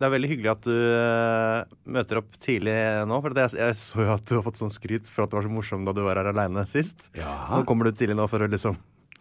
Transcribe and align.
Det 0.00 0.06
er 0.08 0.12
veldig 0.14 0.28
hyggelig 0.30 0.48
at 0.54 0.62
du 0.64 0.72
eh, 0.72 1.72
møter 1.92 2.20
opp 2.22 2.38
tidlig 2.40 2.72
nå. 3.10 3.18
For 3.20 3.36
jeg, 3.36 3.52
jeg 3.60 3.74
så 3.76 4.00
jo 4.06 4.14
at 4.14 4.24
du 4.30 4.38
har 4.38 4.44
fått 4.46 4.60
sånn 4.62 4.72
skryt 4.72 5.10
for 5.12 5.26
at 5.26 5.32
du 5.34 5.36
var 5.36 5.44
så 5.44 5.52
morsom 5.52 5.84
da 5.84 5.92
du 5.96 6.00
var 6.06 6.16
her 6.22 6.30
aleine 6.32 6.64
sist. 6.70 7.10
Så 7.12 7.58
nå 7.60 7.66
kommer 7.68 7.90
du 7.90 7.92
tidlig 7.98 8.16
nå 8.16 8.24
for 8.32 8.40
å 8.40 8.48
liksom 8.48 8.78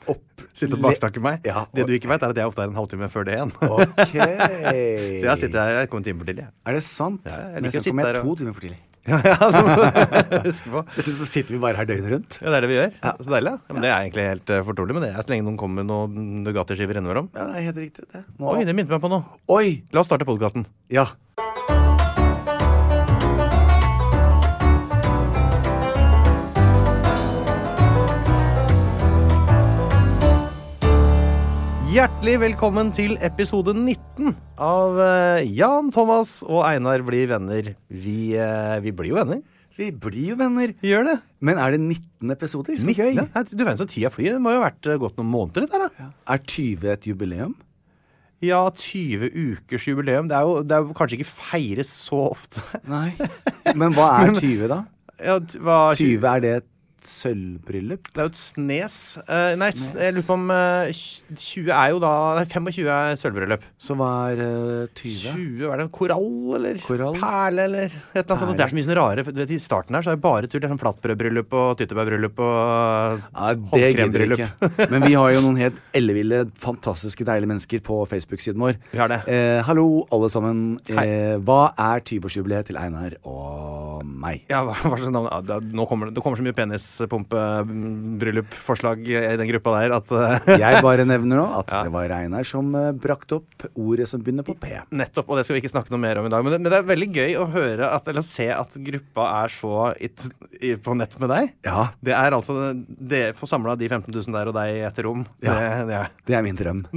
opp, 0.09 0.23
sitte 0.55 0.77
og 0.77 0.85
baksnakke 0.87 1.19
meg. 1.21 1.43
Ja, 1.49 1.65
det 1.75 1.83
du 1.89 1.91
ikke 1.97 2.07
vet, 2.13 2.23
er 2.23 2.31
at 2.31 2.39
jeg 2.39 2.47
ofte 2.47 2.63
er 2.63 2.71
en 2.71 2.79
halvtime 2.79 3.09
før 3.11 3.27
det 3.27 3.35
igjen. 3.35 3.51
Ok. 3.59 4.15
Så 5.19 5.25
jeg 5.27 5.41
sitter 5.43 5.59
her, 5.59 5.81
jeg 5.83 5.91
kom 5.91 5.99
en 5.99 6.07
time 6.07 6.23
for 6.23 6.31
tidlig. 6.31 6.47
Er 6.63 6.79
det 6.79 6.85
sant? 6.87 7.27
Ja, 7.27 7.41
jeg 7.57 7.65
jeg 7.67 7.67
å 7.67 7.75
så 7.75 7.83
sitte 7.83 7.91
kommer 7.91 8.07
jeg 8.07 8.23
og- 8.23 8.29
to 8.31 8.39
timer 8.39 8.55
for 8.55 8.65
tidlig. 8.69 8.79
Husk 10.47 10.67
på. 10.69 10.83
Så 10.97 11.27
sitter 11.29 11.55
vi 11.55 11.61
bare 11.61 11.79
her 11.79 11.87
døgnet 11.89 12.11
rundt. 12.13 12.39
Ja, 12.41 12.51
det 12.51 12.57
er 12.59 12.65
det 12.65 12.71
vi 12.71 12.77
gjør. 12.77 12.91
Så 13.19 13.31
deilig. 13.31 13.53
Ja. 13.55 13.73
Men 13.73 13.85
det 13.85 13.91
er 13.91 13.97
egentlig 13.97 14.27
helt 14.27 14.53
uh, 14.53 14.59
fortrolig 14.67 14.97
med 14.97 15.07
det. 15.07 15.13
er 15.13 15.25
Så 15.25 15.33
lenge 15.33 15.47
noen 15.47 15.57
kommer 15.59 15.81
med 15.81 15.89
noen 15.91 16.43
Nugatti-skiver 16.45 16.99
innimellom. 16.99 17.31
Ja, 17.37 17.47
det 17.49 17.61
er 17.61 17.67
helt 17.69 17.81
riktig. 17.85 18.05
Det. 18.11 18.25
Nå. 18.35 18.51
Oi, 18.53 18.65
det 18.67 18.75
minte 18.77 18.93
meg 18.93 19.03
på 19.03 19.11
noe. 19.11 19.39
Oi! 19.55 19.79
La 19.95 20.03
oss 20.03 20.11
starte 20.11 20.27
podkasten. 20.29 20.67
Ja. 20.93 21.09
Hjertelig 31.89 32.35
velkommen 32.43 32.91
til 32.93 33.15
episode 33.25 33.73
19 33.73 34.33
av 34.61 34.97
eh, 35.01 35.47
Jan 35.57 35.87
Thomas 35.93 36.35
og 36.45 36.61
Einar 36.67 37.01
blir 37.07 37.29
venner. 37.31 37.71
Vi, 37.89 38.35
eh, 38.37 38.75
vi 38.83 38.91
blir 38.93 39.09
jo 39.13 39.17
venner. 39.17 39.39
Vi 39.79 39.87
blir 39.95 40.33
jo 40.33 40.37
venner. 40.37 40.73
Vi 40.83 40.91
gjør 40.91 41.07
det. 41.07 41.15
Men 41.47 41.57
er 41.63 41.73
det 41.73 41.79
19 41.81 42.33
episoder? 42.35 42.77
Så 42.77 42.91
19, 42.91 42.99
gøy. 42.99 43.23
ja. 43.23 43.43
Du 43.55 43.63
vet 43.65 43.79
så 43.81 43.87
tida 43.89 44.11
flyr. 44.13 44.35
Det 44.35 44.43
må 44.43 44.53
jo 44.53 44.59
ha 44.61 44.67
vært 44.67 44.91
eh, 44.91 44.99
gått 45.01 45.17
noen 45.17 45.31
måneder, 45.33 45.65
Der, 45.71 45.87
da. 45.87 45.89
Ja. 46.03 46.09
Er 46.35 46.43
20 46.45 46.93
et 46.93 47.09
jubileum? 47.09 47.55
Ja, 48.45 48.61
20 48.69 49.33
ukers 49.33 49.87
jubileum. 49.89 50.29
Det 50.29 50.37
er 50.37 50.45
jo, 50.47 50.59
det 50.67 50.75
er 50.77 50.85
jo 50.85 50.93
kanskje 50.99 51.17
ikke 51.19 51.31
feires 51.31 51.89
så 52.05 52.21
ofte. 52.29 52.61
Nei. 52.87 53.15
Men 53.73 53.95
hva 53.97 54.11
er 54.27 54.35
20, 54.43 54.67
da? 54.71 54.83
Ja, 55.19 55.39
hva, 55.65 55.79
20, 55.97 56.21
er 56.35 56.45
det 56.45 56.53
et 56.61 56.69
sølvbryllup? 57.07 58.09
Det 58.11 58.21
er 58.21 58.27
jo 58.27 58.31
et 58.33 58.39
snes. 58.39 58.95
Uh, 59.23 59.53
nei, 59.59 59.69
snes. 59.75 59.95
jeg 59.99 60.15
lurer 60.15 60.27
på 60.27 60.35
om 60.35 60.45
uh, 60.51 61.01
20 61.35 61.71
er 61.75 61.93
jo 61.93 62.01
da 62.03 62.13
Nei, 62.39 62.45
25 62.49 62.89
er 62.95 63.19
sølvbryllup. 63.21 63.65
Så 63.79 63.95
hva 63.99 64.09
er 64.33 64.41
uh, 64.43 64.89
20? 64.97 65.35
20, 65.35 65.65
er 65.69 65.81
det 65.81 65.85
en 65.87 65.93
korall, 65.99 66.29
eller? 66.59 66.81
Korall? 66.83 67.19
Perle, 67.21 67.67
eller 67.69 67.87
et 67.87 68.19
eller 68.23 68.35
annet. 68.35 68.57
Det 68.59 68.65
er 68.65 68.73
så 68.73 68.79
mye 68.79 68.87
sånn 68.89 68.99
rare 68.99 69.25
du 69.29 69.41
vet, 69.41 69.53
I 69.55 69.61
starten 69.61 69.97
her 69.97 70.05
så 70.05 70.13
er 70.13 70.19
det 70.19 70.25
bare 70.25 70.49
tull. 70.49 70.59
Det 70.59 70.69
er 70.69 70.73
sånn 70.73 70.81
flatbrødbryllup 70.81 71.55
og 71.59 71.69
tyttebærbryllup 71.79 72.43
og 72.45 73.23
Ja, 73.23 73.53
det 73.75 73.91
gidder 73.95 74.25
vi 74.25 74.29
ikke. 74.37 74.87
Men 74.91 75.05
vi 75.05 75.15
har 75.15 75.33
jo 75.35 75.43
noen 75.45 75.59
helt 75.61 75.79
elleville, 75.95 76.43
fantastiske, 76.59 77.27
deilige 77.27 77.51
mennesker 77.51 77.83
på 77.85 78.01
Facebook-siden 78.09 78.61
vår. 78.61 78.79
Vi 78.93 79.01
har 79.01 79.11
det. 79.11 79.21
Eh, 79.31 79.59
hallo, 79.67 79.87
alle 80.15 80.29
sammen. 80.33 80.63
Eh, 80.89 81.37
hva 81.45 81.61
er 81.73 82.03
20-årsjubileet 82.03 82.69
til 82.69 82.79
Einar 82.81 83.15
og 83.23 84.03
meg? 84.05 84.45
Ja, 84.51 84.63
hva, 84.67 84.75
hva 84.83 84.99
er? 84.99 85.45
Det, 85.49 85.59
nå 85.75 85.85
kommer 85.89 86.09
det, 86.09 86.17
det 86.17 86.23
kommer 86.25 86.39
så 86.39 86.45
mye 86.45 86.57
penispumpe-bryllupforslag 86.89 89.07
i 89.07 89.37
den 89.37 89.47
gruppa 89.51 89.73
der 89.81 89.91
at 89.97 90.11
eh, 90.11 90.59
Jeg 90.59 90.81
bare 90.85 91.05
nevner 91.07 91.37
nå 91.41 91.47
at 91.59 91.67
Ja. 91.79 91.83
det 91.85 91.91
var 91.93 92.07
Reinar 92.09 92.43
som 92.47 92.71
eh, 92.75 92.91
brakte 92.97 93.35
opp 93.39 93.65
ordet 93.77 94.07
som 94.09 94.21
begynner 94.23 94.43
på 94.47 94.55
P. 94.59 94.65
Nettopp, 94.95 95.29
og 95.29 95.35
det 95.39 95.43
skal 95.45 95.55
vi 95.57 95.61
ikke 95.63 95.71
snakke 95.73 95.91
noe 95.93 96.01
mer 96.01 96.17
om 96.21 96.25
i 96.27 96.31
dag. 96.33 96.41
Men 96.43 96.51
det, 96.55 96.59
men 96.63 96.71
det 96.73 96.79
er 96.79 96.87
veldig 96.89 97.09
gøy 97.15 97.31
å 97.39 97.45
høre 97.53 97.85
at, 97.93 98.03
eller 98.09 98.23
se 98.25 98.47
at 98.53 98.71
gruppa 98.89 99.23
er 99.43 99.49
så 99.53 99.73
it, 100.01 100.17
i, 100.59 100.61
på 100.81 100.91
nett 100.97 101.13
med 101.21 101.29
deg. 101.33 101.43
Ja, 101.67 101.81
Det 102.03 102.13
er 102.15 102.31
altså 102.35 102.53
Det 102.73 103.23
Få 103.39 103.45
samla 103.49 103.75
de 103.79 103.87
15 103.91 104.13
000 104.15 104.33
der 104.35 104.45
og 104.51 104.55
deg 104.57 104.67
i 104.79 104.81
et 104.87 104.99
rom. 105.05 105.21
Ja. 105.45 105.53
Det, 105.53 105.59
det, 105.89 105.95
er, 105.99 106.05
det 106.29 106.33
er 106.39 106.43
min 106.45 106.57
drøm. 106.59 106.79
det 106.89 106.95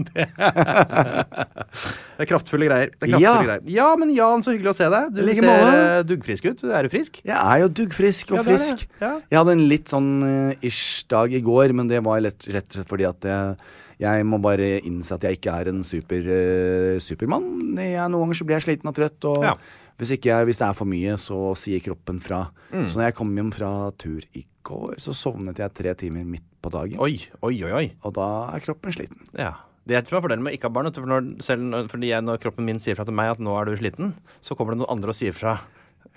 er 2.24 2.28
kraftfulle 2.30 2.66
greier. 2.70 2.88
Det 2.96 3.04
er 3.08 3.12
kraftfulle 3.12 3.20
Ja. 3.22 3.34
greier. 3.42 3.60
ja, 3.72 3.88
men 4.00 4.08
Jan, 4.14 4.42
så 4.44 4.50
hyggelig 4.54 4.72
å 4.72 4.76
se 4.78 4.86
deg. 4.92 5.04
Du 5.14 5.20
like 5.24 5.40
ser 5.42 5.48
måte. 5.48 5.78
duggfrisk 6.10 6.42
ut. 6.50 6.58
Er 6.72 6.82
du 6.86 6.90
frisk? 6.92 7.12
Jeg 7.26 7.38
er 7.38 7.56
jo 7.64 7.68
duggfrisk 7.82 8.26
og 8.36 8.40
frisk. 8.46 8.76
Ja. 9.02 9.12
Jeg 9.30 9.36
hadde 9.40 9.52
en 9.56 9.64
litt 9.70 9.81
sånn 9.90 10.22
eh, 10.26 10.66
ish 10.68 11.06
dag 11.10 11.32
i 11.32 11.40
går, 11.42 11.72
men 11.74 11.88
det 11.90 12.02
var 12.04 12.20
lett, 12.22 12.46
rett 12.52 12.68
og 12.70 12.78
slett 12.78 12.90
fordi 12.90 13.06
at 13.08 13.24
jeg, 13.24 13.56
Jeg 14.02 14.24
må 14.26 14.40
bare 14.42 14.80
innse 14.82 15.14
at 15.14 15.22
jeg 15.22 15.38
ikke 15.38 15.52
er 15.60 15.68
en 15.70 15.82
super, 15.86 16.18
uh, 16.26 16.98
supermann. 16.98 17.76
Jeg, 17.78 18.10
noen 18.10 18.24
ganger 18.24 18.34
så 18.34 18.46
blir 18.48 18.56
jeg 18.56 18.64
sliten 18.64 18.90
og 18.90 18.96
trøtt, 18.96 19.24
og 19.30 19.44
Ja. 19.44 19.52
hvis, 19.98 20.10
ikke 20.16 20.32
jeg, 20.32 20.46
hvis 20.48 20.58
det 20.58 20.66
er 20.66 20.74
for 20.74 20.90
mye, 20.90 21.14
så 21.22 21.54
sier 21.54 21.78
kroppen 21.84 22.18
fra. 22.20 22.48
Mm. 22.72 22.88
Så 22.88 22.98
når 22.98 23.04
jeg 23.06 23.14
kom 23.14 23.30
hjem 23.36 23.52
fra 23.54 23.92
tur 23.96 24.20
i 24.34 24.42
går, 24.66 24.96
så 24.98 25.14
sovnet 25.14 25.58
jeg 25.62 25.70
tre 25.74 25.94
timer 25.94 26.24
midt 26.26 26.42
på 26.62 26.72
dagen. 26.74 26.98
Oi, 26.98 27.20
oi, 27.42 27.54
oi. 27.62 27.72
oi. 27.78 27.86
Og 28.02 28.14
da 28.14 28.26
er 28.56 28.64
kroppen 28.64 28.90
sliten. 28.94 29.22
Ja. 29.38 29.52
Det 29.86 29.96
er 29.98 30.04
som 30.06 30.18
er 30.18 30.22
fordelen 30.22 30.44
med 30.46 30.54
ikke 30.54 30.66
å 30.66 30.70
ha 30.70 30.76
barn. 30.78 30.90
For 30.94 31.06
når, 31.10 31.30
selv 31.42 31.62
når, 31.66 31.88
fordi 31.90 32.10
jeg, 32.12 32.22
når 32.22 32.38
kroppen 32.42 32.66
min 32.66 32.78
sier 32.82 32.94
fra 32.98 33.06
til 33.06 33.14
meg 33.18 33.32
at 33.32 33.40
nå 33.42 33.54
er 33.58 33.66
du 33.66 33.76
sliten, 33.78 34.12
så 34.42 34.54
kommer 34.58 34.74
det 34.74 34.82
noen 34.82 34.92
andre 34.94 35.10
og 35.10 35.18
sier 35.18 35.34
fra 35.34 35.56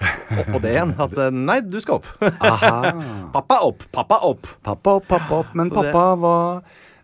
oppå 0.02 0.60
det 0.64 0.74
igjen. 0.76 0.96
At 1.00 1.14
eh, 1.18 1.30
nei, 1.32 1.60
du 1.64 1.78
skal 1.84 2.00
opp. 2.02 2.10
Aha. 2.22 2.74
pappa 3.36 3.62
opp, 3.68 3.86
pappa 3.96 4.20
opp. 4.28 4.50
Pappa 4.66 4.98
opp, 5.00 5.08
pappa 5.12 5.40
opp. 5.44 5.54
Men 5.56 5.72
pappa, 5.74 6.08
hva 6.20 6.36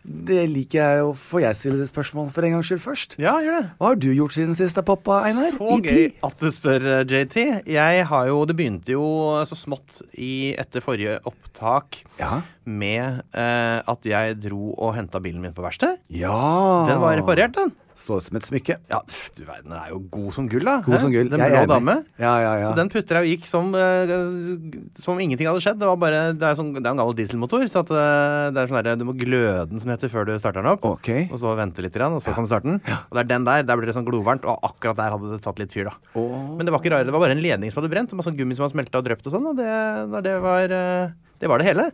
Det 0.02 0.40
liker 0.50 0.80
jeg 0.82 1.02
jo. 1.04 1.10
Får 1.14 1.44
jeg 1.44 1.58
stille 1.60 1.86
spørsmål 1.86 2.32
for 2.34 2.48
en 2.48 2.56
gangs 2.56 2.66
skyld 2.72 2.82
først? 2.82 3.16
Ja, 3.22 3.36
gjør 3.46 3.60
det. 3.60 3.68
Hva 3.78 3.92
har 3.92 4.00
du 4.02 4.08
gjort 4.18 4.34
siden 4.34 4.56
sist, 4.58 4.76
da, 4.80 4.82
pappa 4.88 5.20
Einar? 5.28 5.54
Så 5.54 5.68
I 5.78 5.84
gøy 5.86 6.08
at 6.26 6.42
du 6.42 6.48
spør, 6.56 6.88
eh, 6.98 7.04
JT. 7.06 7.38
Jeg 7.70 8.08
har 8.10 8.26
jo, 8.32 8.40
Det 8.50 8.56
begynte 8.58 8.96
jo 8.96 9.06
så 9.46 9.56
smått 9.60 10.02
i, 10.18 10.56
etter 10.60 10.82
forrige 10.84 11.20
opptak 11.30 12.02
Ja. 12.20 12.42
med 12.66 13.22
eh, 13.38 13.78
at 13.94 14.10
jeg 14.10 14.40
dro 14.42 14.74
og 14.74 14.96
henta 14.98 15.22
bilen 15.22 15.40
min 15.46 15.54
på 15.54 15.62
verksted. 15.64 16.02
ja. 16.10 16.34
Den 16.90 17.00
var 17.00 17.16
reparert, 17.22 17.54
den. 17.56 17.72
Så 17.96 18.18
ut 18.18 18.26
som 18.26 18.38
et 18.40 18.46
smykke. 18.48 18.78
Ja, 18.90 19.00
pff, 19.06 19.32
du 19.36 19.44
verden, 19.44 19.70
den 19.70 19.78
er 19.78 19.90
jo 19.92 20.00
god 20.14 20.32
som 20.34 20.48
gull, 20.50 20.64
da. 20.66 20.78
God 20.86 21.02
som 21.04 21.12
gull. 21.14 21.30
Den 21.30 21.40
Jeg 21.44 21.52
er 21.52 21.66
blå 21.68 21.76
enig. 21.78 21.86
dame. 21.86 21.96
Ja, 22.22 22.34
ja, 22.42 22.54
ja. 22.62 22.70
Så 22.72 22.78
den 22.80 22.90
putter 22.94 23.20
jeg 23.20 23.28
og 23.28 23.32
gikk 23.34 23.48
som, 23.50 23.74
eh, 23.76 24.14
som 25.02 25.20
ingenting 25.22 25.50
hadde 25.50 25.62
skjedd. 25.64 25.80
Det, 25.82 25.88
var 25.90 26.00
bare, 26.02 26.22
det, 26.34 26.46
er 26.48 26.58
sånn, 26.58 26.72
det 26.78 26.84
er 26.86 26.92
en 26.94 27.02
gammel 27.02 27.18
dieselmotor, 27.18 27.66
så 27.72 27.84
at, 27.84 27.92
eh, 27.92 28.48
det 28.56 28.64
er 28.64 28.72
sånn 28.72 28.82
der, 28.84 29.00
du 29.02 29.06
må 29.10 29.16
gløde 29.18 29.68
den, 29.72 29.82
som 29.84 29.92
heter, 29.94 30.12
før 30.14 30.26
du 30.30 30.34
starter 30.40 30.62
den 30.64 30.72
opp. 30.74 30.86
Ok. 30.88 31.10
Og 31.30 31.38
så 31.42 31.56
vente 31.60 31.84
litt, 31.86 31.94
grann, 31.96 32.16
og 32.18 32.24
så 32.24 32.34
kan 32.36 32.48
du 32.48 32.52
starte 32.52 32.70
den. 32.70 32.80
Og 32.82 33.18
det 33.18 33.26
er 33.26 33.30
den 33.34 33.46
der. 33.48 33.66
Der 33.68 33.78
blir 33.80 33.92
det 33.92 33.98
sånn 33.98 34.08
glovarmt, 34.08 34.46
og 34.48 34.60
akkurat 34.72 34.98
der 34.98 35.12
hadde 35.18 35.34
det 35.36 35.42
tatt 35.46 35.60
litt 35.62 35.76
fyr, 35.76 35.92
da. 35.92 35.96
Men 36.16 36.66
det 36.66 36.74
var 36.74 36.80
ikke 36.84 36.96
rart, 36.96 37.06
det 37.10 37.14
var 37.16 37.26
bare 37.26 37.36
en 37.38 37.44
ledning 37.44 37.72
som 37.74 37.82
hadde 37.84 37.92
brent, 37.94 38.12
og 38.14 38.22
masse 38.22 38.32
sånn 38.32 38.40
gummi 38.40 38.56
som 38.58 38.66
hadde 38.68 38.76
smelta 38.78 39.02
og 39.02 39.06
drøpt 39.10 39.28
og 39.28 39.36
sånn, 39.36 39.50
og 39.52 39.60
det, 39.60 40.24
det, 40.26 40.38
var, 40.44 40.74
eh, 40.80 41.12
det 41.44 41.50
var 41.52 41.62
det 41.62 41.68
hele. 41.72 41.92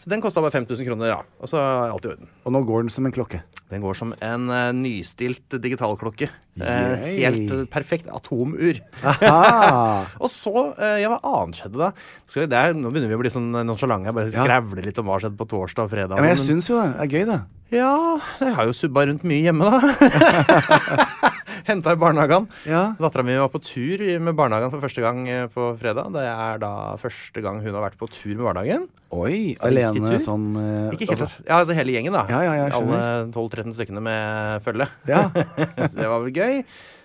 Så 0.00 0.08
den 0.08 0.22
kosta 0.24 0.40
bare 0.40 0.54
5000 0.54 0.86
kroner, 0.88 1.10
ja. 1.12 1.18
Og 1.44 1.50
så 1.50 1.58
er 1.60 1.90
alt 1.92 2.06
i 2.06 2.12
orden. 2.14 2.30
Og 2.48 2.54
nå 2.54 2.62
går 2.64 2.86
den 2.86 2.92
som 2.94 3.04
en 3.04 3.12
klokke. 3.12 3.42
Den 3.70 3.84
går 3.84 3.94
som 3.94 4.14
en 4.18 4.50
eh, 4.50 4.72
nystilt 4.74 5.54
digitalklokke. 5.62 6.28
Yay. 6.58 7.20
helt 7.22 7.52
perfekt 7.70 8.08
atomur. 8.12 8.80
Og 10.20 10.28
så 10.32 10.52
eh, 10.76 10.96
Ja, 11.04 11.12
hva 11.14 11.20
annet 11.44 11.60
skjedde 11.62 11.78
da? 11.80 11.92
Vi, 12.34 12.46
det 12.50 12.58
er, 12.58 12.74
nå 12.76 12.90
begynner 12.90 13.08
vi 13.12 13.16
å 13.16 13.22
bli 13.22 13.32
sånn 13.32 13.52
nonsjalante. 13.64 14.12
Bare 14.16 14.32
Ja. 14.34 14.42
skravle 14.44 14.82
litt 14.84 14.98
om 15.00 15.06
hva 15.08 15.20
skjedde 15.22 15.38
på 15.40 15.48
torsdag 15.48 15.86
og 15.86 15.94
fredag. 15.94 16.16
Ja, 16.18 16.22
men 16.26 16.32
jeg 16.34 16.40
men- 16.40 16.46
syns 16.48 16.68
jo 16.68 16.80
det 16.82 16.90
er 17.06 17.10
gøy, 17.14 17.24
det. 17.30 17.40
ja, 17.78 17.94
jeg 18.42 18.54
har 18.58 18.64
jo 18.66 18.74
subba 18.76 19.06
rundt 19.06 19.22
mye 19.24 19.42
hjemme, 19.46 19.70
da. 19.70 19.78
Henta 21.70 21.92
i 21.92 21.98
barnehagen. 22.00 22.46
Ja. 22.66 22.94
Dattera 22.98 23.22
mi 23.26 23.34
var 23.36 23.50
på 23.52 23.60
tur 23.62 24.00
med 24.24 24.34
barnehagen 24.38 24.70
for 24.72 24.80
første 24.82 25.02
gang 25.04 25.20
eh, 25.28 25.44
på 25.52 25.68
fredag. 25.78 26.08
Det 26.14 26.22
er 26.24 26.58
da 26.62 26.70
første 26.98 27.42
gang 27.44 27.60
hun 27.62 27.74
har 27.76 27.84
vært 27.84 27.98
på 28.00 28.08
tur 28.10 28.32
med 28.34 28.44
barnehagen. 28.48 28.86
Oi, 29.10 29.56
Så 29.58 29.66
alene 29.66 30.18
sånn 30.22 30.44
uh, 30.54 30.92
Ikke 30.94 31.08
helt, 31.10 31.24
altså- 31.26 31.42
ja, 31.46 31.56
altså 31.60 31.74
hele 31.74 31.94
gjengen, 31.96 32.14
da. 32.14 32.22
Ja, 32.30 32.40
ja, 32.46 32.68
Alle 32.78 33.00
12-13 33.34 33.74
stykkene 33.76 34.02
med 34.06 34.62
følge. 34.66 34.86
Ja. 35.10 35.24
Det 35.98 36.06
var 36.06 36.22
vel 36.24 36.32
gøy. 36.34 36.49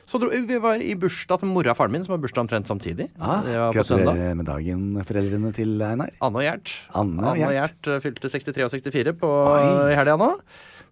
Så 0.05 0.19
dro, 0.21 0.29
vi 0.29 0.57
var 0.61 0.77
i 0.85 0.91
bursdag 1.01 1.39
til 1.41 1.49
mora 1.49 1.71
og 1.73 1.79
faren 1.79 1.95
min, 1.95 2.03
som 2.05 2.13
har 2.13 2.19
bursdag 2.21 2.43
omtrent 2.43 2.69
samtidig. 2.69 3.07
Ah, 3.17 3.41
gratulerer 3.73 4.35
med 4.37 4.45
dagen, 4.45 4.83
foreldrene 5.07 5.49
til 5.57 5.71
Einar. 5.81 6.11
Anne 6.21 6.37
og 6.41 6.45
Gjert. 6.45 6.73
Anne 7.01 7.31
og 7.31 7.39
Gjert. 7.41 7.89
eh, 7.89 7.99
fylte 8.03 8.29
63 8.29 8.67
og 8.67 8.73
64 8.75 9.15
på, 9.17 9.31
i 9.89 9.97
helga 9.97 10.13
nå. 10.21 10.29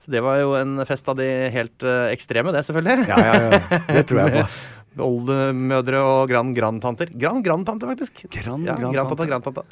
Så 0.04 0.12
det 0.12 0.20
var 0.26 0.42
jo 0.42 0.56
en 0.58 0.82
fest 0.90 1.08
av 1.14 1.16
de 1.22 1.28
helt 1.54 1.86
eh, 1.86 2.10
ekstreme, 2.16 2.52
det, 2.58 2.66
selvfølgelig. 2.66 3.06
Ja, 3.08 3.20
ja, 3.22 3.36
ja. 3.54 3.82
Det 4.00 4.08
tror 4.10 4.24
jeg 4.26 4.34
på. 4.42 4.48
Oldemødre 5.08 6.02
og 6.06 6.28
grand-grandtanter. 6.30 7.14
Grand-grandtante, 7.18 7.88
faktisk. 7.94 8.26
Grand- 8.34 8.66
ja, 8.68 8.76
grandtante. 8.78 9.26
grandtante. 9.30 9.64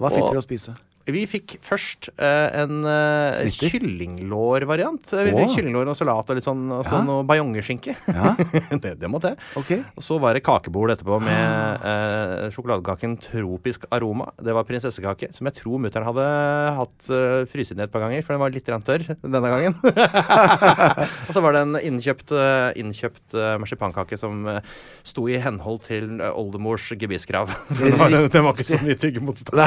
Hva 0.00 0.12
fikk 0.12 0.28
dere 0.28 0.40
å 0.40 0.44
spise? 0.44 0.76
Vi 1.14 1.24
fikk 1.30 1.56
først 1.66 2.10
eh, 2.16 2.62
en 2.62 2.80
Snitter? 3.36 3.72
kyllinglårvariant. 3.74 5.12
Eh, 5.16 5.24
Vi 5.28 5.34
fikk 5.36 5.56
kyllinglår 5.58 5.90
og 5.92 5.98
salat 5.98 6.30
og 6.32 6.38
litt 6.38 6.46
sånn, 6.46 6.64
og 6.78 6.84
så 6.86 6.98
Ja. 7.00 7.02
noe 7.06 7.24
bajongeskinke. 7.28 7.96
Det, 8.80 8.94
det 9.00 9.08
måtte 9.10 9.32
jeg. 9.34 9.40
Okay. 9.60 9.80
Og 9.98 10.02
så 10.06 10.16
var 10.22 10.34
det 10.36 10.42
kakebord 10.46 10.92
etterpå 10.94 11.18
med 11.22 11.84
eh, 11.84 12.46
sjokoladekaken 12.54 13.16
Tropisk 13.20 13.84
aroma. 13.92 14.30
Det 14.40 14.54
var 14.56 14.64
prinsessekake, 14.68 15.32
som 15.36 15.48
jeg 15.50 15.58
tror 15.60 15.80
mutter'n 15.82 16.06
hadde 16.06 16.24
hatt 16.78 17.08
uh, 17.12 17.42
fryst 17.50 17.74
ned 17.74 17.84
et 17.88 17.92
par 17.92 18.04
ganger, 18.04 18.22
for 18.24 18.34
den 18.34 18.40
var 18.42 18.52
litt 18.54 18.64
tørr 18.70 19.04
denne 19.20 19.50
gangen. 19.50 19.74
og 21.28 21.32
så 21.34 21.42
var 21.44 21.56
det 21.56 21.62
en 21.66 21.76
innkjøpt, 21.90 22.32
eh, 22.32 22.70
innkjøpt 22.80 23.34
eh, 23.36 23.56
marsipankake 23.60 24.18
som 24.20 24.46
eh, 24.48 24.60
sto 25.06 25.26
i 25.30 25.38
henhold 25.42 25.82
til 25.88 26.20
eh, 26.20 26.30
oldemors 26.32 26.88
gebisskrav. 27.00 27.52
Den 27.80 27.98
var 28.46 28.54
ikke 28.54 28.68
så 28.70 28.80
mye 28.84 28.96
tyggemotstand. 29.00 29.58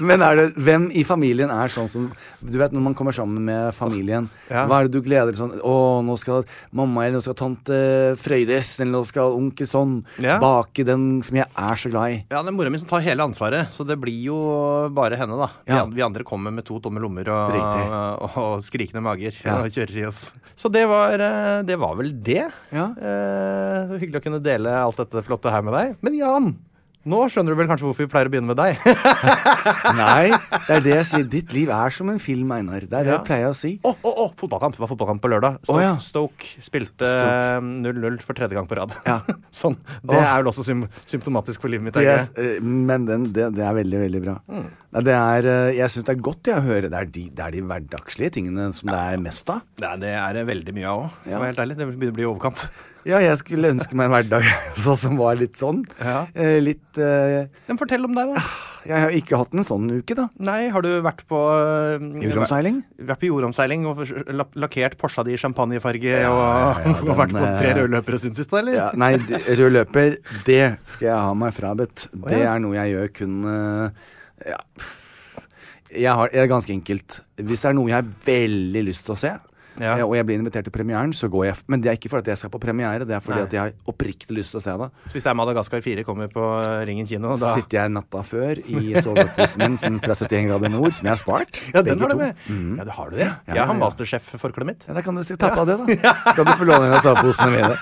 Men 0.00 0.22
er 0.22 0.36
det, 0.36 0.44
hvem 0.56 0.88
i 0.94 1.02
familien 1.06 1.50
er 1.50 1.68
sånn 1.72 1.88
som 1.90 2.08
Du 2.40 2.58
vet 2.58 2.72
når 2.74 2.82
man 2.84 2.94
kommer 2.98 3.12
sammen 3.16 3.44
med 3.48 3.74
familien, 3.74 4.28
Ja. 4.50 4.66
hva 4.68 4.80
er 4.80 4.88
det 4.88 4.92
du 4.96 5.02
gleder 5.02 5.32
deg 5.32 5.38
sånn 5.40 5.54
Å, 5.60 5.74
nå 6.06 6.16
skal 6.20 6.44
mamma 6.72 7.04
eller 7.06 7.18
nå 7.18 7.22
skal 7.24 7.34
tante 7.38 7.78
Frøydes 8.20 8.70
eller 8.80 8.92
nå 8.98 9.02
skal 9.08 9.34
onkel 9.36 9.66
sånn 9.68 9.96
Ja. 10.22 10.38
bake 10.42 10.84
den 10.86 11.20
som 11.22 11.36
jeg 11.40 11.46
er 11.56 11.74
så 11.80 11.90
glad 11.90 12.10
i. 12.12 12.24
Ja, 12.30 12.42
det 12.42 12.48
er 12.52 12.56
mora 12.56 12.70
mi 12.70 12.78
som 12.78 12.88
tar 12.88 13.00
hele 13.04 13.24
ansvaret, 13.26 13.68
så 13.74 13.86
det 13.86 13.98
blir 14.00 14.22
jo 14.28 14.38
bare 14.94 15.16
henne, 15.18 15.36
da. 15.38 15.48
Vi, 15.66 15.72
Ja. 15.74 15.84
vi 15.86 16.02
andre 16.02 16.24
kommer 16.24 16.52
med 16.52 16.64
to 16.64 16.78
tomme 16.80 17.00
lommer 17.00 17.28
og, 17.28 17.54
og, 18.22 18.36
og 18.36 18.62
skrikende 18.62 19.02
mager 19.02 19.34
og 19.44 19.68
kjører 19.74 19.96
i 20.02 20.06
oss. 20.08 20.32
Så 20.58 20.70
det 20.72 20.86
var, 20.88 21.12
eh, 21.18 21.62
det 21.62 21.78
var 21.78 21.94
vel 21.96 22.12
det. 22.22 22.46
Ja. 22.72 22.88
Eh, 22.94 23.98
hyggelig 23.98 24.20
å 24.20 24.24
kunne 24.24 24.42
dele 24.42 24.70
alt 24.70 24.96
dette 24.96 25.22
flotte 25.26 25.50
her 25.50 25.62
med 25.62 25.74
deg. 25.74 25.96
Men 26.02 26.16
Jan, 26.18 26.48
nå 27.08 27.20
skjønner 27.32 27.54
du 27.54 27.58
vel 27.58 27.68
kanskje 27.70 27.86
hvorfor 27.88 28.04
vi 28.06 28.10
pleier 28.12 28.28
å 28.28 28.32
begynne 28.32 28.50
med 28.52 28.58
deg? 28.60 28.78
Nei, 29.98 30.28
det 30.66 30.76
er 30.76 30.84
det 30.84 30.92
jeg 30.94 31.06
sier. 31.10 31.26
Ditt 31.32 31.52
liv 31.56 31.70
er 31.74 31.94
som 31.94 32.10
en 32.12 32.20
film, 32.22 32.50
Einar. 32.54 32.84
Det 32.84 32.92
er 33.00 33.06
det 33.08 33.12
Ja. 33.12 33.18
jeg 33.18 33.26
pleier 33.28 33.50
å 33.50 33.56
si. 33.56 33.72
Å, 33.82 33.92
å, 33.96 34.12
å! 34.24 34.26
Fotballkamp. 34.38 34.76
Det 34.76 34.82
var 34.84 34.90
fotballkamp 34.92 35.22
på 35.24 35.30
lørdag. 35.32 35.58
Stoke, 35.64 35.78
Å, 35.78 35.82
ja. 35.84 35.94
Stoke 36.02 36.50
spilte 36.64 37.08
0-0 37.64 38.18
for 38.24 38.38
tredje 38.38 38.58
gang 38.58 38.68
på 38.70 38.78
rad. 38.78 38.94
Ja. 39.08 39.18
sånn. 39.62 39.78
Det 40.02 40.16
Å. 40.16 40.20
er 40.22 40.42
vel 40.42 40.50
også 40.52 40.66
sym 40.66 40.84
symptomatisk 41.08 41.64
for 41.64 41.72
livet 41.72 41.88
mitt. 41.88 41.96
Er 42.00 42.12
er, 42.18 42.28
det? 42.36 42.50
eh, 42.58 42.60
men 42.64 43.08
den, 43.08 43.28
det, 43.32 43.50
det 43.56 43.64
er 43.66 43.74
veldig, 43.80 44.02
veldig 44.04 44.22
bra. 44.26 44.36
Mm. 44.52 44.68
det 45.08 45.16
er, 45.16 45.50
eh, 45.54 45.72
jeg 45.78 45.94
syns 45.94 46.08
det 46.08 46.14
er 46.16 46.22
godt 46.30 46.52
jeg, 46.52 46.60
å 46.60 46.66
høre. 46.68 46.92
Det 46.92 47.00
er, 47.00 47.10
de, 47.18 47.24
det 47.38 47.46
er 47.48 47.56
de 47.58 47.64
hverdagslige 47.72 48.36
tingene 48.38 48.68
som 48.76 48.92
det 48.92 49.00
er 49.14 49.24
mest 49.24 49.50
av. 49.54 49.64
Det 49.78 50.14
er 50.14 50.38
det 50.40 50.46
veldig 50.48 50.76
mye 50.76 50.92
av 50.92 51.02
òg. 51.06 51.18
Ja. 51.32 51.42
Helt 51.44 51.64
ærlig. 51.64 51.78
Det 51.78 51.88
begynner 51.90 52.14
å 52.14 52.18
bli 52.20 52.26
i 52.26 52.30
overkant. 52.30 52.68
Ja, 53.08 53.18
jeg 53.24 53.38
skulle 53.40 53.70
ønske 53.72 53.96
meg 53.96 54.10
en 54.10 54.12
hverdag 54.12 54.46
så, 54.84 54.92
som 54.98 55.16
var 55.16 55.38
litt 55.40 55.56
sånn. 55.56 55.80
Ja. 55.96 56.26
Eh, 56.36 56.58
litt 56.60 56.98
eh, 57.00 57.46
Men 57.68 57.80
fortell 57.80 58.04
om 58.04 58.12
deg, 58.16 58.34
da. 58.34 58.42
Jeg 58.88 59.02
har 59.04 59.14
ikke 59.16 59.38
hatt 59.40 59.54
en 59.56 59.66
sånn 59.66 59.88
uke, 59.98 60.14
da. 60.16 60.26
Nei, 60.44 60.68
har 60.72 60.84
du 60.84 60.90
vært 61.04 61.24
på 61.28 61.38
øh, 61.38 62.04
Jordomseiling? 62.22 62.82
Vært 63.08 63.22
på 63.22 63.30
jordomseiling 63.30 63.88
og 63.88 64.04
lakkert 64.60 64.96
Porscha 65.00 65.24
di 65.26 65.34
i 65.36 65.40
champagnefarge 65.40 66.12
Ja, 66.12 66.30
og, 66.30 66.44
ja, 66.44 66.70
ja, 66.84 66.94
og 67.00 67.10
vært 67.22 67.34
på 67.34 67.40
den, 67.40 67.58
tre 67.58 67.72
eh, 67.72 67.80
rødløpere 67.80 68.20
siden 68.22 68.38
sist, 68.38 68.54
eller? 68.60 68.76
Ja, 68.76 68.86
nei, 68.96 69.14
rød 69.48 69.74
løper, 69.74 70.16
det 70.46 70.62
skal 70.88 71.10
jeg 71.10 71.26
ha 71.28 71.34
meg 71.36 71.56
frabedt. 71.56 72.08
Det 72.12 72.40
ja. 72.44 72.54
er 72.54 72.64
noe 72.64 72.76
jeg 72.78 72.94
gjør 72.94 73.12
kun 73.22 73.36
eh, 73.56 74.08
Ja. 74.54 74.62
Jeg 75.88 76.12
har, 76.12 76.28
jeg 76.34 76.42
er 76.44 76.48
ganske 76.50 76.72
enkelt. 76.74 77.14
Hvis 77.40 77.62
det 77.64 77.70
er 77.70 77.76
noe 77.78 77.88
jeg 77.88 77.96
har 77.96 78.08
veldig 78.26 78.82
lyst 78.84 79.06
til 79.06 79.14
å 79.14 79.16
se, 79.16 79.30
Ja. 79.80 79.96
eh, 79.98 80.02
og 80.04 80.14
jeg 80.16 80.26
blir 80.26 80.38
invitert 80.40 80.64
til 80.66 80.72
premieren, 80.74 81.12
så 81.14 81.28
går 81.30 81.44
jeg. 81.48 81.56
Men 81.70 81.80
det 81.84 81.90
er 81.92 81.96
ikke 81.98 82.10
fordi 82.12 82.32
jeg 82.32 82.38
skal 82.40 82.50
på 82.50 82.60
premiere, 82.62 83.06
det 83.06 83.14
er 83.16 83.20
fordi 83.24 83.40
at 83.46 83.52
jeg 83.56 83.60
har 83.62 83.72
oppriktig 83.88 84.34
lyst 84.36 84.50
til 84.54 84.60
å 84.60 84.62
se 84.64 84.74
det. 84.82 84.88
Så 85.06 85.12
hvis 85.16 85.26
det 85.26 85.30
er 85.30 85.38
Madagaskar 85.38 85.82
4 85.84 86.04
kommer 86.06 86.28
på 86.32 86.42
øh, 86.42 86.82
Ringen 86.88 87.06
kino, 87.06 87.36
da 87.38 87.54
Sitter 87.54 87.80
jeg 87.82 87.92
natta 87.94 88.22
før 88.26 88.58
i 88.66 88.94
soveposen 89.00 89.62
min 89.64 89.76
som 89.80 90.00
fra 90.02 90.16
71 90.18 90.48
grader 90.50 90.72
nord, 90.74 90.92
som 90.98 91.06
jeg 91.08 91.14
har 91.14 91.22
spart. 91.22 91.62
Ja, 91.74 91.82
den 91.86 92.00
har 92.02 92.10
du 92.10 92.16
med. 92.18 92.34
Mhm. 92.48 92.74
Ja, 92.80 92.84
det 92.88 92.94
har 92.98 93.10
du 93.10 93.16
det. 93.16 93.28
Ja, 93.46 93.54
Jeg 93.54 93.66
har 93.70 93.78
masterchef-forkleet 93.78 94.66
mitt. 94.72 94.82
Ja, 94.88 94.94
Da 94.98 95.02
kan 95.06 95.14
du 95.14 95.22
si 95.22 95.36
tappe 95.38 95.60
av 95.62 95.66
det, 95.70 95.76
da. 95.78 96.14
Skal 96.32 96.44
du 96.48 96.52
få 96.58 96.66
låne 96.68 96.88
en 96.90 96.96
av 96.98 97.04
soveposene 97.04 97.50
mine. 97.54 97.76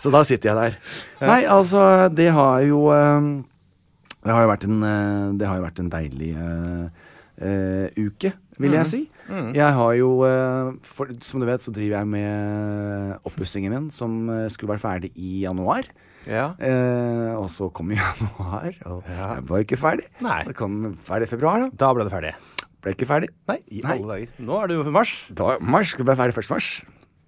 Så 0.00 0.10
da 0.14 0.22
sitter 0.26 0.50
jeg 0.50 0.56
der. 0.58 0.76
Nei, 1.28 1.40
altså, 1.46 2.08
det 2.14 2.30
har 2.34 2.60
jo 2.66 2.86
um, 2.90 3.30
Det 4.24 4.32
har 4.34 4.42
jo 4.44 4.50
vært 4.50 4.64
en, 4.68 4.82
eh, 4.84 5.30
det 5.40 5.46
har 5.48 5.56
jo 5.60 5.64
vært 5.64 5.78
en 5.80 5.90
deilig 5.92 6.30
uh, 6.36 6.88
uh, 7.40 7.86
uke, 7.96 8.32
vil 8.60 8.74
jeg 8.76 8.88
si. 8.90 9.00
Jeg 9.54 9.72
har 9.76 9.92
jo 9.98 10.10
eh, 10.26 10.70
for, 10.86 11.10
Som 11.26 11.40
du 11.42 11.46
vet, 11.48 11.62
så 11.62 11.72
driver 11.74 12.00
jeg 12.00 12.10
med 12.12 13.18
oppussingen 13.28 13.72
min, 13.74 13.90
som 13.94 14.22
eh, 14.32 14.46
skulle 14.52 14.74
vært 14.74 14.84
ferdig 14.84 15.10
i 15.16 15.40
januar. 15.44 15.86
Ja. 16.28 16.50
Eh, 16.60 17.32
og 17.38 17.46
så 17.52 17.70
kom 17.72 17.92
januar, 17.96 18.74
og 18.90 19.04
Ja. 19.08 19.34
jeg 19.38 19.46
var 19.48 19.64
ikke 19.64 19.78
ferdig. 19.80 20.08
Nei. 20.20 20.40
Så 20.44 20.54
kom 20.56 20.96
ferdig 21.06 21.30
februar, 21.30 21.66
da. 21.66 21.70
Da 21.86 21.92
ble 21.96 22.04
det 22.08 22.12
ferdig. 22.14 22.34
Ble 22.80 22.94
ikke 22.96 23.08
ferdig. 23.08 23.28
Nei, 23.48 23.58
i 23.68 23.82
Nei. 23.84 23.96
alle 23.98 24.14
dager. 24.14 24.34
Nå 24.48 24.58
er 24.62 24.70
det 24.72 24.78
jo 24.80 24.90
mars. 24.94 25.14
Da, 25.36 25.56
mars 25.60 25.92
skulle 25.94 26.08
være 26.12 26.22
ferdig 26.24 26.36
1. 26.46 26.50
mars. 26.54 26.70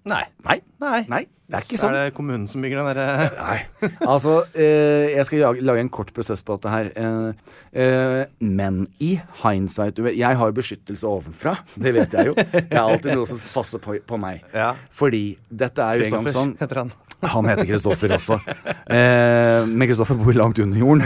Nei. 0.09 0.23
Nei. 0.43 0.57
Nei. 0.83 0.99
Nei, 1.07 1.21
det 1.47 1.55
er 1.55 1.63
ikke 1.63 1.77
sånn. 1.79 1.93
er 1.95 2.09
det 2.09 2.15
kommunen 2.17 2.43
som 2.51 2.63
bygger 2.63 2.81
den 2.81 2.87
derre 2.89 3.27
Nei. 3.37 3.91
Altså, 4.03 4.33
eh, 4.51 5.13
jeg 5.13 5.27
skal 5.29 5.43
lage, 5.45 5.63
lage 5.63 5.83
en 5.85 5.91
kort 5.93 6.11
prosess 6.15 6.43
på 6.43 6.57
dette 6.57 6.73
her. 6.73 6.89
Eh, 6.99 7.53
eh, 7.85 8.23
men 8.43 8.81
i 9.03 9.13
hindsight 9.45 9.95
du 9.95 10.03
vet, 10.03 10.17
Jeg 10.19 10.39
har 10.39 10.51
jo 10.51 10.57
beskyttelse 10.59 11.07
ovenfra. 11.07 11.55
Det 11.75 11.93
vet 11.95 12.17
jeg 12.17 12.31
jo. 12.31 12.35
Det 12.35 12.65
er 12.67 12.81
alltid 12.81 13.15
noe 13.15 13.29
som 13.29 13.39
passer 13.53 13.83
på, 13.83 13.95
på 14.03 14.19
meg. 14.19 14.43
Ja. 14.51 14.73
Fordi 14.91 15.23
dette 15.47 15.87
er 15.87 16.01
jo 16.01 16.09
en 16.09 16.17
gang 16.17 16.31
sånn 16.35 16.55
heter 16.59 16.83
han. 16.83 16.93
Han 17.31 17.47
heter 17.49 17.65
Kristoffer 17.69 18.13
også. 18.17 18.37
Eh, 18.87 19.65
men 19.69 19.87
Kristoffer 19.89 20.17
bor 20.19 20.35
langt 20.37 20.59
under 20.63 20.77
jorden. 20.79 21.03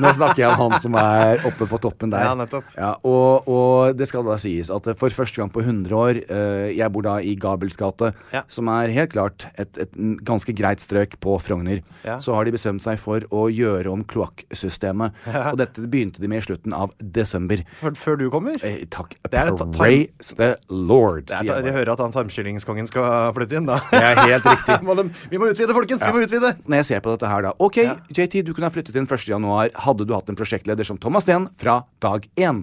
Nå 0.00 0.12
snakker 0.16 0.42
jeg 0.44 0.50
om 0.54 0.60
han 0.70 0.80
som 0.82 0.96
er 1.00 1.42
oppe 1.48 1.66
på 1.70 1.78
toppen 1.82 2.12
der. 2.12 2.24
Ja, 2.26 2.34
nettopp. 2.38 2.70
Ja, 2.76 2.92
og, 3.06 3.48
og 3.50 3.96
det 3.98 4.08
skal 4.10 4.24
da 4.26 4.36
sies 4.42 4.70
at 4.74 4.88
for 5.00 5.14
første 5.14 5.40
gang 5.42 5.52
på 5.54 5.62
100 5.62 5.94
år 5.96 6.20
eh, 6.24 6.70
Jeg 6.76 6.90
bor 6.94 7.04
da 7.06 7.16
i 7.22 7.34
Gabels 7.40 7.78
gate, 7.80 8.12
Ja. 8.34 8.42
som 8.50 8.68
er 8.72 8.92
helt 8.94 9.12
klart 9.14 9.46
et, 9.60 9.78
et 9.86 9.94
ganske 10.26 10.54
greit 10.56 10.82
strøk 10.82 11.16
på 11.22 11.36
Frogner. 11.42 11.80
Ja. 12.06 12.18
Så 12.22 12.34
har 12.36 12.46
de 12.48 12.54
bestemt 12.54 12.82
seg 12.84 12.98
for 13.02 13.24
å 13.34 13.46
gjøre 13.52 13.90
om 13.92 14.04
kloakksystemet. 14.08 15.16
Og 15.52 15.58
dette 15.60 15.84
begynte 15.90 16.22
de 16.22 16.30
med 16.30 16.42
i 16.42 16.46
slutten 16.48 16.74
av 16.76 16.92
desember. 17.00 17.62
Før, 17.80 17.96
før 17.98 18.20
du 18.20 18.26
kommer? 18.32 18.58
Eh, 18.66 18.82
takk. 18.90 19.16
Det 19.30 19.46
Praise 19.76 20.34
the 20.38 20.52
Lord, 20.70 21.26
Det 21.30 21.38
er, 21.40 21.48
bare. 21.50 21.72
hører 21.74 21.92
at 21.94 22.00
han 22.02 22.12
tarmskyllingskongen 22.14 22.88
skal 22.90 23.30
flytte 23.36 23.58
inn, 23.60 23.66
da. 23.68 23.78
Det 23.90 24.00
er 24.00 24.20
helt 24.24 24.46
riktig. 24.48 24.78
Må 24.86 24.96
de- 24.98 25.08
vi 25.28 25.38
må 25.38 25.50
utvide, 25.52 25.74
folkens! 25.76 26.02
Vi 26.06 26.12
må 26.14 26.22
utvide! 26.24 26.54
når 26.70 26.76
jeg 26.80 26.86
ser 26.88 27.00
på 27.04 27.12
dette 27.14 27.28
her, 27.28 27.42
da 27.44 27.52
Ok, 27.60 27.76
JT, 28.16 28.40
du 28.46 28.52
kunne 28.56 28.68
ha 28.68 28.72
flyttet 28.74 28.96
inn 28.96 29.06
1. 29.08 29.26
januar 29.28 29.70
Hadde 29.84 30.06
du 30.08 30.14
hatt 30.16 30.28
en 30.32 30.38
prosjektleder 30.38 30.86
som 30.86 30.96
Thomas 31.02 31.26
Steen 31.26 31.48
fra 31.60 31.80
dag 32.00 32.24
én. 32.40 32.62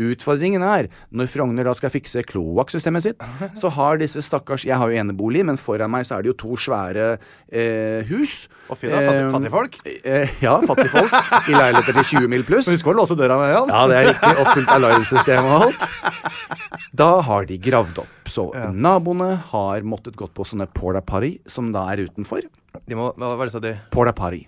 Utfordringen 0.00 0.62
er, 0.64 0.88
når 1.12 1.28
Frogner 1.32 1.66
da 1.68 1.74
skal 1.76 1.92
fikse 1.92 2.22
kloakksystemet 2.28 3.04
sitt, 3.04 3.28
så 3.60 3.70
har 3.76 3.98
disse 4.00 4.22
stakkars 4.24 4.64
Jeg 4.68 4.78
har 4.80 4.88
jo 4.90 4.96
enebolig, 5.02 5.44
men 5.48 5.58
foran 5.60 5.90
meg 5.92 6.06
så 6.08 6.18
er 6.18 6.24
det 6.24 6.32
jo 6.32 6.38
to 6.46 6.56
svære 6.60 7.18
eh, 7.52 8.06
hus. 8.08 8.46
Og 8.68 8.78
fy 8.80 8.88
da, 8.92 9.02
fattig- 9.02 9.16
Eh, 9.18 9.30
fattigfolk. 9.34 9.76
Eh, 10.04 10.32
ja, 10.44 10.54
fattigfolk. 10.68 11.12
I 11.48 11.54
leiligheter 11.56 11.96
til 11.98 12.04
20 12.22 12.28
mil 12.30 12.44
pluss. 12.46 12.68
Husk 12.70 12.86
å 12.90 12.94
låse 12.96 13.16
døra 13.18 13.36
med 13.40 13.52
Jan. 13.54 13.72
Ja, 13.72 13.82
det 13.90 13.96
er 13.98 14.08
riktig. 14.12 14.32
Og 14.42 14.50
fullt 14.54 14.72
alarmsystem 14.74 15.48
og 15.48 15.66
alt. 15.68 15.86
Da 16.98 17.08
har 17.24 17.46
de 17.48 17.58
gravd 17.62 18.00
opp. 18.04 18.14
Så 18.28 18.44
naboene 18.74 19.30
har 19.50 19.84
måttet 19.88 20.16
gått 20.20 20.34
på 20.36 20.44
sånne 20.46 20.66
porta 20.74 21.00
party, 21.04 21.38
som 21.48 21.70
da 21.74 21.86
er 21.92 21.97
utenfor. 22.06 22.46
De 22.86 22.94
må, 22.94 23.10
hva 23.18 23.34
var 23.36 23.48
det 23.48 23.52
sa 23.56 23.60
de? 23.64 23.74
Porta 23.90 24.12
Party. 24.16 24.44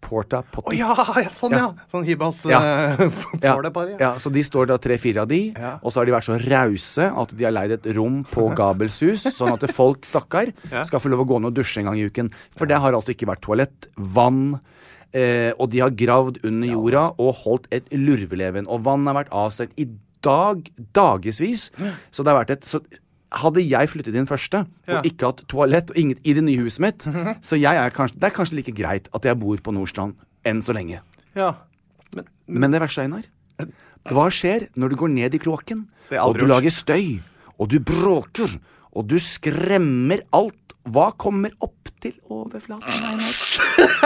Porta 0.00 0.40
Å 0.40 0.62
oh, 0.62 0.74
ja, 0.76 0.92
ja, 1.18 1.30
sånn 1.32 1.54
ja! 1.56 1.66
Sånn 1.90 2.04
Hibas 2.06 2.44
Ja. 2.48 2.60
Uh, 2.94 3.08
Ja, 3.44 3.56
Party. 3.74 3.96
Ja. 3.96 3.98
ja, 3.98 4.10
så 4.22 4.30
de 4.32 4.44
står 4.46 4.70
da 4.70 4.78
tre-fire 4.80 5.24
av 5.24 5.30
de, 5.30 5.40
Ja. 5.58 5.74
og 5.82 5.92
så 5.92 6.00
har 6.00 6.08
de 6.08 6.14
vært 6.14 6.28
så 6.28 6.38
rause 6.44 7.08
at 7.22 7.34
de 7.36 7.44
har 7.46 7.54
leid 7.54 7.74
et 7.76 7.88
rom 7.98 8.20
på 8.30 8.46
Gabels 8.58 9.00
hus, 9.04 9.26
sånn 9.34 9.52
at 9.56 9.66
folk, 9.74 10.06
stakkar, 10.08 10.52
Ja. 10.70 10.84
skal 10.86 11.02
få 11.02 11.10
lov 11.12 11.24
å 11.26 11.28
gå 11.32 11.40
ned 11.42 11.50
og 11.52 11.58
dusje 11.58 11.82
en 11.82 11.90
gang 11.90 11.98
i 12.00 12.06
uken. 12.08 12.30
For 12.56 12.70
det 12.70 12.78
har 12.80 12.96
altså 12.96 13.14
ikke 13.14 13.28
vært 13.30 13.42
toalett, 13.44 13.90
vann, 13.98 14.60
eh, 15.12 15.50
og 15.58 15.70
de 15.74 15.82
har 15.82 15.90
gravd 15.98 16.40
under 16.46 16.72
jorda 16.76 17.04
og 17.18 17.34
holdt 17.42 17.68
et 17.74 17.90
lurveleven. 17.92 18.70
Og 18.70 18.86
vann 18.86 19.06
har 19.10 19.18
vært 19.18 19.34
avstengt 19.34 19.74
i 19.82 19.88
dag, 20.24 20.62
dagevis. 20.96 21.68
Så 22.10 22.22
det 22.24 22.32
har 22.32 22.40
vært 22.40 22.54
et 22.56 22.66
så, 22.66 22.80
hadde 23.32 23.60
jeg 23.68 23.88
flyttet 23.92 24.14
inn 24.16 24.26
første 24.26 24.66
Ja. 24.88 24.98
og 25.00 25.04
ikke 25.06 25.26
hatt 25.28 25.42
toalett 25.48 25.90
og 25.90 25.96
inget 26.00 26.18
i 26.24 26.32
det 26.34 26.44
nye 26.44 26.62
huset 26.64 26.80
mitt, 26.80 27.06
så 27.44 27.58
jeg 27.60 27.76
er 27.76 27.90
kanskje, 27.90 28.18
det 28.18 28.24
er 28.30 28.34
kanskje 28.36 28.56
like 28.56 28.72
greit 28.74 29.08
at 29.14 29.24
jeg 29.24 29.38
bor 29.38 29.56
på 29.56 29.72
Nordstrand 29.74 30.14
enn 30.48 30.62
så 30.64 30.72
lenge. 30.72 31.00
Ja. 31.36 31.54
Men, 32.16 32.24
Men 32.48 32.70
det 32.72 32.80
verste, 32.80 33.02
Einar 33.04 33.26
Hva 34.08 34.28
skjer 34.32 34.68
når 34.76 34.88
du 34.90 34.96
går 34.96 35.08
ned 35.12 35.34
i 35.34 35.38
kloakken, 35.42 35.86
og 36.22 36.38
du 36.38 36.46
lager 36.46 36.70
støy, 36.72 37.20
og 37.58 37.68
du 37.68 37.78
bråker, 37.80 38.48
og 38.96 39.06
du 39.10 39.18
skremmer 39.20 40.22
alt? 40.32 40.54
Hva 40.88 41.10
kommer 41.20 41.52
opp 41.60 41.90
til 42.00 42.14
overflaten, 42.32 42.88
Einar? 42.88 43.34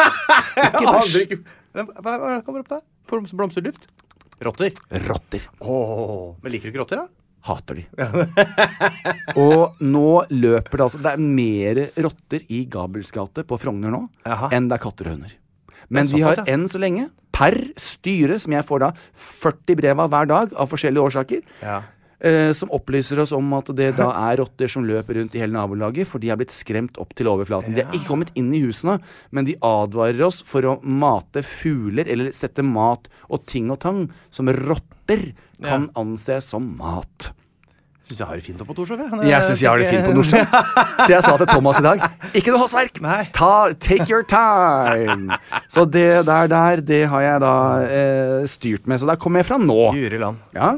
Ikke 0.66 0.86
verst. 0.88 1.36
Hva, 1.72 2.40
kommer 2.42 2.64
opp 2.64 2.68
der? 2.72 2.82
Blomsterduft? 3.06 3.36
Blomsterluft? 3.38 3.86
Rotter. 4.42 4.72
Rotter. 5.06 5.44
Oh, 5.62 6.34
men 6.42 6.50
liker 6.50 6.66
du 6.66 6.72
ikke 6.72 6.82
rotter, 6.82 7.04
da? 7.04 7.21
Hater 7.42 7.80
de. 7.80 7.84
og 9.42 9.80
nå 9.82 10.10
løper 10.30 10.78
det 10.78 10.84
altså 10.86 11.00
Det 11.02 11.12
er 11.16 11.22
mer 11.22 11.80
rotter 12.06 12.44
i 12.54 12.64
Gabels 12.70 13.10
gate 13.14 13.42
på 13.48 13.58
Frogner 13.58 13.90
nå 13.94 14.04
Aha. 14.28 14.50
enn 14.54 14.68
det 14.70 14.78
er 14.78 14.84
katter 14.84 15.10
og 15.10 15.16
hunder. 15.16 15.32
Men 15.92 16.06
de 16.08 16.22
har 16.24 16.44
enn 16.48 16.68
så 16.70 16.78
lenge, 16.80 17.08
per 17.34 17.56
styre, 17.80 18.38
som 18.40 18.54
jeg 18.54 18.64
får 18.68 18.84
da 18.84 18.90
40 19.18 19.76
brev 19.80 20.00
av 20.04 20.12
hver 20.12 20.28
dag 20.30 20.54
av 20.54 20.70
forskjellige 20.70 21.04
årsaker, 21.10 21.42
Ja. 21.64 21.80
Eh, 22.24 22.52
som 22.56 22.72
opplyser 22.74 23.20
oss 23.22 23.34
om 23.36 23.52
at 23.58 23.72
det 23.76 23.92
da 23.98 24.08
er 24.30 24.40
rotter 24.42 24.70
som 24.70 24.86
løper 24.86 25.20
rundt 25.20 25.36
i 25.36 25.42
hele 25.42 25.56
nabolaget, 25.56 26.08
for 26.08 26.22
de 26.22 26.30
har 26.32 26.40
blitt 26.40 26.54
skremt 26.54 26.98
opp 27.02 27.14
til 27.18 27.30
overflaten. 27.32 27.74
De 27.76 27.84
har 27.84 27.92
ikke 27.92 28.10
kommet 28.12 28.32
inn 28.38 28.52
i 28.54 28.62
husene, 28.64 28.98
men 29.30 29.48
de 29.48 29.58
advarer 29.66 30.22
oss 30.26 30.42
for 30.46 30.66
å 30.68 30.78
mate 30.82 31.44
fugler 31.46 32.08
eller 32.10 32.32
sette 32.36 32.64
mat 32.66 33.10
og 33.28 33.44
ting 33.50 33.70
og 33.74 33.82
tang 33.84 34.06
som 34.30 34.50
rotter 34.62 35.32
kan 35.62 35.90
anse 35.98 36.40
som 36.44 36.66
mat. 36.78 37.32
Syns 38.02 38.18
jeg 38.18 38.26
har 38.28 38.38
det 38.40 38.44
fint 38.44 38.62
oppe 38.62 38.74
på 38.74 38.76
Torshov. 38.80 39.02
Jeg 39.24 39.44
syns 39.46 39.60
jeg 39.62 39.70
har 39.70 39.78
det 39.80 39.86
fint 39.88 40.04
på 40.04 40.14
Nordstrand. 40.16 40.56
Så 41.06 41.12
jeg 41.14 41.22
sa 41.24 41.36
til 41.38 41.48
Thomas 41.48 41.78
i 41.78 41.84
dag 41.86 42.02
Ikke 42.36 42.52
noe 42.52 42.60
hastverk! 42.64 42.98
Ta, 43.36 43.52
take 43.78 44.08
your 44.10 44.26
time! 44.26 45.38
Så 45.70 45.86
det 45.86 46.24
der, 46.26 46.50
der, 46.50 46.82
det 46.82 47.04
har 47.12 47.22
jeg 47.24 47.44
da 47.44 47.54
eh, 47.86 48.42
styrt 48.50 48.90
med. 48.90 49.00
Så 49.00 49.08
der 49.08 49.20
kommer 49.22 49.40
jeg 49.40 49.48
fra 49.52 49.60
nå. 49.62 49.78
Ja. 50.58 50.74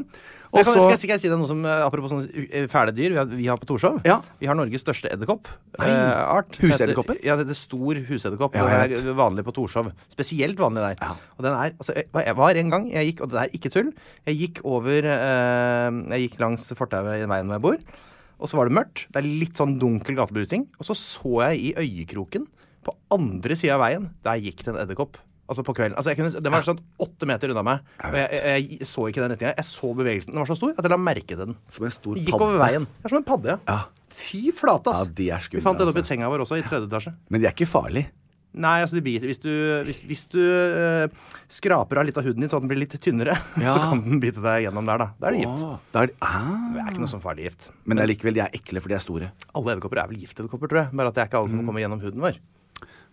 Jeg 0.55 0.63
Og 0.63 0.69
kan, 0.69 0.77
så 0.77 0.83
skal, 0.85 0.99
skal 1.01 1.13
jeg 1.15 1.21
si 1.25 1.29
deg 1.31 1.39
noe 1.41 1.49
som, 1.49 1.61
eh, 1.67 1.81
Apropos 1.83 2.13
sånne 2.13 2.45
uh, 2.47 2.67
fæle 2.71 2.93
dyr 2.95 3.11
vi 3.11 3.19
har, 3.19 3.27
vi 3.27 3.47
har 3.49 3.59
på 3.59 3.67
Torshov. 3.67 3.99
Ja. 4.07 4.21
Vi 4.39 4.47
har 4.47 4.55
Norges 4.55 4.85
største 4.85 5.11
edderkoppart. 5.11 5.57
Eh, 5.83 6.21
art. 6.23 6.55
Husedderkopper? 6.61 7.19
Ja, 7.25 7.35
det 7.35 7.45
heter 7.45 7.59
stor 7.59 7.99
husedderkopp. 8.07 8.55
Ja, 8.55 8.85
er 8.85 9.11
vanlig 9.17 9.43
på 9.47 9.53
Torshov. 9.57 9.91
Spesielt 10.13 10.59
vanlig 10.61 10.85
der. 10.85 11.13
Og 11.35 11.43
den 11.43 11.51
er, 11.51 11.75
altså, 11.75 11.97
jeg, 11.99 12.37
var 12.39 12.61
en 12.61 12.71
gang 12.71 12.87
jeg 12.93 13.11
gikk, 13.11 13.25
og 13.25 13.33
det 13.33 13.43
er 13.43 13.59
ikke 13.59 13.73
tull, 13.73 13.91
jeg 14.29 14.39
gikk 14.39 14.63
over 14.63 15.11
eh, 15.11 16.01
Jeg 16.15 16.25
gikk 16.25 16.41
langs 16.43 16.71
fortauet 16.77 17.19
i 17.19 17.29
veien 17.29 17.51
hvor 17.51 17.59
jeg 17.59 17.65
bor, 17.67 18.01
og 18.35 18.51
så 18.51 18.59
var 18.59 18.69
det 18.69 18.77
mørkt. 18.79 19.05
Det 19.11 19.21
er 19.21 19.27
litt 19.43 19.59
sånn 19.59 19.77
dunkel 19.81 20.17
gatebelysning. 20.17 20.67
Og 20.79 20.87
så 20.87 20.95
så 20.99 21.37
jeg 21.49 21.71
i 21.71 21.75
øyekroken, 21.83 22.47
på 22.85 22.93
andre 23.15 23.55
sida 23.57 23.77
av 23.77 23.85
veien, 23.85 24.11
der 24.25 24.43
gikk 24.43 24.63
det 24.63 24.73
en 24.73 24.83
edderkopp. 24.83 25.17
Altså 25.45 25.61
på 25.67 25.75
kvelden. 25.77 25.93
Altså 25.99 26.09
jeg 26.13 26.17
kunne, 26.17 26.41
det 26.41 26.51
var 26.51 26.63
sånn 26.65 26.79
åtte 27.05 27.27
meter 27.29 27.51
unna 27.53 27.61
meg. 27.67 27.83
Og 28.01 28.15
jeg, 28.17 28.39
jeg, 28.41 28.67
jeg 28.79 28.87
så 28.89 29.03
ikke 29.11 29.21
den 29.21 29.33
retninga. 29.35 29.53
Jeg 29.59 29.67
så 29.69 29.91
bevegelsen. 29.99 30.31
Den 30.33 30.41
var 30.41 30.49
så 30.49 30.57
stor 30.57 30.73
at 30.73 30.81
jeg 30.87 30.93
la 30.95 30.97
merke 30.97 31.27
til 31.35 31.41
den. 31.43 31.55
Som 31.69 31.85
en 31.85 31.93
stor 31.93 32.17
Gikk 32.17 32.31
padde. 32.33 32.47
over 32.49 32.61
veien. 32.63 32.87
Det 32.89 33.05
er 33.05 33.13
som 33.13 33.21
en 33.21 33.27
padde, 33.29 33.53
ja. 33.53 33.59
Ja. 33.69 33.79
Fy 34.15 34.41
flate, 34.55 34.89
ass. 34.89 35.05
Ja, 35.05 35.13
de 35.21 35.29
er 35.35 35.43
skumle, 35.45 35.61
Vi 35.61 35.65
fant 35.67 35.77
den 35.81 35.91
oppi 35.91 36.01
altså. 36.01 36.13
senga 36.15 36.29
vår 36.33 36.45
også, 36.47 36.57
i 36.57 36.65
tredje 36.65 36.87
etasje. 36.89 37.13
Men 37.29 37.41
de 37.43 37.49
er 37.49 37.53
ikke 37.53 37.67
farlige. 37.69 38.09
Nei, 38.55 38.77
altså 38.85 38.95
de 38.95 39.01
biter 39.03 39.27
Hvis 39.27 39.41
du, 39.43 39.49
hvis, 39.83 39.97
hvis 40.07 40.21
du 40.31 40.37
uh, 40.39 41.33
skraper 41.51 41.99
av 41.99 42.05
litt 42.07 42.15
av 42.15 42.23
huden 42.23 42.39
din 42.45 42.47
så 42.47 42.55
den 42.63 42.69
blir 42.71 42.79
litt 42.79 42.93
tynnere, 43.03 43.35
Ja. 43.59 43.73
så 43.75 43.81
kan 43.91 43.99
den 44.05 44.21
bite 44.23 44.39
deg 44.39 44.63
gjennom 44.69 44.87
der, 44.87 45.01
da. 45.03 45.07
Da 45.19 45.27
er 45.27 45.35
det 45.35 45.41
gift. 45.43 45.63
Åh, 45.67 45.73
det, 45.91 46.03
er 46.05 46.13
ah. 46.23 46.45
Det 46.71 46.79
er 46.85 46.93
ikke 46.93 47.03
noe 47.03 47.11
sånn 47.11 47.23
farlig 47.25 47.49
gift. 47.49 47.67
Men 47.83 47.99
likevel, 48.07 48.37
de 48.39 48.45
er 48.47 48.55
ekle, 48.55 48.79
for 48.81 48.93
de 48.93 48.95
er 48.97 49.03
store. 49.03 49.31
Alle 49.51 49.75
edderkopper 49.75 49.99
er 50.05 50.09
vel 50.13 50.21
giftedderkopper, 50.23 50.71
tror 50.71 50.81
jeg. 50.85 50.95
Bare 50.95 51.11
at 51.11 51.17
det 51.19 51.25
er 51.25 51.29
ikke 51.33 51.41
alle 51.43 51.51
Mm. 51.51 51.57
som 51.59 51.67
kommer 51.69 51.83
gjennom 51.83 52.01
huden 52.07 52.23
vår. 52.23 52.39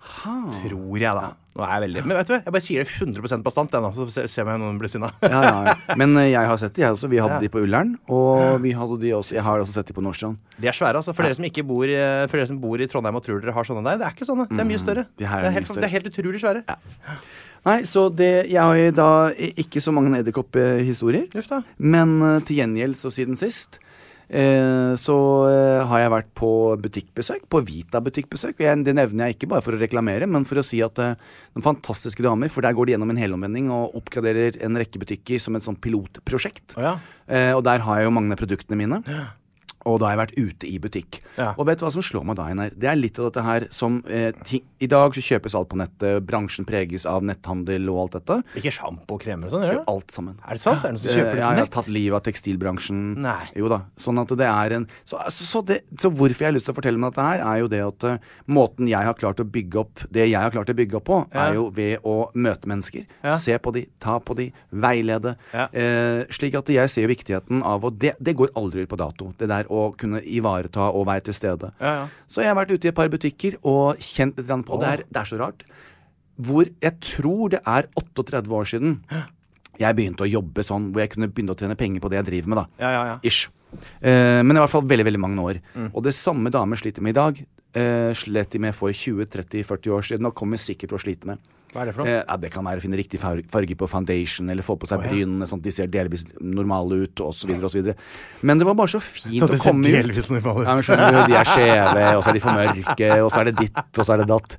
Tror 0.03 0.99
jeg, 0.99 1.15
da. 1.15 1.31
Nå 1.53 1.65
er 1.67 1.73
jeg 1.75 1.83
veldig 1.85 2.03
Men 2.09 2.17
vet 2.17 2.29
du 2.29 2.33
hva, 2.33 2.39
jeg 2.41 2.55
bare 2.55 2.65
sier 2.65 2.83
det 2.83 2.95
100 3.05 3.43
bastant, 3.45 3.75
jeg 3.77 3.85
nå, 3.85 3.91
så 3.93 4.25
ser 4.31 4.47
vi 4.49 4.55
om 4.55 4.63
noen 4.65 4.79
blir 4.81 4.91
sinna. 4.91 5.11
Ja, 5.21 5.43
ja, 5.45 5.53
ja. 5.69 5.75
Men 6.01 6.17
eh, 6.17 6.31
jeg 6.33 6.49
har 6.49 6.61
sett 6.61 6.75
de, 6.79 6.85
jeg 6.85 6.97
også. 6.97 7.11
Vi 7.13 7.21
hadde 7.21 7.43
de 7.43 7.51
på 7.53 7.61
Ullern, 7.63 7.93
og 8.13 8.63
vi 8.65 8.73
hadde 8.79 8.99
de 9.03 9.13
også, 9.19 9.37
jeg 9.37 9.45
har 9.47 9.63
også 9.63 9.77
sett 9.77 9.93
de 9.93 9.97
på 9.97 10.05
Nordstrand. 10.05 10.41
De 10.57 10.71
er 10.71 10.77
svære, 10.77 11.03
altså. 11.03 11.15
For 11.17 11.29
dere 11.29 11.37
som 11.39 11.47
ikke 11.49 11.67
bor 11.69 11.85
for 11.85 12.41
dere 12.41 12.49
som 12.51 12.61
bor 12.63 12.81
i 12.81 12.89
Trondheim 12.91 13.21
og 13.21 13.25
tror 13.27 13.43
dere 13.45 13.55
har 13.57 13.69
sånne 13.69 13.85
der, 13.87 14.01
det 14.01 14.09
er 14.09 14.17
ikke 14.17 14.29
sånne. 14.33 14.49
Det 14.51 14.65
er 14.65 14.71
mye 14.73 14.83
større. 14.83 15.07
Mm. 15.07 15.15
de 15.21 15.31
her 15.31 15.39
er 15.39 15.49
mye 15.49 15.57
helt, 15.59 15.71
større. 15.71 15.85
det 15.85 15.91
er 15.91 15.97
helt 15.99 16.13
utrolig 16.13 16.43
svære. 16.43 16.65
Nei, 17.63 17.79
så 17.87 18.09
det, 18.11 18.33
jeg 18.51 18.59
har 18.59 18.75
jo 18.81 18.95
da 18.99 19.11
ikke 19.63 19.83
så 19.85 19.95
mange 19.95 20.19
edderkopphistorier. 20.19 21.29
Uff 21.39 21.51
da. 21.53 21.61
Men 21.79 22.17
eh, 22.27 22.41
til 22.49 22.59
gjengjeld 22.59 22.99
så 22.99 23.13
siden 23.15 23.39
sist 23.39 23.79
så 24.97 25.17
eh, 25.51 25.83
har 25.89 26.01
jeg 26.01 26.13
vært 26.15 26.31
på 26.39 26.51
butikkbesøk, 26.81 27.45
på 27.53 27.61
Vita 27.69 28.01
butikkbesøk. 28.01 28.57
Og 28.57 28.65
jeg, 28.65 28.81
det 28.87 28.95
nevner 28.97 29.29
jeg 29.29 29.37
ikke 29.37 29.51
bare 29.53 29.65
for 29.67 29.77
å 29.77 29.81
reklamere, 29.81 30.29
men 30.31 30.47
for 30.49 30.61
å 30.61 30.65
si 30.65 30.81
at 30.85 31.03
eh, 31.05 31.19
noen 31.53 31.67
fantastiske 31.67 32.25
damer, 32.25 32.49
for 32.53 32.65
der 32.65 32.73
går 32.77 32.89
de 32.89 32.97
gjennom 32.97 33.13
en 33.13 33.21
helomvending 33.21 33.69
og 33.75 33.99
oppgraderer 34.01 34.57
en 34.65 34.81
rekke 34.81 35.03
butikker 35.03 35.43
som 35.43 35.59
et 35.59 35.67
sånn 35.67 35.77
pilotprosjekt. 35.77 36.79
Oh, 36.79 36.87
ja. 36.87 36.97
Eh, 37.29 37.53
og 37.53 37.61
der 37.69 37.85
har 37.85 38.01
jeg 38.01 38.09
jo 38.09 38.17
mange 38.17 38.33
av 38.33 38.41
produktene 38.41 38.81
mine. 38.81 39.03
Og 39.89 39.99
da 40.01 40.07
har 40.09 40.17
jeg 40.17 40.21
vært 40.23 40.37
ute 40.39 40.69
i 40.69 40.79
butikk. 40.83 41.21
Ja. 41.37 41.53
Og 41.59 41.67
vet 41.67 41.81
du 41.81 41.85
hva 41.87 41.91
som 41.95 42.03
slår 42.05 42.25
meg 42.29 42.37
da, 42.39 42.47
Einar? 42.53 42.71
Det 42.77 42.89
er 42.91 42.99
litt 42.99 43.19
av 43.19 43.31
dette 43.31 43.43
her 43.47 43.67
som 43.75 44.01
eh, 44.09 44.31
ting, 44.47 44.63
I 44.83 44.89
dag 44.91 45.15
så 45.17 45.23
kjøpes 45.25 45.57
alt 45.59 45.69
på 45.73 45.79
nettet. 45.81 46.23
Bransjen 46.29 46.67
preges 46.69 47.07
av 47.09 47.25
netthandel 47.27 47.89
og 47.93 48.03
alt 48.05 48.17
dette. 48.21 48.37
Ikke 48.61 48.73
sjampo 48.75 49.17
og 49.19 49.23
kremer 49.25 49.49
og 49.49 49.55
sånn, 49.57 49.65
Eller? 49.67 49.83
Alt 49.91 50.15
sammen. 50.15 50.37
Er 50.47 50.59
det 50.59 50.63
sant? 50.63 50.79
Er 50.85 50.93
det 50.93 50.95
noen 50.95 51.03
som 51.03 51.11
Eh, 51.13 51.19
kjøper 51.19 51.35
det 51.35 51.43
ja, 51.43 51.49
på 51.49 51.57
jeg 51.57 51.65
har 51.67 51.73
tatt 51.75 51.89
livet 51.93 52.17
av 52.19 52.23
tekstilbransjen. 52.29 53.01
Nei. 53.23 53.47
Jo 53.59 53.69
da. 53.73 53.81
Sånn 54.01 54.21
at 54.23 54.33
det 54.39 54.47
er 54.49 54.77
en 54.79 54.87
Så, 55.05 55.19
så, 55.29 55.45
så, 55.51 55.63
det, 55.67 55.81
så 55.99 56.11
hvorfor 56.11 56.45
jeg 56.47 56.51
har 56.53 56.55
lyst 56.57 56.67
til 56.71 56.75
å 56.75 56.79
fortelle 56.79 57.01
om 57.01 57.07
dette 57.09 57.27
her, 57.27 57.43
er 57.43 57.59
jo 57.63 57.69
det 57.73 57.83
at 57.85 58.07
uh, 58.09 58.31
måten 58.47 58.89
jeg 58.91 59.03
har 59.09 59.19
klart 59.19 59.41
å 59.43 59.47
bygge 59.49 59.81
opp 59.83 60.05
Det 60.13 60.29
jeg 60.29 60.39
har 60.39 60.51
klart 60.55 60.71
å 60.71 60.77
bygge 60.79 60.97
opp 61.01 61.07
på, 61.09 61.19
Ja. 61.35 61.49
er 61.49 61.55
jo 61.59 61.67
ved 61.75 62.05
å 62.07 62.17
møte 62.35 62.69
mennesker. 62.71 63.05
Ja. 63.25 63.35
Se 63.37 63.57
på 63.59 63.73
de, 63.75 63.87
ta 64.03 64.19
på 64.21 64.37
de, 64.39 64.49
veilede. 64.73 65.35
Eh, 65.53 66.25
slik 66.33 66.55
at 66.59 66.69
jeg 66.73 66.91
ser 66.93 67.09
viktigheten 67.11 67.63
av 67.67 67.85
å 67.85 67.91
det, 67.93 68.15
det 68.23 68.35
går 68.39 68.53
aldri 68.59 68.85
ut 68.87 68.91
på 68.93 68.99
dato. 69.01 69.31
Det 69.39 69.49
der 69.51 69.69
å 69.73 69.85
kunne 69.99 70.21
ivareta 70.23 70.91
og 70.93 71.07
være 71.09 71.27
til 71.29 71.37
stede. 71.39 71.73
Ja, 71.81 71.95
ja. 72.03 72.09
Så 72.27 72.45
jeg 72.45 72.53
har 72.53 72.59
vært 72.59 72.75
ute 72.75 72.89
i 72.89 72.93
et 72.93 72.99
par 72.99 73.11
butikker 73.13 73.59
og 73.63 74.03
kjent 74.03 74.41
litt 74.41 74.67
på 74.69 74.81
det. 74.83 74.91
Er, 74.91 75.05
det 75.09 75.23
er 75.23 75.31
så 75.31 75.41
rart. 75.41 75.65
Hvor 76.43 76.69
jeg 76.69 76.99
tror 77.05 77.55
det 77.55 77.63
er 77.69 77.89
38 77.99 78.59
år 78.59 78.69
siden 78.73 79.01
jeg 79.81 79.97
begynte 79.97 80.27
å 80.27 80.29
jobbe 80.29 80.65
sånn, 80.67 80.91
hvor 80.93 81.03
jeg 81.05 81.13
kunne 81.15 81.31
begynne 81.33 81.55
å 81.55 81.59
tjene 81.59 81.77
penger 81.81 82.03
på 82.05 82.11
det 82.13 82.21
jeg 82.21 82.29
driver 82.29 82.53
med. 82.53 82.61
da 82.63 82.85
Ja, 82.85 82.91
ja, 82.93 83.03
ja. 83.13 83.19
Ish. 83.25 83.49
Eh, 84.05 84.41
men 84.45 84.57
i 84.57 84.61
hvert 84.61 84.73
fall 84.73 84.85
veldig 84.89 85.07
veldig 85.09 85.23
mange 85.23 85.47
år. 85.49 85.61
Og 85.93 86.03
det 86.05 86.15
samme 86.17 86.53
damer 86.53 86.81
sliter 86.81 87.05
med 87.05 87.15
i 87.15 87.19
dag, 87.21 87.41
eh, 87.75 88.13
slet 88.13 88.53
de 88.53 88.61
med 88.61 88.77
for 88.77 88.93
20-30-40 88.93 89.97
år 89.97 90.03
siden, 90.11 90.29
og 90.29 90.37
kommer 90.37 90.61
sikkert 90.61 90.93
til 90.93 90.99
å 90.99 91.03
slite 91.03 91.31
med. 91.31 91.39
Hva 91.73 91.83
er 91.83 91.89
det 91.89 91.95
for 91.97 92.05
noe? 92.05 92.15
Eh, 92.21 92.37
det 92.43 92.51
kan 92.53 92.65
være 92.69 92.81
å 92.81 92.85
finne 92.85 92.99
riktig 93.01 93.19
farge, 93.23 93.77
på 93.81 93.89
foundation, 93.89 94.51
eller 94.53 94.63
få 94.67 94.77
på 94.77 94.89
seg 94.91 95.01
brynene 95.07 95.47
sånn 95.49 95.63
at 95.63 95.65
de 95.65 95.73
ser 95.73 95.87
delvis 95.93 96.27
normale 96.41 96.99
ut, 97.07 97.23
osv. 97.25 97.53
osv. 97.65 97.93
Men 98.43 98.61
det 98.61 98.67
var 98.69 98.77
bare 98.77 98.93
så 98.93 99.01
fint 99.01 99.41
så 99.41 99.49
de 99.49 99.57
å 99.57 99.63
komme 99.65 99.87
ut. 99.89 99.97
delvis 99.97 100.29
normale 100.29 100.61
ut. 100.63 100.67
Ja, 100.69 100.75
men 100.77 100.85
skjønner 100.85 101.17
du, 101.17 101.21
De 101.33 101.39
er 101.41 101.49
skjeve, 101.49 102.05
og 102.19 102.23
så 102.27 102.29
er 102.29 102.37
de 102.37 102.43
for 102.45 102.59
mørke, 102.61 103.09
og 103.25 103.31
så 103.33 103.41
er 103.41 103.49
det 103.51 103.57
ditt, 103.63 103.81
og 103.97 104.05
så 104.05 104.13
er 104.13 104.23
det 104.23 104.29
datt. 104.29 104.59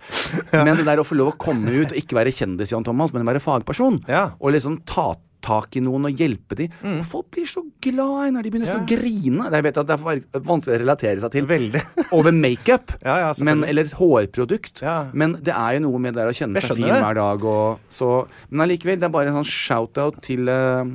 Men 0.57 0.73
det 0.81 0.87
der 0.89 1.03
å 1.03 1.05
få 1.05 1.19
lov 1.19 1.33
å 1.33 1.37
komme 1.37 1.69
ut 1.83 1.93
og 1.93 1.99
ikke 2.01 2.17
være 2.17 2.33
kjendis, 2.33 2.73
Jan 2.73 2.83
Thomas, 2.87 3.13
men 3.13 3.25
være 3.29 3.43
fagperson, 3.43 4.01
Ja. 4.09 4.31
og 4.39 4.51
liksom 4.57 4.81
ta 4.89 5.13
tak 5.43 5.75
i 5.77 5.81
noen 5.83 6.07
og 6.09 6.19
hjelpe 6.19 6.55
dem. 6.59 6.71
Og 6.87 7.03
folk 7.05 7.29
blir 7.35 7.45
så 7.49 7.61
glad 7.83 8.33
når 8.35 8.43
de 8.47 8.51
begynner 8.53 8.69
Mm. 8.73 8.73
Ja. 8.73 8.79
å 8.79 8.87
grine. 8.87 9.47
Jeg 9.51 9.63
vet 9.67 9.77
at 9.81 9.87
det 9.89 9.97
er 9.99 10.41
vanskelig 10.47 10.77
å 10.77 10.81
relatere 10.85 11.19
seg 11.19 11.31
til 11.35 11.45
Veldig. 11.49 11.81
over 12.17 12.31
makeup, 12.31 12.93
Ja, 13.03 13.17
ja, 13.19 13.31
eller 13.43 13.83
et 13.83 13.93
hårprodukt. 13.99 14.81
Men 15.13 15.37
det 15.43 15.53
er 15.53 15.77
jo 15.77 15.83
noe 15.89 15.99
med 15.99 16.15
det 16.15 16.25
å 16.29 16.33
kjenne 16.35 16.61
seg 16.63 16.77
fin 16.79 16.87
hver 16.87 17.17
dag. 17.19 17.43
Og, 17.43 17.79
så, 17.91 18.11
men 18.49 18.65
allikevel, 18.67 18.99
det 19.01 19.09
er 19.09 19.13
bare 19.13 19.27
en 19.33 19.41
sånn 19.43 19.51
shout-out 19.51 20.21
til 20.23 20.47
uh, 20.49 20.85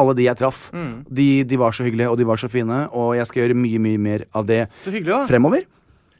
alle 0.00 0.14
de 0.16 0.24
jeg 0.26 0.36
traff. 0.40 0.70
Mm. 0.74 1.04
De, 1.10 1.28
de 1.44 1.56
var 1.60 1.72
så 1.76 1.84
hyggelige, 1.86 2.10
og 2.10 2.16
de 2.20 2.24
var 2.28 2.40
så 2.40 2.48
fine, 2.50 2.84
og 2.96 3.14
jeg 3.18 3.26
skal 3.30 3.42
gjøre 3.44 3.56
mye, 3.58 3.78
mye 3.82 3.98
mer 4.00 4.24
av 4.34 4.46
det 4.48 4.64
fremover. 5.28 5.66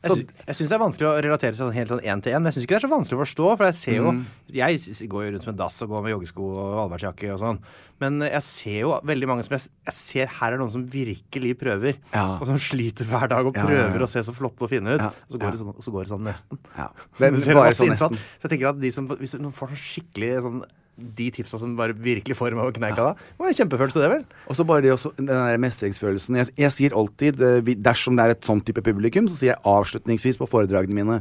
Sy 0.00 0.22
jeg 0.24 0.56
syns 0.56 0.70
det 0.70 0.76
er 0.76 0.80
vanskelig 0.80 1.06
å 1.10 1.16
relatere 1.20 1.52
seg 1.52 1.60
sånn 1.60 1.74
helt 1.76 1.90
sånn 1.92 2.00
én 2.08 2.22
til 2.24 2.32
én. 2.32 2.40
Men 2.40 2.48
jeg 2.48 2.56
syns 2.56 2.64
ikke 2.64 2.72
det 2.72 2.78
er 2.80 2.86
så 2.86 2.90
vanskelig 2.94 3.18
å 3.18 3.20
forstå. 3.20 3.48
For 3.58 3.68
jeg 3.68 3.76
ser 3.76 3.96
jo 3.98 4.12
Mm. 4.14 4.22
Jeg 4.50 5.08
går 5.12 5.24
jo 5.26 5.30
rundt 5.30 5.44
som 5.44 5.52
en 5.52 5.58
dass 5.60 5.76
og 5.84 5.90
går 5.92 6.02
med 6.02 6.10
joggesko 6.14 6.42
og 6.42 6.78
allværsjakke 6.82 7.28
og 7.34 7.38
sånn. 7.38 7.58
Men 8.00 8.16
jeg 8.24 8.42
ser 8.42 8.78
jo 8.80 8.94
veldig 9.06 9.28
mange 9.28 9.44
som 9.46 9.54
jeg, 9.54 9.68
jeg 9.86 9.94
ser 9.94 10.32
her 10.40 10.56
er 10.56 10.58
noen 10.58 10.72
som 10.72 10.82
virkelig 10.90 11.52
prøver. 11.60 12.00
Ja. 12.14 12.24
Og 12.40 12.48
som 12.48 12.58
sliter 12.58 13.06
hver 13.06 13.28
dag 13.30 13.46
og 13.46 13.54
Ja, 13.54 13.60
ja, 13.60 13.68
prøver 13.68 14.00
ja. 14.00 14.08
å 14.08 14.10
se 14.10 14.24
så 14.26 14.34
flotte 14.34 14.64
og 14.66 14.72
fine 14.72 14.96
ut. 14.96 15.04
Og, 15.04 15.36
så 15.36 15.52
sånn, 15.60 15.70
og 15.76 15.84
så 15.84 15.94
går 15.94 16.08
det 16.08 16.12
sånn 16.16 16.26
nesten. 16.26 16.58
Bare 17.20 17.74
sånn. 17.76 17.94
Så 18.00 18.48
jeg 18.48 18.50
tenker 18.56 18.72
at 18.72 18.80
de 18.80 18.90
som, 18.90 19.06
Hvis 19.20 19.36
noen 19.38 19.54
får 19.54 19.74
sånn 19.76 19.84
skikkelig 19.84 20.32
sånn 20.48 20.62
de 21.00 21.28
tipsa 21.34 21.58
som 21.60 21.76
bare 21.78 21.96
virkelig 21.96 22.36
får 22.38 22.56
meg 22.56 22.64
over 22.64 22.76
kneika 22.76 23.06
da, 23.10 23.12
det 23.14 23.42
var 23.42 23.52
en 23.52 23.58
kjempefølelse, 23.58 24.02
det 24.02 24.10
vel? 24.12 24.24
Og 24.50 24.58
så 24.58 24.66
bare 24.68 24.84
det 24.84 24.92
også, 24.94 25.12
den 25.18 25.30
der 25.30 25.60
mestringsfølelsen. 25.62 26.40
Jeg, 26.40 26.50
jeg 26.60 26.74
sier 26.76 26.96
alltid, 26.96 27.40
eh, 27.46 27.72
dersom 27.80 28.18
det 28.18 28.26
er 28.26 28.34
et 28.36 28.50
sånn 28.50 28.62
type 28.66 28.84
publikum, 28.86 29.30
så 29.30 29.38
sier 29.38 29.54
jeg 29.54 29.64
avslutningsvis 29.68 30.40
på 30.40 30.48
foredragene 30.50 31.00
mine 31.00 31.20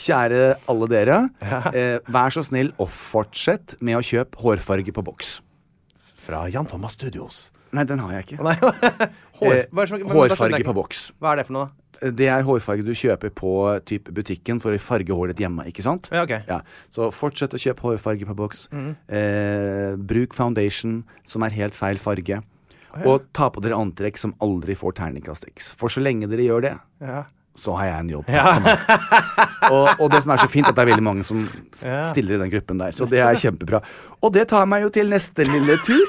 Kjære 0.00 0.42
alle 0.70 0.88
dere, 0.90 1.18
eh, 1.72 1.98
vær 2.12 2.34
så 2.34 2.44
snill 2.46 2.72
og 2.82 2.88
fortsett 2.92 3.76
med 3.84 3.98
å 3.98 4.04
kjøpe 4.04 4.40
hårfarge 4.42 4.94
på 4.94 5.04
boks. 5.06 5.36
Fra 6.26 6.46
Jan 6.50 6.66
Thomas 6.68 6.98
Studios. 6.98 7.46
Nei, 7.74 7.84
den 7.86 8.00
har 8.00 8.14
jeg 8.14 8.26
ikke. 8.26 8.40
Hår, 9.40 9.52
Eh, 9.54 9.64
hva 9.72 9.86
som- 9.88 10.00
hårfarge 10.00 10.64
på 10.64 10.74
boks. 10.74 11.12
Hva 11.20 11.32
er 11.32 11.36
det 11.36 11.46
for 11.46 11.52
noe? 11.52 11.66
da? 11.66 12.10
Det 12.10 12.26
er 12.28 12.42
hårfarge 12.42 12.84
du 12.84 12.92
kjøper 12.92 13.30
på 13.30 13.50
typ 13.86 14.10
butikken 14.12 14.60
for 14.60 14.70
å 14.72 14.78
farge 14.78 15.08
håret 15.08 15.34
ditt 15.34 15.46
hjemme, 15.48 15.64
ikke 15.66 15.82
sant? 15.82 16.08
Ja, 16.12 16.22
ok. 16.24 16.42
Ja, 16.46 16.60
Så 16.90 17.10
fortsett 17.10 17.54
å 17.56 17.60
kjøpe 17.60 17.80
hårfarge 17.88 18.26
på 18.26 18.36
boks. 18.36 18.68
Eh, 19.08 19.96
bruk 19.96 20.34
foundation 20.34 21.04
som 21.24 21.42
er 21.42 21.50
helt 21.50 21.74
feil 21.74 21.96
farge. 21.96 22.42
Og 23.04 23.26
ta 23.34 23.50
på 23.50 23.60
dere 23.60 23.76
antrekk 23.76 24.16
som 24.16 24.32
aldri 24.40 24.74
får 24.74 24.94
terningkast 24.94 25.46
X. 25.54 25.70
For 25.76 25.88
så 25.92 26.00
lenge 26.02 26.28
dere 26.30 26.40
gjør 26.46 26.62
det, 26.62 26.78
Ja. 27.00 27.24
Så 27.58 27.76
har 27.80 27.90
jeg 27.90 28.04
en 28.04 28.10
jobb. 28.16 28.30
Og, 29.66 29.86
og 30.04 30.10
det 30.12 30.20
som 30.22 30.30
er 30.34 30.42
så 30.42 30.46
fint, 30.50 30.68
at 30.68 30.76
det 30.76 30.84
er 30.84 30.90
veldig 30.92 31.02
mange 31.02 31.24
som 31.26 31.40
stiller 32.06 32.36
i 32.36 32.42
den 32.44 32.52
gruppen 32.52 32.78
der. 32.78 32.94
Så 32.94 33.08
det 33.10 33.22
er 33.24 33.38
kjempebra. 33.40 33.80
Og 34.22 34.32
det 34.34 34.46
tar 34.52 34.68
meg 34.70 34.84
jo 34.86 34.92
til 34.94 35.10
neste 35.10 35.46
lille 35.48 35.78
tur. 35.86 36.04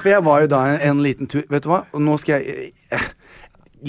For 0.00 0.08
jeg 0.10 0.24
var 0.26 0.44
jo 0.44 0.50
da 0.50 0.62
en, 0.72 0.80
en 0.90 1.02
liten 1.04 1.30
tur 1.30 1.42
Vet 1.50 1.64
du 1.64 1.70
hva, 1.72 1.82
nå 1.98 2.14
skal 2.20 2.40
jeg 2.42 2.72
eh, 2.94 3.06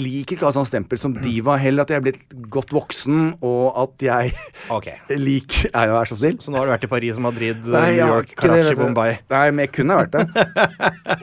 liker 0.00 0.36
ikke 0.36 0.46
å 0.46 0.48
ha 0.48 0.54
sånn 0.56 0.68
stempel 0.68 0.98
som 1.00 1.14
diva, 1.16 1.56
heller 1.60 1.84
at 1.84 1.92
jeg 1.92 2.00
er 2.00 2.04
blitt 2.04 2.34
godt 2.52 2.72
voksen, 2.74 3.36
og 3.44 3.78
at 3.84 4.04
jeg 4.04 4.32
okay. 4.74 4.98
liker 5.14 5.70
Er 5.70 5.90
jo 5.90 5.96
vær 5.98 6.10
så 6.10 6.18
snill. 6.18 6.38
Så 6.42 6.52
nå 6.52 6.60
har 6.60 6.68
du 6.68 6.74
vært 6.74 6.86
i 6.88 6.90
Paris 6.90 7.20
og 7.20 7.26
Madrid, 7.28 7.62
Nei, 7.62 7.84
New 7.94 8.14
York, 8.16 8.34
Karachi. 8.40 8.74
Bombay. 8.80 9.18
Nei, 9.30 9.44
men 9.52 9.66
jeg 9.66 9.74
kunne 9.78 9.96
ha 9.96 10.04
vært 10.04 10.18
det. 10.18 10.50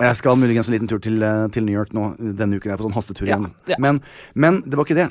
Jeg 0.06 0.18
skal 0.22 0.40
muligens 0.40 0.72
en 0.72 0.78
liten 0.78 0.90
tur 0.92 1.02
til, 1.04 1.20
eh, 1.26 1.46
til 1.54 1.68
New 1.68 1.76
York 1.76 1.94
nå 1.98 2.14
denne 2.20 2.58
uken. 2.58 2.72
Jeg 2.72 2.78
er 2.78 2.82
på 2.82 2.88
sånn 2.88 2.98
hastetur 2.98 3.28
Ja, 3.30 3.38
igjen. 3.38 3.54
ja. 3.70 3.80
Men, 3.84 4.02
men 4.34 4.64
det 4.66 4.80
var 4.80 4.88
ikke 4.88 5.00
det. 5.04 5.10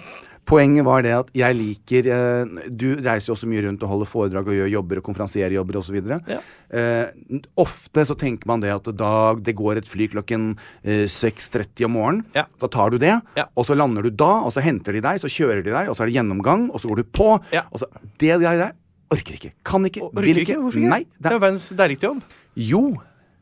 Poenget 0.51 0.83
var 0.87 1.05
det 1.07 1.13
at 1.15 1.29
jeg 1.39 1.55
liker 1.55 2.07
eh, 2.11 2.69
Du 2.75 2.89
reiser 2.99 3.31
jo 3.31 3.37
også 3.37 3.47
mye 3.51 3.63
rundt 3.69 3.85
og 3.87 3.93
holder 3.93 4.09
foredrag 4.11 4.49
og 4.51 4.57
gjør 4.57 4.71
jobber 4.73 4.99
og 5.01 5.05
konferansierer 5.07 5.55
jobber 5.55 5.79
osv. 5.79 5.99
Ja. 6.27 6.41
Eh, 6.75 7.39
ofte 7.63 8.03
så 8.09 8.17
tenker 8.19 8.51
man 8.51 8.65
det 8.65 8.73
at 8.75 8.91
da 8.99 9.13
det 9.39 9.55
går 9.59 9.79
et 9.79 9.91
fly 9.91 10.09
klokken 10.11 10.49
eh, 10.83 11.05
6.30 11.07 11.87
om 11.87 11.95
morgenen. 11.95 12.25
Ja. 12.35 12.49
Da 12.59 12.71
tar 12.73 12.91
du 12.91 12.99
det, 12.99 13.15
Ja. 13.39 13.47
og 13.55 13.69
så 13.69 13.77
lander 13.79 14.03
du 14.03 14.11
da, 14.11 14.33
og 14.43 14.51
så 14.55 14.65
henter 14.65 14.99
de 14.99 15.05
deg, 15.07 15.21
så 15.23 15.31
kjører 15.31 15.63
de 15.63 15.71
deg, 15.71 15.87
og 15.91 15.95
så 15.95 16.03
er 16.05 16.11
det 16.11 16.17
gjennomgang, 16.19 16.67
og 16.75 16.83
så 16.83 16.91
går 16.91 17.05
du 17.05 17.11
på. 17.15 17.29
Og 17.39 17.79
så, 17.79 17.87
det 18.19 18.35
der, 18.43 18.59
der 18.65 18.75
orker 19.15 19.39
ikke. 19.39 19.53
Kan 19.67 19.87
ikke. 19.87 20.03
Orker 20.11 20.27
vil 20.27 20.43
ikke? 20.43 20.59
ikke. 20.59 20.83
Nei. 20.91 21.05
Det 21.19 21.31
er 21.31 21.39
jo 21.39 21.45
verdens 21.47 21.69
deiligste 21.79 22.11
jobb. 22.11 22.25
Jo, 22.59 22.83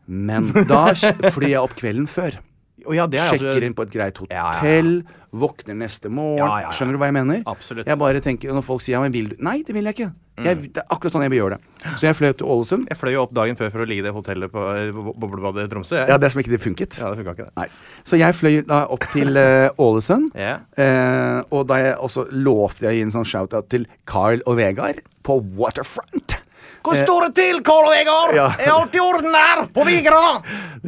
men 0.09 0.53
da 0.69 0.85
flyr 1.35 1.51
jeg 1.55 1.63
opp 1.65 1.75
kvelden 1.81 2.09
før. 2.11 2.37
Og 2.89 2.97
ja, 2.97 3.07
det 3.07 3.21
altså- 3.21 3.39
Sjekker 3.45 3.67
inn 3.67 3.75
på 3.77 3.85
et 3.85 3.93
greit 3.93 4.19
Ja, 4.29 4.37
ja, 4.37 4.45
hotell, 4.59 5.03
våkner 5.33 5.77
neste 5.77 6.09
morgen. 6.09 6.73
Skjønner 6.73 6.97
du 6.97 6.99
hva 7.03 7.11
jeg 7.11 7.17
mener? 7.19 7.43
Absolutt. 7.47 7.87
Jeg 7.87 7.99
bare 8.01 8.21
tenker, 8.25 8.53
Når 8.57 8.65
folk 8.65 8.81
sier 8.81 8.97
ja, 8.97 9.03
men 9.05 9.13
vil 9.13 9.29
du 9.35 9.37
Nei, 9.45 9.63
det 9.63 9.77
vil 9.77 9.85
jeg 9.85 9.95
ikke. 9.99 10.13
Jeg, 10.39 10.73
det 10.73 10.81
er 10.81 10.87
akkurat 10.95 11.13
sånn 11.13 11.25
jeg 11.27 11.33
vil 11.33 11.41
gjøre 11.41 11.57
det. 11.59 11.93
Så 11.99 12.07
jeg 12.07 12.15
fløy 12.15 12.33
til 12.39 12.47
Ålesund. 12.47 12.87
Jeg 12.89 12.99
fløy 13.01 13.13
jo 13.13 13.23
opp 13.25 13.35
dagen 13.35 13.59
før 13.59 13.73
for 13.75 13.83
å 13.83 13.87
ligge 13.91 14.05
i 14.05 14.07
det 14.07 14.13
hotellet 14.15 14.53
på 14.55 14.63
boblebadet 15.19 15.67
i 15.67 15.73
Tromsø. 15.73 15.97
jeg. 15.99 16.09
Ja, 16.13 16.17
det 16.17 16.29
er 16.29 16.35
som 16.35 16.43
ikke 16.43 16.55
det 16.55 16.61
funket. 16.63 16.99
Ja, 17.03 17.11
det 17.13 17.27
ikke, 17.27 17.35
det. 17.43 17.49
Nei. 17.59 17.67
Så 18.07 18.21
jeg 18.21 18.37
fløy 18.39 18.61
da 18.69 18.85
opp 18.95 19.07
til 19.13 19.37
eh, 19.43 19.69
Ålesund. 19.83 20.31
yeah. 20.39 20.63
uh, 20.79 21.43
og 21.51 21.67
da 21.69 21.81
jeg 21.83 21.97
også 21.99 22.29
lovte 22.31 22.87
jeg 22.87 22.93
å 22.93 22.99
gi 23.01 23.07
en 23.09 23.15
sånn 23.19 23.27
shout-out 23.27 23.69
til 23.75 23.89
Carl 24.07 24.45
og 24.47 24.61
Vegard 24.61 25.03
på 25.27 25.41
Waterfront. 25.59 26.39
Hvor 26.89 26.97
står 27.05 27.25
det 27.27 27.33
til, 27.37 27.59
Karl 27.67 27.85
og 27.85 27.93
Vegard? 27.93 28.31
Ja. 28.37 28.47
Er 28.65 28.71
alt 28.73 28.95
i 28.97 29.01
orden 29.03 29.35
her 29.37 29.61
på 29.75 29.85
Vigra? 29.85 30.21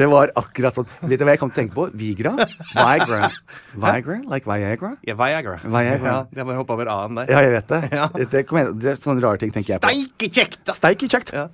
Det 0.00 0.06
var 0.08 0.30
akkurat 0.38 0.76
sånn. 0.76 0.86
Vet 1.10 1.20
du 1.20 1.26
hva 1.26 1.34
jeg 1.34 1.40
kom 1.42 1.50
til 1.50 1.58
å 1.58 1.60
tenke 1.60 1.76
på? 1.76 1.84
Vigra? 2.00 2.32
Viagra. 2.70 3.28
Viagra? 3.84 4.16
Like 4.30 4.48
Viagra? 4.48 4.92
Ja, 5.04 5.16
Viagra. 5.18 5.58
Viagra. 5.64 6.14
Ja, 6.14 6.22
jeg 6.38 6.48
bare 6.48 6.58
hoppa 6.62 6.76
over 6.78 6.92
A-en 6.94 7.20
der. 7.20 7.32
Ja, 7.34 7.42
jeg 7.44 7.52
vet 7.58 7.74
det. 7.74 7.80
Ja. 7.98 8.06
det, 8.16 8.44
igjen. 8.46 8.72
det 8.80 8.92
er 8.94 9.00
sånne 9.00 9.24
rare 9.26 9.42
ting 9.42 9.52
tenker 9.52 9.74
jeg 9.74 9.82
på. 9.84 9.90
Steike 9.92 10.30
kjekt, 10.38 10.60
da! 10.64 10.76
Steike 10.78 11.10
kjekt. 11.10 11.34
Ja. 11.36 11.46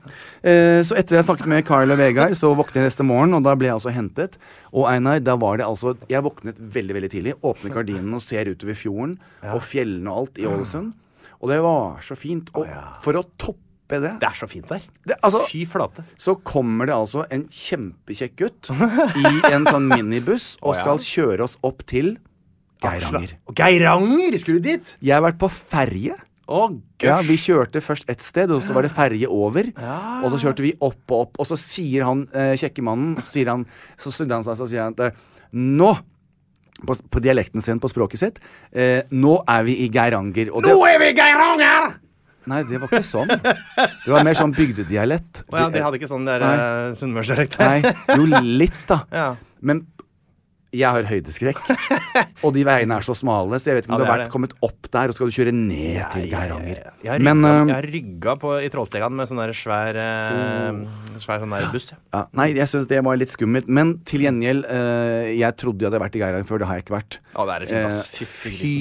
Eh, 0.46 0.78
så 0.86 0.98
etter 1.00 1.18
jeg 1.18 1.26
snakket 1.26 1.50
med 1.50 1.66
Carl 1.66 1.96
og 1.96 2.00
Vegard, 2.00 2.36
så 2.38 2.52
våknet 2.54 2.84
jeg 2.84 2.90
neste 2.92 3.08
morgen, 3.08 3.34
og 3.34 3.42
da 3.48 3.56
ble 3.58 3.70
jeg 3.72 3.78
altså 3.80 3.94
hentet. 3.96 4.38
Og 4.70 4.86
Einar, 4.90 5.18
da 5.24 5.34
var 5.40 5.58
det 5.58 5.66
altså 5.66 5.94
Jeg 6.10 6.22
våknet 6.26 6.58
veldig, 6.60 6.94
veldig 7.00 7.10
tidlig. 7.10 7.36
Åpner 7.42 7.74
gardinene 7.74 8.20
og 8.20 8.22
ser 8.22 8.52
utover 8.52 8.78
fjorden 8.78 9.18
og 9.50 9.62
fjellene 9.64 10.12
og 10.12 10.22
alt 10.22 10.42
i 10.42 10.48
Ålesund. 10.50 10.94
Og 11.42 11.52
det 11.52 11.60
var 11.64 12.02
så 12.04 12.16
fint. 12.18 12.50
Og 12.56 12.68
for 13.04 13.18
å 13.18 13.24
toppe 13.40 13.65
det, 13.88 14.12
Det 14.20 14.28
er 14.28 14.36
så 14.38 14.48
fint 14.50 14.68
der. 14.68 14.84
det 15.06 15.16
altså, 15.22 15.44
Fy 15.50 15.64
flate. 15.70 16.04
så 16.18 16.36
kommer 16.42 16.88
det 16.90 16.94
altså 16.96 17.26
en 17.30 17.46
kjempekjekk 17.48 18.36
gutt 18.40 18.70
i 18.72 19.34
en 19.52 19.66
sånn 19.68 19.86
minibuss 19.90 20.56
og 20.62 20.72
oh, 20.72 20.76
ja. 20.76 20.80
skal 20.82 21.02
kjøre 21.04 21.46
oss 21.46 21.58
opp 21.66 21.84
til 21.86 22.16
Geiranger. 22.82 23.36
Og 23.48 23.56
Geiranger! 23.56 24.38
Skulle 24.42 24.60
du 24.60 24.70
dit? 24.72 24.96
Jeg 25.00 25.16
har 25.16 25.24
vært 25.24 25.38
på 25.40 25.48
ferje. 25.52 26.16
Oh, 26.46 26.70
Ja. 27.02 27.18
Vi 27.26 27.34
kjørte 27.40 27.82
først 27.82 28.08
ett 28.10 28.22
sted, 28.22 28.50
og 28.54 28.62
så 28.62 28.74
var 28.76 28.86
det 28.86 28.92
ferje 28.94 29.26
over. 29.28 29.66
Og 30.22 30.28
så 30.32 30.38
kjørte 30.44 30.62
vi 30.64 30.74
opp 30.78 31.10
og 31.10 31.24
opp, 31.26 31.40
og 31.42 31.48
så 31.48 31.58
sier 31.58 32.06
han 32.06 32.26
eh, 32.32 32.54
kjekke 32.56 32.84
mannen 32.86 33.16
Så 33.20 33.42
han, 33.48 33.66
så 33.98 34.12
snudde 34.14 34.38
han 34.38 34.46
seg 34.46 34.62
og 34.62 34.70
sier 34.70 34.86
han 34.86 34.94
at 34.94 35.08
eh, 35.08 35.24
nå 35.56 35.90
på, 36.86 36.96
på 37.10 37.22
dialekten 37.24 37.64
sin, 37.64 37.80
på 37.80 37.90
språket 37.90 38.20
sitt. 38.20 38.40
Eh, 38.70 39.02
nå 39.10 39.38
er 39.48 39.66
vi 39.66 39.78
i 39.84 39.90
Geiranger. 39.92 40.52
Nå 40.52 40.76
er 40.86 41.00
vi 41.02 41.12
i 41.12 41.16
Geiranger! 41.16 41.96
Nei, 42.50 42.62
det 42.68 42.80
var 42.82 42.90
ikke 42.92 43.06
sånn. 43.06 43.30
Det 43.30 44.12
var 44.12 44.26
mer 44.26 44.38
sånn 44.38 44.54
bygdedialekt. 44.56 45.44
Oh, 45.50 45.58
ja, 45.58 45.66
de 45.72 45.82
hadde 45.84 46.00
ikke 46.00 46.10
sånn 46.10 46.28
der 46.28 46.44
uh, 46.46 46.94
sunnmørsdialekt. 46.98 47.58
Nei, 47.62 47.94
jo 48.14 48.26
litt, 48.30 48.82
da. 48.90 49.02
Ja. 49.16 49.28
Men 49.66 49.86
jeg 50.76 50.92
har 50.96 51.08
høydeskrekk. 51.08 51.60
Og 52.46 52.52
de 52.54 52.62
veiene 52.68 52.96
er 53.00 53.04
så 53.06 53.14
smale, 53.16 53.58
så 53.60 53.70
jeg 53.72 53.78
vet 53.78 53.86
ikke 53.86 53.94
om 53.94 53.96
Ja, 53.96 53.98
du 53.98 54.04
det 54.04 54.10
har 54.10 54.18
vært 54.18 54.26
det. 54.28 54.32
kommet 54.34 54.52
opp 54.64 54.88
der, 54.92 55.08
og 55.10 55.16
skal 55.16 55.30
du 55.30 55.34
kjøre 55.36 55.52
ned 55.56 56.02
til 56.12 56.26
Geiranger. 56.30 56.80
Jeg 57.02 57.10
har 57.12 57.24
Men 57.26 57.44
eh, 57.44 57.56
jeg 57.70 57.74
har 57.76 57.88
rygga 57.96 58.34
på, 58.42 58.52
i 58.62 58.68
Trollstegan 58.72 59.16
med 59.16 59.28
sånn 59.30 59.40
der 59.40 59.52
svær, 59.56 59.98
uh, 59.98 61.18
svær 61.22 61.42
sånn 61.42 61.54
der 61.56 61.66
buss. 61.72 61.90
ja, 61.96 62.22
Nei, 62.36 62.48
jeg 62.56 62.68
syns 62.70 62.88
det 62.90 63.00
var 63.04 63.18
litt 63.20 63.32
skummelt. 63.34 63.68
Men 63.68 63.96
til 64.08 64.24
gjengjeld, 64.26 64.64
uh, 64.68 65.26
jeg 65.32 65.56
trodde 65.60 65.84
jeg 65.84 65.90
hadde 65.90 66.02
vært 66.04 66.18
i 66.18 66.22
Geiranger 66.24 66.48
før, 66.48 66.62
det 66.62 66.68
har 66.70 66.78
jeg 66.80 66.86
ikke 66.86 66.96
vært. 66.98 67.18
Ja, 67.36 67.46
det 67.50 67.56
er 67.56 67.66
fint, 67.66 67.88
ass. 67.90 68.12
Eh, 68.16 68.52
Fy 68.56 68.74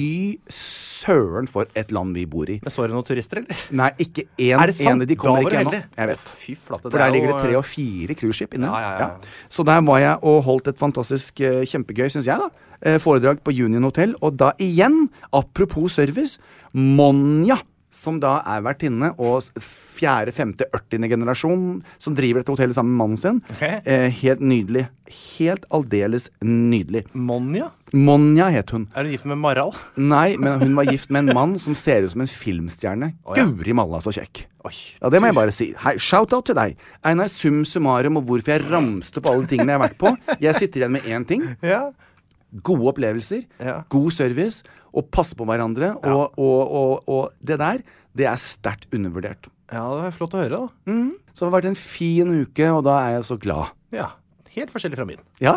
søren 0.56 1.48
for 1.50 1.68
et 1.76 1.90
land 1.94 2.14
vi 2.16 2.24
bor 2.30 2.48
i. 2.50 2.58
Men 2.64 2.72
Så 2.72 2.86
det 2.86 2.94
noen 2.94 3.06
turister, 3.06 3.42
eller? 3.42 3.64
Nei, 3.76 3.90
ikke 4.02 4.24
én 4.40 4.62
det 4.66 4.76
sant? 4.78 4.90
ene. 4.96 5.08
De 5.08 5.16
kommer 5.20 5.44
ikke 5.44 5.56
du 5.56 5.58
ennå. 5.64 5.82
Jeg 5.96 6.10
vet. 6.12 6.32
fy 6.40 6.54
flate, 6.56 6.86
For 6.88 6.96
der 6.96 7.06
er 7.08 7.14
ligger 7.14 7.32
det 7.34 7.40
tre 7.44 7.58
og 7.58 7.66
fire 7.68 8.16
cruiseskip 8.18 8.56
inne. 8.58 8.70
Ja, 8.70 8.80
ja, 8.80 8.92
ja. 9.04 9.36
Så 9.52 9.64
der 9.66 9.82
var 9.86 10.00
jeg 10.02 10.16
og 10.22 10.38
holdt 10.46 10.70
et 10.72 10.80
fantastisk 10.80 11.40
eh, 11.44 11.62
kjempegøy, 11.86 12.10
syns 12.10 12.26
jeg, 12.26 12.38
da. 12.38 12.50
eh, 12.82 12.98
foredrag 12.98 13.42
på 13.44 13.54
Union 13.54 13.84
Hotel, 13.86 14.14
og 14.20 14.36
da 14.36 14.52
igjen, 14.58 15.08
apropos 15.32 15.92
service, 15.92 16.38
Monja. 16.72 17.60
Som 17.96 18.18
da 18.20 18.42
er 18.44 18.60
vertinne 18.60 19.14
og 19.16 19.40
fjerde, 19.56 20.32
femte, 20.34 20.66
ørtiende 20.74 21.08
generasjon 21.08 21.78
som 21.98 22.14
driver 22.14 22.42
dette 22.42 22.52
hotellet 22.52 22.76
sammen 22.76 22.92
med 22.92 23.00
mannen 23.00 23.16
sin. 23.16 23.38
Okay. 23.54 23.80
Eh, 23.86 24.10
helt 24.10 24.42
nydelig. 24.44 24.88
Helt 25.38 25.64
aldeles 25.72 26.28
nydelig. 26.44 27.06
Monja? 27.14 27.70
Monja 27.94 28.48
het 28.50 28.72
hun. 28.74 28.88
Er 28.98 29.04
du 29.06 29.12
gift 29.12 29.26
med 29.30 29.38
Maral? 29.38 29.70
Nei, 29.94 30.36
men 30.42 30.58
hun 30.64 30.74
var 30.74 30.88
gift 30.90 31.10
med 31.14 31.28
en 31.28 31.36
mann 31.36 31.52
som 31.62 31.74
ser 31.78 32.02
ut 32.02 32.10
som 32.10 32.24
en 32.24 32.30
filmstjerne. 32.30 33.12
Oh, 33.24 33.36
ja. 33.38 33.44
Guri 33.46 33.74
malla, 33.78 34.00
så 34.02 34.10
kjekk. 34.16 34.46
Oi. 34.66 34.72
Ja, 35.00 35.10
Det 35.14 35.20
må 35.22 35.28
jeg 35.30 35.36
bare 35.38 35.54
si. 35.54 35.68
Hei, 35.84 35.92
Shout-out 36.02 36.48
til 36.50 36.58
deg. 36.58 36.74
Einar, 37.06 37.28
sum 37.30 37.60
summarum 37.68 38.18
og 38.18 38.26
hvorfor 38.26 38.56
jeg 38.56 38.64
ramste 38.70 39.22
opp 39.22 39.28
alle 39.30 39.46
tingene 39.46 39.70
jeg 39.74 39.78
har 39.78 39.84
vært 39.86 40.00
på. 40.00 40.12
Jeg 40.42 40.58
sitter 40.58 40.82
igjen 40.82 40.96
med 40.98 41.06
én 41.06 41.26
ting. 41.28 41.46
Ja. 41.76 41.84
Gode 42.64 42.86
opplevelser, 42.92 43.42
Ja. 43.60 43.80
god 43.92 44.12
service, 44.14 44.62
og 44.96 45.08
passe 45.12 45.34
på 45.36 45.44
hverandre. 45.44 45.90
Og, 46.08 46.38
og, 46.40 46.60
og, 46.80 47.08
og 47.10 47.32
det 47.44 47.58
der, 47.60 47.82
det 48.16 48.26
er 48.30 48.38
sterkt 48.40 48.86
undervurdert. 48.96 49.48
ja, 49.70 49.82
det 49.82 50.04
var 50.06 50.14
flott 50.14 50.36
å 50.38 50.40
høre, 50.40 50.60
da. 50.62 50.94
Så 51.34 51.42
det 51.42 51.48
har 51.50 51.56
vært 51.58 51.68
en 51.72 51.76
fin 51.78 52.30
uke, 52.42 52.68
og 52.72 52.84
da 52.86 52.94
er 53.02 53.16
jeg 53.18 53.26
så 53.28 53.36
glad. 53.42 53.74
Ja. 53.92 54.06
Helt 54.56 54.70
forskjellig 54.72 54.96
fra 54.96 55.04
min. 55.10 55.20
Ja? 55.42 55.56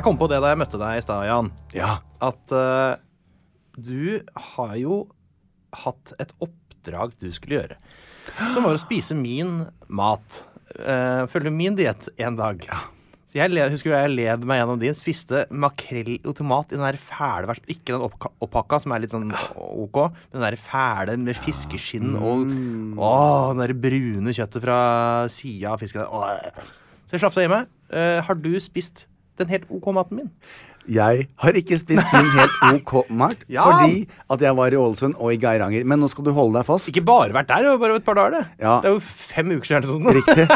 Jeg 0.00 0.06
kom 0.06 0.16
på 0.16 0.30
det 0.32 0.38
da 0.40 0.48
jeg 0.54 0.56
møtte 0.56 0.78
deg 0.80 0.96
i 0.96 1.00
stad, 1.04 1.26
Jan. 1.28 1.48
Ja. 1.76 1.98
At 2.24 2.52
uh, 2.56 2.96
du 3.76 4.22
har 4.32 4.70
jo 4.80 5.02
hatt 5.76 6.14
et 6.16 6.30
oppdrag 6.40 7.12
du 7.20 7.26
skulle 7.36 7.58
gjøre. 7.58 7.76
Som 8.54 8.64
var 8.64 8.78
å 8.78 8.80
spise 8.80 9.12
min 9.12 9.66
mat. 9.92 10.38
Uh, 10.72 11.28
følge 11.28 11.52
min 11.52 11.76
diett 11.76 12.08
en 12.16 12.38
dag. 12.38 12.64
Ja. 12.64 12.78
jeg 13.36 13.52
led, 13.52 13.74
husker 13.74 13.92
du 13.92 13.96
jeg 13.98 14.14
led 14.14 14.46
meg 14.48 14.62
gjennom 14.62 14.80
din. 14.80 14.96
Spiste 14.96 15.42
makrell 15.52 16.14
i 16.14 16.32
tomat 16.32 16.72
i 16.72 16.78
den 16.78 16.86
der 16.86 17.00
fæle 17.04 17.52
versjonen. 17.52 17.74
Ikke 17.76 17.92
den 17.92 18.06
oppka- 18.08 18.32
opppakka, 18.40 18.80
som 18.80 18.96
er 18.96 19.04
litt 19.04 19.12
sånn 19.12 19.28
OK, 19.60 20.00
men 20.16 20.38
den 20.38 20.46
der 20.48 20.58
fæle 20.64 21.18
med 21.20 21.36
fiskeskinn 21.44 22.16
og 22.16 22.48
å, 22.96 23.12
den 23.52 23.66
der 23.66 23.76
brune 23.84 24.32
kjøttet 24.32 24.64
fra 24.64 24.80
sida 25.28 25.76
av 25.76 25.84
fisken. 25.84 26.08
Så 26.08 27.18
jeg 27.18 27.26
slafsa 27.26 27.44
i 27.44 27.52
meg. 27.52 27.68
Uh, 27.92 28.24
har 28.24 28.40
du 28.40 28.54
spist 28.64 29.09
den 29.42 29.50
helt 29.52 29.66
OK 29.72 29.88
maten 29.96 30.20
min? 30.22 30.30
Jeg 30.90 31.26
har 31.38 31.56
ikke 31.60 31.76
spist 31.78 32.08
min 32.16 32.30
helt 32.34 32.54
OK 32.80 32.94
mat 33.12 33.42
Ja. 33.52 33.66
fordi 33.68 34.06
at 34.32 34.40
jeg 34.46 34.56
var 34.56 34.72
i 34.74 34.78
Ålesund 34.80 35.14
og 35.20 35.34
i 35.34 35.38
Geiranger. 35.42 35.84
Men 35.86 36.00
nå 36.02 36.08
skal 36.10 36.24
du 36.26 36.32
holde 36.34 36.56
deg 36.58 36.66
fast. 36.66 36.88
Ikke 36.90 37.04
bare 37.06 37.34
vært 37.36 37.50
der, 37.52 37.66
det 37.68 37.74
var 37.74 37.82
bare 37.84 38.00
et 38.00 38.06
par 38.08 38.16
dager, 38.18 38.38
det. 38.40 38.44
Ja. 38.64 38.78
Det 38.82 38.90
er 38.90 38.96
jo 38.96 39.02
fem 39.04 39.52
uker 39.54 39.68
siden. 39.68 39.88
Sånn. 39.90 40.08
Riktig. 40.16 40.46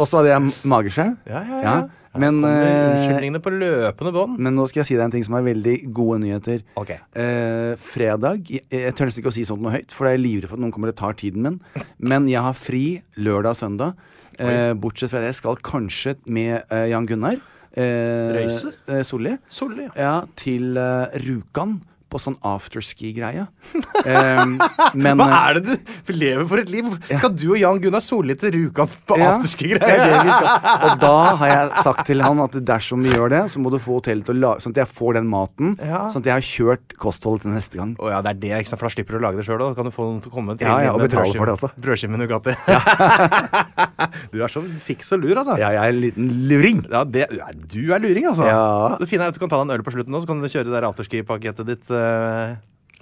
Og 0.00 0.06
så 0.08 0.20
hadde 0.22 0.32
jeg 0.32 0.52
mageskjev. 0.74 1.16
Ja, 1.34 1.42
ja, 1.46 1.60
ja. 1.68 1.78
Men, 2.18 2.40
eh, 2.42 2.50
Unnskyldningene 2.90 3.38
på 3.44 3.52
løpende 3.54 4.10
bånd. 4.16 4.40
men 4.42 4.56
nå 4.58 4.64
skal 4.66 4.80
jeg 4.80 4.88
si 4.88 4.96
deg 4.96 5.04
en 5.04 5.12
ting 5.14 5.22
som 5.22 5.36
er 5.38 5.44
veldig 5.46 5.74
gode 5.94 6.16
nyheter. 6.24 6.64
Ok. 6.80 6.90
Eh, 7.14 7.76
fredag 7.78 8.48
jeg, 8.50 8.64
jeg 8.74 8.96
tør 8.98 9.06
nesten 9.06 9.22
ikke 9.22 9.30
å 9.30 9.36
si 9.36 9.44
sånt 9.46 9.62
noe 9.62 9.76
høyt, 9.76 9.94
for 9.94 10.08
jeg 10.10 10.18
er 10.18 10.24
livredd 10.24 10.50
for 10.50 10.58
at 10.58 10.64
noen 10.64 10.72
kommer 10.74 10.90
og 10.90 10.98
tar 10.98 11.14
tiden 11.20 11.46
min. 11.46 11.60
Men 12.02 12.26
jeg 12.32 12.42
har 12.42 12.56
fri 12.58 12.82
lørdag 13.14 13.54
og 13.54 13.60
søndag. 13.60 13.94
Eh, 14.40 14.72
bortsett 14.82 15.12
fra 15.12 15.20
det, 15.22 15.30
jeg 15.30 15.38
skal 15.38 15.62
kanskje 15.62 16.16
med 16.26 16.64
eh, 16.72 16.88
Jan 16.90 17.06
Gunnar 17.06 17.38
Røise? 17.76 18.72
eh, 18.88 19.02
Solli. 19.04 19.36
Solli, 19.50 19.82
ja. 19.82 19.90
Ja, 19.96 20.20
til 20.36 20.76
eh, 20.76 21.06
Rjukan. 21.22 21.80
På 22.10 22.18
sånn 22.18 22.36
afterski-greie. 22.46 23.46
um, 23.76 24.56
Hva 24.60 25.26
eh, 25.26 25.34
er 25.38 25.60
det 25.60 25.76
du 25.78 26.12
lever 26.14 26.46
for 26.50 26.62
et 26.62 26.72
liv? 26.72 26.88
Skal 27.06 27.32
du 27.36 27.46
og 27.52 27.58
Jan 27.60 27.80
Gunnar 27.82 28.02
Solli 28.04 28.34
til 28.38 28.54
Rjukan 28.56 28.90
på 29.06 29.18
Ja, 29.20 29.36
er 29.38 30.30
skal. 30.34 30.48
Og 30.88 30.96
da 31.02 31.14
har 31.40 31.52
jeg 31.52 31.70
sagt 31.86 32.04
til 32.10 32.24
han 32.24 32.42
at 32.42 32.56
dersom 32.66 33.06
vi 33.06 33.14
gjør 33.14 33.32
det, 33.32 33.42
så 33.52 33.62
må 33.62 33.72
du 33.72 33.78
få 33.82 34.00
hotellet 34.00 34.26
til 34.26 34.38
å 34.38 34.42
lage 34.46 34.64
Sånn 34.64 34.74
at 34.74 34.82
jeg 34.82 34.90
får 34.92 35.16
den 35.16 35.28
maten. 35.30 35.76
Ja. 35.78 36.02
Sånn 36.12 36.24
at 36.24 36.30
jeg 36.30 36.36
har 36.36 36.46
kjørt 36.46 36.96
kostholdet 37.00 37.46
til 37.46 37.54
neste 37.54 37.80
gang. 37.80 37.94
Oh, 38.02 38.10
ja, 38.12 38.20
det 38.24 38.34
er 38.34 38.40
det, 38.42 38.52
ikke 38.60 38.72
sant? 38.72 38.82
for 38.82 38.90
da 38.90 38.94
slipper 38.96 39.16
du 39.16 39.20
å 39.20 39.24
lage 39.24 39.40
det 39.40 39.46
sjøl. 39.46 39.60
Da 39.62 39.70
kan 39.78 39.88
du 39.88 39.94
få 39.94 40.06
noen 40.08 40.20
til 40.24 40.32
å 40.32 40.34
komme 40.34 40.56
til 40.58 40.68
Ja, 40.68 40.76
ja, 40.84 40.94
og 40.96 41.04
betale 41.04 41.32
for 41.36 41.48
det 41.48 41.56
også. 41.56 41.70
Brødskive 41.80 42.14
med 42.14 42.24
Nugatti. 42.24 42.56
du 44.32 44.42
er 44.42 44.52
så 44.52 44.62
fiks 44.84 45.12
og 45.16 45.22
lur, 45.24 45.34
altså. 45.36 45.56
Ja, 45.60 45.70
jeg 45.76 45.80
er 45.80 45.94
en 45.94 46.02
liten 46.04 46.30
luring. 46.50 46.82
Ja, 46.90 47.04
det, 47.04 47.26
du 47.70 47.80
er 47.94 48.02
luring, 48.02 48.28
altså. 48.30 48.48
Ja. 48.48 48.98
Det 49.00 49.08
fine 49.10 49.26
er 49.26 49.32
at 49.32 49.38
du 49.38 49.42
kan 49.42 49.52
ta 49.52 49.60
deg 49.60 49.68
en 49.68 49.76
øl 49.78 49.86
på 49.86 49.94
slutten 49.94 50.14
nå, 50.14 50.22
så 50.22 50.30
kan 50.30 50.42
du 50.42 50.48
kjøre 50.48 50.68
det 50.68 50.76
der 50.76 50.88
afterski-pakketet 50.90 51.68
ditt. 51.68 51.92
Eh, 52.00 52.56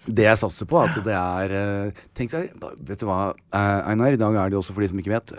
Det 0.08 0.24
jeg 0.24 0.38
satser 0.40 0.68
på, 0.70 0.78
at 0.82 0.98
det 1.04 1.14
er 1.14 1.54
eh, 1.58 2.02
Tenk 2.16 2.32
deg, 2.34 2.52
vet 2.88 3.00
du 3.02 3.06
hva, 3.08 3.34
eh, 3.52 3.80
Einar, 3.92 4.14
i 4.16 4.20
dag 4.20 4.34
er 4.40 4.50
det 4.52 4.58
også 4.60 4.72
for 4.76 4.84
de 4.84 4.88
som 4.92 5.00
ikke 5.02 5.12
vet, 5.14 5.32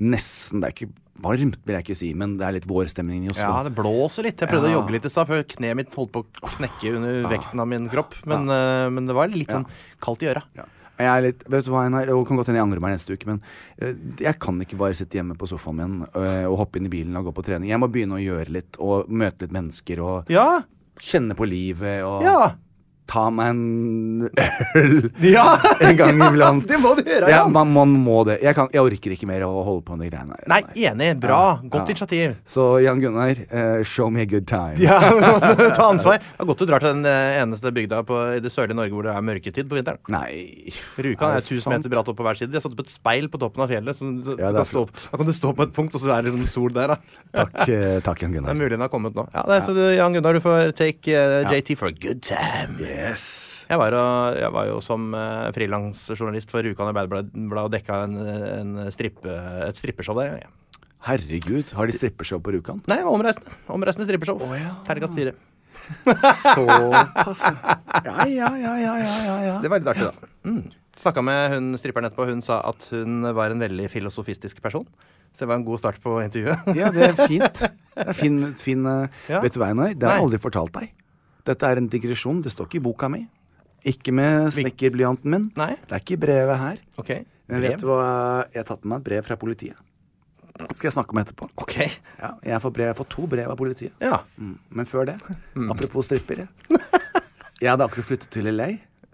nesten 0.00 0.62
Det 0.62 0.68
er 0.68 0.76
ikke 0.76 0.92
varmt, 1.22 1.58
vil 1.68 1.76
jeg 1.76 1.84
ikke 1.84 1.96
si, 1.98 2.08
men 2.18 2.36
det 2.40 2.46
er 2.48 2.54
litt 2.56 2.64
vårstemning 2.66 3.26
i 3.26 3.30
Oslo. 3.30 3.44
Ja, 3.46 3.62
det 3.66 3.74
blåser 3.76 4.24
litt. 4.26 4.40
Jeg 4.40 4.48
prøvde 4.48 4.70
Ja. 4.70 4.74
å 4.74 4.80
jogge 4.80 4.94
litt 4.96 5.04
i 5.06 5.10
stad, 5.12 5.28
før 5.28 5.42
kneet 5.46 5.76
mitt 5.76 5.92
holdt 5.94 6.10
på 6.10 6.22
å 6.24 6.50
knekke 6.56 6.94
under 6.96 7.28
vekten 7.30 7.60
av 7.62 7.68
min 7.68 7.88
kropp. 7.92 8.16
Men, 8.26 8.48
eh, 8.48 8.88
men 8.90 9.06
det 9.06 9.14
var 9.14 9.28
litt 9.28 9.52
sånn 9.52 9.66
kaldt 10.00 10.22
i 10.24 10.30
øra. 10.32 10.42
Ja. 10.56 10.64
Jeg 10.98 11.06
er 11.12 11.22
litt, 11.28 11.44
vet 11.48 11.64
du 11.64 11.70
hva, 11.70 11.84
Einar, 11.86 12.06
jeg 12.08 12.26
kan 12.26 12.36
godt 12.40 12.46
hende 12.50 12.58
jeg 12.58 12.66
angrer 12.66 12.80
meg 12.80 12.92
neste 12.96 13.12
uke, 13.14 13.26
men 13.26 13.40
jeg 14.18 14.38
kan 14.40 14.58
ikke 14.64 14.76
bare 14.78 14.94
sitte 14.94 15.18
hjemme 15.20 15.36
på 15.36 15.46
sofaen 15.48 15.76
min 15.76 15.94
og 16.14 16.56
hoppe 16.58 16.76
inn 16.80 16.86
i 16.86 16.92
bilen 16.92 17.16
og 17.16 17.26
gå 17.28 17.34
på 17.34 17.44
trening. 17.44 17.68
Jeg 17.70 17.78
må 17.80 17.88
begynne 17.92 18.18
å 18.18 18.22
gjøre 18.22 18.48
litt, 18.50 18.76
og 18.80 19.08
møte 19.08 19.42
litt 19.46 19.52
mennesker, 19.52 20.00
og 20.02 20.30
Ja! 20.32 20.62
Kjenne 21.00 21.34
på 21.38 21.44
livet, 21.48 22.02
og 22.04 22.22
Ja! 22.26 22.50
Ta 23.10 23.26
meg 23.34 23.48
en 23.52 24.28
øl 24.80 25.10
Ja! 25.26 25.58
en 25.82 25.96
gang 25.98 26.20
iblant. 26.28 26.66
Det 26.68 26.78
må 26.82 26.94
du 26.96 27.02
gjøre, 27.04 27.28
Ja, 27.32 27.42
man, 27.50 27.72
man 27.74 27.92
må 28.04 28.22
det. 28.28 28.38
Jeg, 28.44 28.54
kan, 28.56 28.68
jeg 28.72 28.82
orker 28.84 29.14
ikke 29.16 29.28
mer 29.28 29.44
å 29.46 29.50
holde 29.66 29.82
på 29.86 29.96
med 29.98 30.06
de 30.06 30.12
greiene 30.14 30.36
der. 30.38 30.46
Nei, 30.52 30.60
enig. 30.88 31.08
Bra. 31.22 31.58
Godt 31.62 31.82
Ja. 31.90 31.96
initiativ. 31.96 32.36
Så 32.48 32.66
Jan 32.84 33.00
Gunnar, 33.02 33.36
uh, 33.52 33.82
show 33.84 34.08
me 34.12 34.22
a 34.22 34.28
good 34.28 34.46
time. 34.48 34.76
Ja, 34.80 34.98
Ta 35.76 35.88
ansvar. 35.90 36.22
Det 36.22 36.40
er 36.40 36.48
godt 36.52 36.62
du 36.62 36.66
drar 36.70 36.84
til 36.84 36.94
den 36.94 37.06
eh, 37.10 37.40
eneste 37.42 37.72
bygda 37.74 38.02
på, 38.08 38.18
i 38.36 38.40
det 38.44 38.52
sørlige 38.54 38.78
Norge 38.78 38.94
hvor 38.96 39.06
det 39.08 39.12
er 39.16 39.26
mørketid 39.26 39.68
på 39.70 39.76
vinteren. 39.80 40.00
Nei 40.12 40.70
Rjukan 41.02 41.34
er 41.34 41.40
det 41.42 41.46
1000 41.50 41.74
meter 41.74 41.92
bratt 41.92 42.08
opp 42.12 42.18
på 42.20 42.26
hver 42.26 42.38
side. 42.38 42.52
De 42.52 42.58
har 42.60 42.64
satt 42.64 42.74
opp 42.76 42.84
et 42.86 42.92
speil 42.92 43.28
på 43.32 43.40
toppen 43.42 43.64
av 43.64 43.70
fjellet. 43.72 43.98
Så, 43.98 44.08
så, 44.24 44.36
Ja, 44.38 44.52
det 44.54 44.62
er 44.62 44.62
kan 44.62 44.70
stå, 44.72 44.84
da 45.10 45.20
kan 45.20 45.28
du 45.28 45.34
stå 45.36 45.52
på 45.58 45.66
et 45.66 45.74
punkt, 45.76 45.96
og 45.98 46.02
så 46.04 46.12
er 46.14 46.22
det 46.24 46.30
liksom 46.32 46.48
sol 46.52 46.72
der. 46.76 46.94
da 46.94 46.98
Takk, 47.42 47.58
uh, 47.68 47.98
takk 48.06 48.22
Jan 48.24 48.38
Det 48.40 48.44
er 48.54 48.58
mulig 48.62 48.72
den 48.76 48.84
har 48.86 48.92
kommet 48.92 49.16
nå. 49.18 49.26
Ja, 49.34 49.44
det 49.50 49.60
Så 49.66 49.74
du, 49.76 49.82
Jan 49.96 50.14
Gunnar, 50.16 50.38
du 50.38 50.44
får 50.44 50.72
take 50.78 51.12
uh, 51.16 51.50
JT 51.52 51.74
for 51.80 51.90
a 51.90 51.96
good 51.96 52.22
time. 52.22 52.78
Yes. 52.92 53.22
Jeg 53.70 53.80
var, 53.80 53.96
jeg 54.36 54.52
var 54.54 54.68
jo 54.68 54.80
som 54.84 55.12
uh, 55.16 55.48
frilansjournalist 55.56 56.52
for 56.52 56.64
Rjukan 56.66 56.90
Arbeiderblad 56.92 57.64
og 57.64 57.72
dekka 57.72 58.02
en, 58.06 58.18
en 58.60 58.74
strippe, 58.94 59.32
et 59.66 59.78
strippeshow 59.78 60.18
der. 60.20 60.42
Ja. 60.44 60.50
Herregud, 61.08 61.72
har 61.74 61.88
de 61.90 61.96
strippeshow 61.96 62.38
på 62.44 62.52
Rjukan? 62.54 62.84
Nei, 62.86 63.00
det 63.00 63.08
var 63.08 63.16
omreisende. 63.16 63.56
Omreisende 63.74 64.06
strippeshow. 64.06 64.38
Terningkast 64.86 65.18
fire. 65.18 65.34
Såpass. 66.44 67.42
Ja, 68.04 68.26
ja, 68.28 68.50
ja, 68.54 68.76
ja, 68.78 68.94
ja, 69.00 69.16
ja, 69.26 69.36
ja. 69.48 69.56
Det 69.62 69.72
var 69.72 69.82
litt 69.82 69.90
artig, 69.90 70.06
da. 70.12 70.30
Mm. 70.46 70.62
Snakka 71.02 71.24
med 71.24 71.56
hun 71.56 71.72
stripperen 71.80 72.06
etterpå. 72.06 72.28
Hun 72.28 72.42
sa 72.44 72.60
at 72.68 72.86
hun 72.92 73.26
var 73.34 73.50
en 73.50 73.62
veldig 73.62 73.88
filosofistisk 73.90 74.62
person. 74.62 74.86
Så 75.32 75.42
det 75.42 75.48
var 75.50 75.58
en 75.58 75.66
god 75.66 75.80
start 75.80 75.98
på 76.04 76.18
intervjuet. 76.22 76.70
Ja, 76.78 76.92
det 76.94 77.08
er 77.08 77.16
fint. 77.18 77.62
Det 77.64 78.08
er 78.08 78.16
fin, 78.16 78.40
fin 78.60 78.86
eh, 78.86 79.22
Ja. 79.32 79.40
Vet 79.42 79.56
du 79.56 79.62
hva, 79.62 79.72
Einar? 79.72 79.94
Det 79.96 80.06
har 80.06 80.20
jeg 80.20 80.26
aldri 80.28 80.42
fortalt 80.42 80.74
deg. 80.76 80.92
Dette 81.48 81.66
er 81.68 81.80
en 81.80 81.88
digresjon. 81.90 82.42
Det 82.44 82.52
står 82.54 82.68
ikke 82.70 82.78
i 82.80 82.84
boka 82.84 83.08
mi. 83.10 83.24
Ikke 83.88 84.12
med 84.14 84.52
snekkerblyanten 84.54 85.30
min. 85.32 85.48
Nei. 85.58 85.72
Det 85.88 85.96
er 85.96 86.02
ikke 86.04 86.14
i 86.14 86.20
brevet 86.22 86.60
her. 86.60 86.76
Okay. 87.02 87.24
Men 87.50 87.64
vet 87.64 87.80
du 87.82 87.88
hva? 87.90 88.44
Jeg 88.52 88.62
har 88.62 88.68
tatt 88.68 88.84
med 88.84 88.92
meg 88.94 89.00
et 89.02 89.08
brev 89.10 89.26
fra 89.26 89.36
politiet. 89.40 89.80
Skal 90.76 90.90
jeg 90.90 90.94
snakke 90.94 91.16
om 91.16 91.18
etterpå. 91.22 91.48
Ok. 91.64 91.74
Ja, 92.20 92.30
jeg, 92.46 92.60
får 92.62 92.72
brev, 92.76 92.86
jeg 92.92 92.96
får 93.00 93.08
to 93.10 93.26
brev 93.32 93.50
av 93.50 93.58
politiet. 93.58 93.94
Ja. 94.04 94.20
Mm. 94.36 94.54
Men 94.78 94.86
før 94.86 95.08
det, 95.10 95.16
apropos 95.72 96.06
strippere. 96.06 96.46
Jeg 97.62 97.70
hadde 97.72 97.86
akkurat 97.86 98.06
flyttet 98.06 98.30
til 98.34 98.46
LA. 98.52 98.68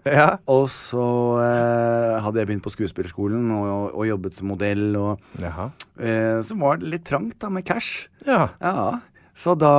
ja. 0.09 0.27
Og 0.51 0.67
så 0.73 1.01
eh, 1.43 2.19
hadde 2.23 2.41
jeg 2.43 2.49
begynt 2.51 2.65
på 2.65 2.71
skuespillerskolen 2.73 3.49
og, 3.55 3.95
og 3.95 4.05
jobbet 4.09 4.37
som 4.37 4.51
modell. 4.51 4.85
Og 4.99 5.41
Jaha. 5.41 5.69
eh, 5.97 6.39
så 6.45 6.57
var 6.61 6.77
det 6.81 6.93
litt 6.93 7.07
trangt 7.09 7.39
da 7.41 7.49
med 7.53 7.65
cash. 7.67 8.05
Ja. 8.27 8.49
Ja, 8.61 8.99
så 9.37 9.55
da 9.55 9.73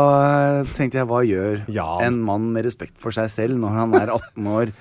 tenkte 0.76 1.00
jeg 1.00 1.08
hva 1.10 1.24
gjør 1.26 1.64
ja. 1.72 1.88
en 2.04 2.20
mann 2.24 2.50
med 2.54 2.64
respekt 2.68 2.96
for 3.00 3.14
seg 3.14 3.28
selv 3.32 3.60
når 3.60 3.76
han 3.76 3.98
er 3.98 4.14
18 4.14 4.48
år 4.50 4.72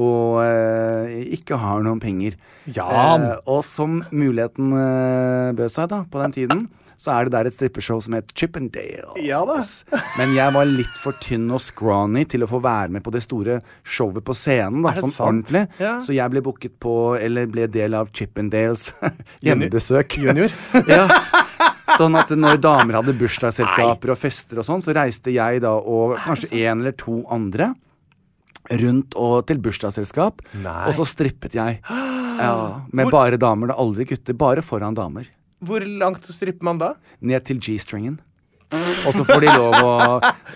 og 0.00 0.40
eh, 0.44 1.16
ikke 1.36 1.58
har 1.60 1.82
noen 1.84 2.00
penger? 2.02 2.36
Jan. 2.70 3.26
Eh, 3.26 3.40
og 3.50 3.64
som 3.66 4.00
muligheten 4.10 4.70
eh, 4.76 5.50
bød 5.58 5.72
seg 5.72 5.90
da, 5.90 6.04
på 6.06 6.22
den 6.22 6.36
tiden, 6.36 6.62
så 7.00 7.14
er 7.14 7.26
det 7.26 7.32
der 7.32 7.48
et 7.48 7.54
strippeshow 7.56 8.00
som 8.04 8.14
het 8.16 8.32
Chippendale. 8.36 9.14
Ja 9.24 9.40
da. 9.48 9.56
Men 10.18 10.34
jeg 10.36 10.52
var 10.52 10.68
litt 10.68 10.98
for 11.00 11.16
tynn 11.24 11.48
og 11.48 11.62
scrawny 11.64 12.26
til 12.28 12.44
å 12.44 12.50
få 12.50 12.60
være 12.64 12.92
med 12.96 13.04
på 13.04 13.12
det 13.14 13.22
store 13.24 13.60
showet 13.82 14.24
på 14.26 14.36
scenen. 14.36 14.84
da, 14.84 14.92
Sånn 15.00 15.14
sant? 15.14 15.26
ordentlig. 15.28 15.64
Ja. 15.80 15.94
Så 16.04 16.16
jeg 16.16 16.32
ble 16.32 16.44
booket 16.44 16.76
på, 16.82 17.16
eller 17.16 17.48
ble 17.50 17.66
del 17.72 17.96
av 17.96 18.12
Chippendales 18.12 18.90
hjemmebesøk. 19.46 20.20
Junior. 20.20 20.52
ja. 20.92 21.06
Sånn 22.00 22.16
at 22.16 22.32
når 22.32 22.60
damer 22.64 22.96
hadde 23.00 23.12
bursdagsselskaper 23.20 24.14
og 24.14 24.18
fester 24.18 24.62
og 24.62 24.64
sånn, 24.66 24.80
så 24.80 24.94
reiste 24.96 25.34
jeg 25.34 25.60
da 25.64 25.74
og 25.76 26.16
kanskje 26.24 26.48
en 26.64 26.80
eller 26.80 26.94
to 26.96 27.20
andre 27.32 27.74
rundt 28.80 29.16
og 29.20 29.42
til 29.50 29.60
bursdagsselskap. 29.60 30.40
Nei. 30.64 30.78
Og 30.88 30.96
så 30.96 31.08
strippet 31.08 31.58
jeg. 31.60 31.82
Ja, 32.40 32.86
med 32.96 33.10
bare 33.12 33.36
damer, 33.36 33.68
da. 33.68 33.74
Aldri 33.82 34.06
gutter. 34.08 34.32
Bare 34.32 34.62
foran 34.64 34.94
damer. 34.96 35.26
Hvor 35.60 35.84
langt 35.84 36.24
stripper 36.32 36.64
man 36.64 36.78
da? 36.80 36.94
Ned 37.20 37.44
til 37.44 37.58
G-stringen. 37.60 38.14
Og 38.72 39.12
så 39.12 39.26
får 39.28 39.44
de 39.44 39.50
lov 39.52 39.76
å, 39.76 39.90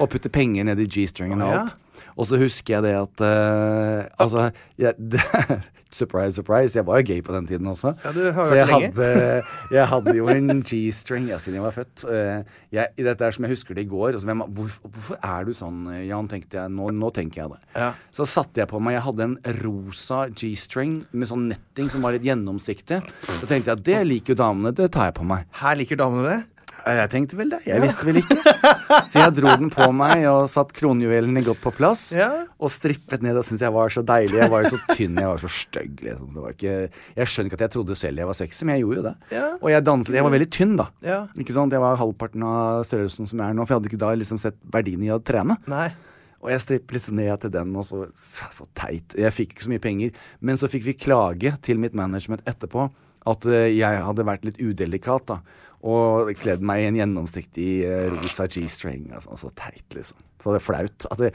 å 0.00 0.06
putte 0.08 0.30
penger 0.32 0.64
ned 0.64 0.80
i 0.80 0.86
G-stringen 0.88 1.42
og 1.44 1.50
alt. 1.58 1.74
Og 2.14 2.28
så 2.30 2.38
husker 2.38 2.76
jeg 2.76 2.84
det 2.86 2.94
at 2.98 3.22
uh, 3.24 4.04
Altså 4.22 4.50
jeg, 4.78 4.94
det, 4.98 5.22
Surprise, 5.94 6.34
surprise. 6.34 6.74
Jeg 6.74 6.86
var 6.88 6.98
jo 6.98 7.06
gay 7.06 7.22
på 7.22 7.30
den 7.36 7.46
tiden 7.46 7.68
også. 7.70 7.92
Ja, 8.02 8.10
du 8.10 8.24
har 8.34 8.48
så 8.48 8.56
jeg 8.58 8.66
lenge. 8.66 8.88
hadde, 8.90 9.42
jeg 9.70 9.88
hadde 9.92 10.14
jo 10.18 10.24
en 10.32 10.62
G-string 10.68 11.28
ja, 11.30 11.38
siden 11.38 11.60
jeg 11.60 11.62
var 11.62 11.76
født. 11.76 12.02
Uh, 12.08 12.56
jeg, 12.74 12.90
dette 12.98 13.28
er 13.28 13.36
som 13.36 13.46
jeg 13.46 13.54
husker 13.54 13.78
det 13.78 13.84
i 13.86 13.90
går. 13.92 14.16
Altså, 14.16 14.26
hvem, 14.26 14.42
hvorfor, 14.56 14.90
hvorfor 14.90 15.20
er 15.22 15.46
du 15.46 15.52
sånn, 15.54 15.84
Jan? 16.02 16.26
tenkte 16.30 16.58
jeg. 16.58 16.72
Nå, 16.74 16.88
nå 16.98 17.12
tenker 17.14 17.44
jeg 17.44 17.52
det. 17.54 17.60
Ja. 17.78 17.92
Så 18.16 18.26
satte 18.26 18.62
jeg 18.64 18.70
på 18.72 18.80
meg 18.82 18.96
Jeg 18.96 19.04
hadde 19.06 19.28
en 19.28 19.36
rosa 19.60 20.24
G-string 20.34 20.96
med 21.12 21.30
sånn 21.30 21.46
netting 21.52 21.92
som 21.94 22.02
var 22.02 22.16
litt 22.16 22.26
gjennomsiktig. 22.26 22.98
Så 23.28 23.46
tenkte 23.46 23.70
jeg 23.70 23.78
at 23.78 23.86
det 23.86 24.00
liker 24.08 24.34
jo 24.34 24.40
damene. 24.42 24.74
Det 24.74 24.90
tar 24.96 25.12
jeg 25.12 25.18
på 25.20 25.28
meg. 25.30 25.46
Her 25.62 25.78
liker 25.78 26.00
damene 26.02 26.26
det. 26.32 26.40
Jeg 26.84 27.10
tenkte 27.12 27.36
vel 27.38 27.52
det. 27.52 27.60
Jeg 27.64 27.80
visste 27.80 28.04
vel 28.04 28.18
ikke. 28.20 28.36
Så 29.08 29.20
jeg 29.22 29.34
dro 29.38 29.54
den 29.56 29.70
på 29.72 29.86
meg 29.96 30.26
og 30.28 30.44
satt 30.52 30.72
kronjuvelene 30.76 31.42
godt 31.46 31.62
på 31.62 31.72
plass. 31.74 32.02
Ja. 32.16 32.28
Og 32.60 32.72
strippet 32.72 33.24
ned 33.24 33.38
og 33.40 33.46
syntes 33.46 33.64
jeg 33.64 33.72
var 33.74 33.92
så 33.94 34.02
deilig. 34.04 34.36
Jeg 34.42 34.52
var 34.52 34.66
jo 34.66 34.72
så 34.74 34.80
tynn, 34.90 35.16
jeg 35.22 35.30
var 35.30 35.40
så 35.40 35.50
stygg. 35.52 36.02
Liksom. 36.04 36.40
Ikke, 36.50 36.74
jeg 37.16 37.30
skjønner 37.32 37.50
ikke 37.50 37.60
at 37.60 37.66
jeg 37.66 37.74
trodde 37.76 37.96
selv 37.98 38.20
jeg 38.20 38.28
var 38.28 38.38
sexy, 38.38 38.64
men 38.68 38.76
jeg 38.76 38.84
gjorde 38.84 39.00
jo 39.00 39.06
det. 39.08 39.14
Ja. 39.36 39.46
Og 39.60 39.72
jeg 39.72 39.86
danset. 39.88 40.18
Jeg 40.18 40.26
var 40.26 40.34
veldig 40.36 40.50
tynn, 40.58 40.74
da. 40.80 40.88
Ja. 41.04 41.20
Ikke 41.40 41.56
sant? 41.56 41.76
Jeg 41.76 41.84
var 41.84 42.00
halvparten 42.00 42.44
av 42.48 42.82
størrelsen 42.88 43.30
som 43.30 43.40
jeg 43.40 43.46
er 43.54 43.56
nå, 43.56 43.64
for 43.64 43.74
jeg 43.74 43.80
hadde 43.80 43.92
ikke 43.94 44.02
da 44.04 44.12
liksom 44.20 44.42
sett 44.42 44.60
verdien 44.76 45.06
i 45.06 45.12
å 45.14 45.22
trene. 45.24 45.56
Nei. 45.70 45.88
Og 46.44 46.52
jeg 46.52 46.60
strippet 46.60 46.98
litt 46.98 47.08
ned 47.16 47.40
til 47.40 47.54
den, 47.54 47.72
og 47.80 47.88
så, 47.88 48.02
så, 48.12 48.50
så 48.52 48.68
teit. 48.76 49.16
Jeg 49.16 49.32
fikk 49.32 49.54
ikke 49.54 49.64
så 49.64 49.72
mye 49.72 49.82
penger. 49.82 50.24
Men 50.44 50.60
så 50.60 50.68
fikk 50.68 50.84
vi 50.90 50.98
klage 51.06 51.54
til 51.64 51.80
mitt 51.80 51.96
management 51.96 52.44
etterpå 52.48 52.90
at 53.24 53.46
eh, 53.48 53.70
jeg 53.72 54.02
hadde 54.04 54.26
vært 54.28 54.44
litt 54.44 54.60
udelikat, 54.60 55.30
da. 55.32 55.40
Og 55.84 56.30
kledd 56.40 56.62
meg 56.64 56.80
i 56.80 56.88
en 56.88 56.96
gjennomsiktig 57.02 57.68
eh, 57.84 58.06
rosa 58.16 58.46
G-string. 58.48 59.10
Altså, 59.12 59.36
så 59.36 59.50
teit, 59.58 59.84
liksom. 59.92 60.16
Så 60.40 60.54
det 60.54 60.62
er 60.62 60.64
flaut. 60.64 61.06
At 61.12 61.20
det, 61.20 61.30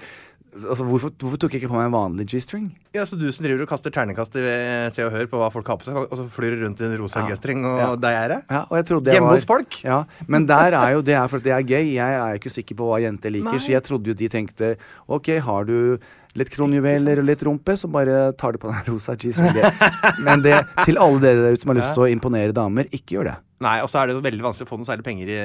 altså, 0.57 0.87
hvorfor, 0.89 1.11
hvorfor 1.21 1.37
tok 1.43 1.53
jeg 1.53 1.61
ikke 1.61 1.69
på 1.69 1.77
meg 1.77 1.89
en 1.91 1.93
vanlig 1.93 2.25
G-string? 2.31 2.63
Ja, 2.97 3.03
så 3.05 3.13
du 3.19 3.27
som 3.29 3.45
driver 3.45 3.61
og 3.67 3.69
kaster 3.69 3.93
ternekast 3.93 4.33
i 4.41 4.45
eh, 4.49 4.87
Se 4.95 5.05
og 5.05 5.13
Hør 5.13 5.29
på 5.29 5.37
hva 5.37 5.51
folk 5.53 5.69
har 5.69 5.77
på 5.77 5.85
seg, 5.85 5.99
og 6.01 6.17
så 6.17 6.25
flyr 6.33 6.55
du 6.57 6.63
rundt 6.65 6.81
i 6.81 6.87
en 6.89 6.97
rosa 6.97 7.21
Ja. 7.21 7.29
G-string, 7.35 7.61
og 7.69 7.77
Ja. 7.77 7.89
deg 8.07 8.17
er 8.23 8.33
det? 8.33 8.39
Ja, 8.49 8.63
og 8.65 8.75
jeg 8.79 8.87
trodde 8.89 9.05
jeg 9.13 9.19
Hjemme 9.19 9.29
var, 9.29 9.37
hos 9.37 9.45
folk? 9.53 9.77
Ja, 9.85 9.99
Men 10.27 10.47
der 10.49 10.73
er 10.81 10.95
jo 10.97 11.03
det 11.05 11.13
er 11.19 11.27
for 11.29 11.37
at 11.43 11.51
jeg 11.51 11.53
er 11.59 11.69
gay. 11.69 11.93
Jeg 11.99 12.17
er 12.23 12.41
ikke 12.41 12.49
sikker 12.57 12.79
på 12.81 12.89
hva 12.89 12.97
jenter 13.05 13.29
liker. 13.37 13.53
Nei. 13.53 13.61
Så 13.61 13.69
jeg 13.77 13.85
trodde 13.85 14.09
jo 14.09 14.17
de 14.17 14.29
tenkte 14.33 14.73
OK, 15.07 15.29
har 15.45 15.69
du 15.69 15.99
litt 16.37 16.51
kronjuveler 16.53 17.21
og 17.23 17.25
litt 17.29 17.43
rumpe, 17.47 17.73
så 17.79 17.89
bare 17.91 18.31
tar 18.37 18.53
du 18.53 18.61
på 18.61 18.69
den 18.69 18.85
rosa 18.91 19.15
G-stringen. 19.17 20.23
Men 20.25 20.45
det, 20.45 20.59
til 20.85 20.99
alle 21.01 21.21
dere 21.23 21.45
der 21.47 21.57
ute 21.57 21.65
som 21.65 21.73
har 21.73 21.81
lyst 21.81 21.95
til 21.97 22.05
å 22.05 22.11
imponere 22.13 22.55
damer, 22.55 22.89
ikke 22.93 23.17
gjør 23.17 23.31
det. 23.31 23.37
Nei, 23.59 23.81
og 23.83 23.89
så 23.91 23.97
er 23.99 24.07
det 24.07 24.13
jo 24.15 24.21
veldig 24.23 24.43
vanskelig 24.45 24.63
å 24.63 24.69
få 24.69 24.77
noe 24.79 24.87
særlig 24.87 25.03
penger 25.03 25.29
i, 25.33 25.37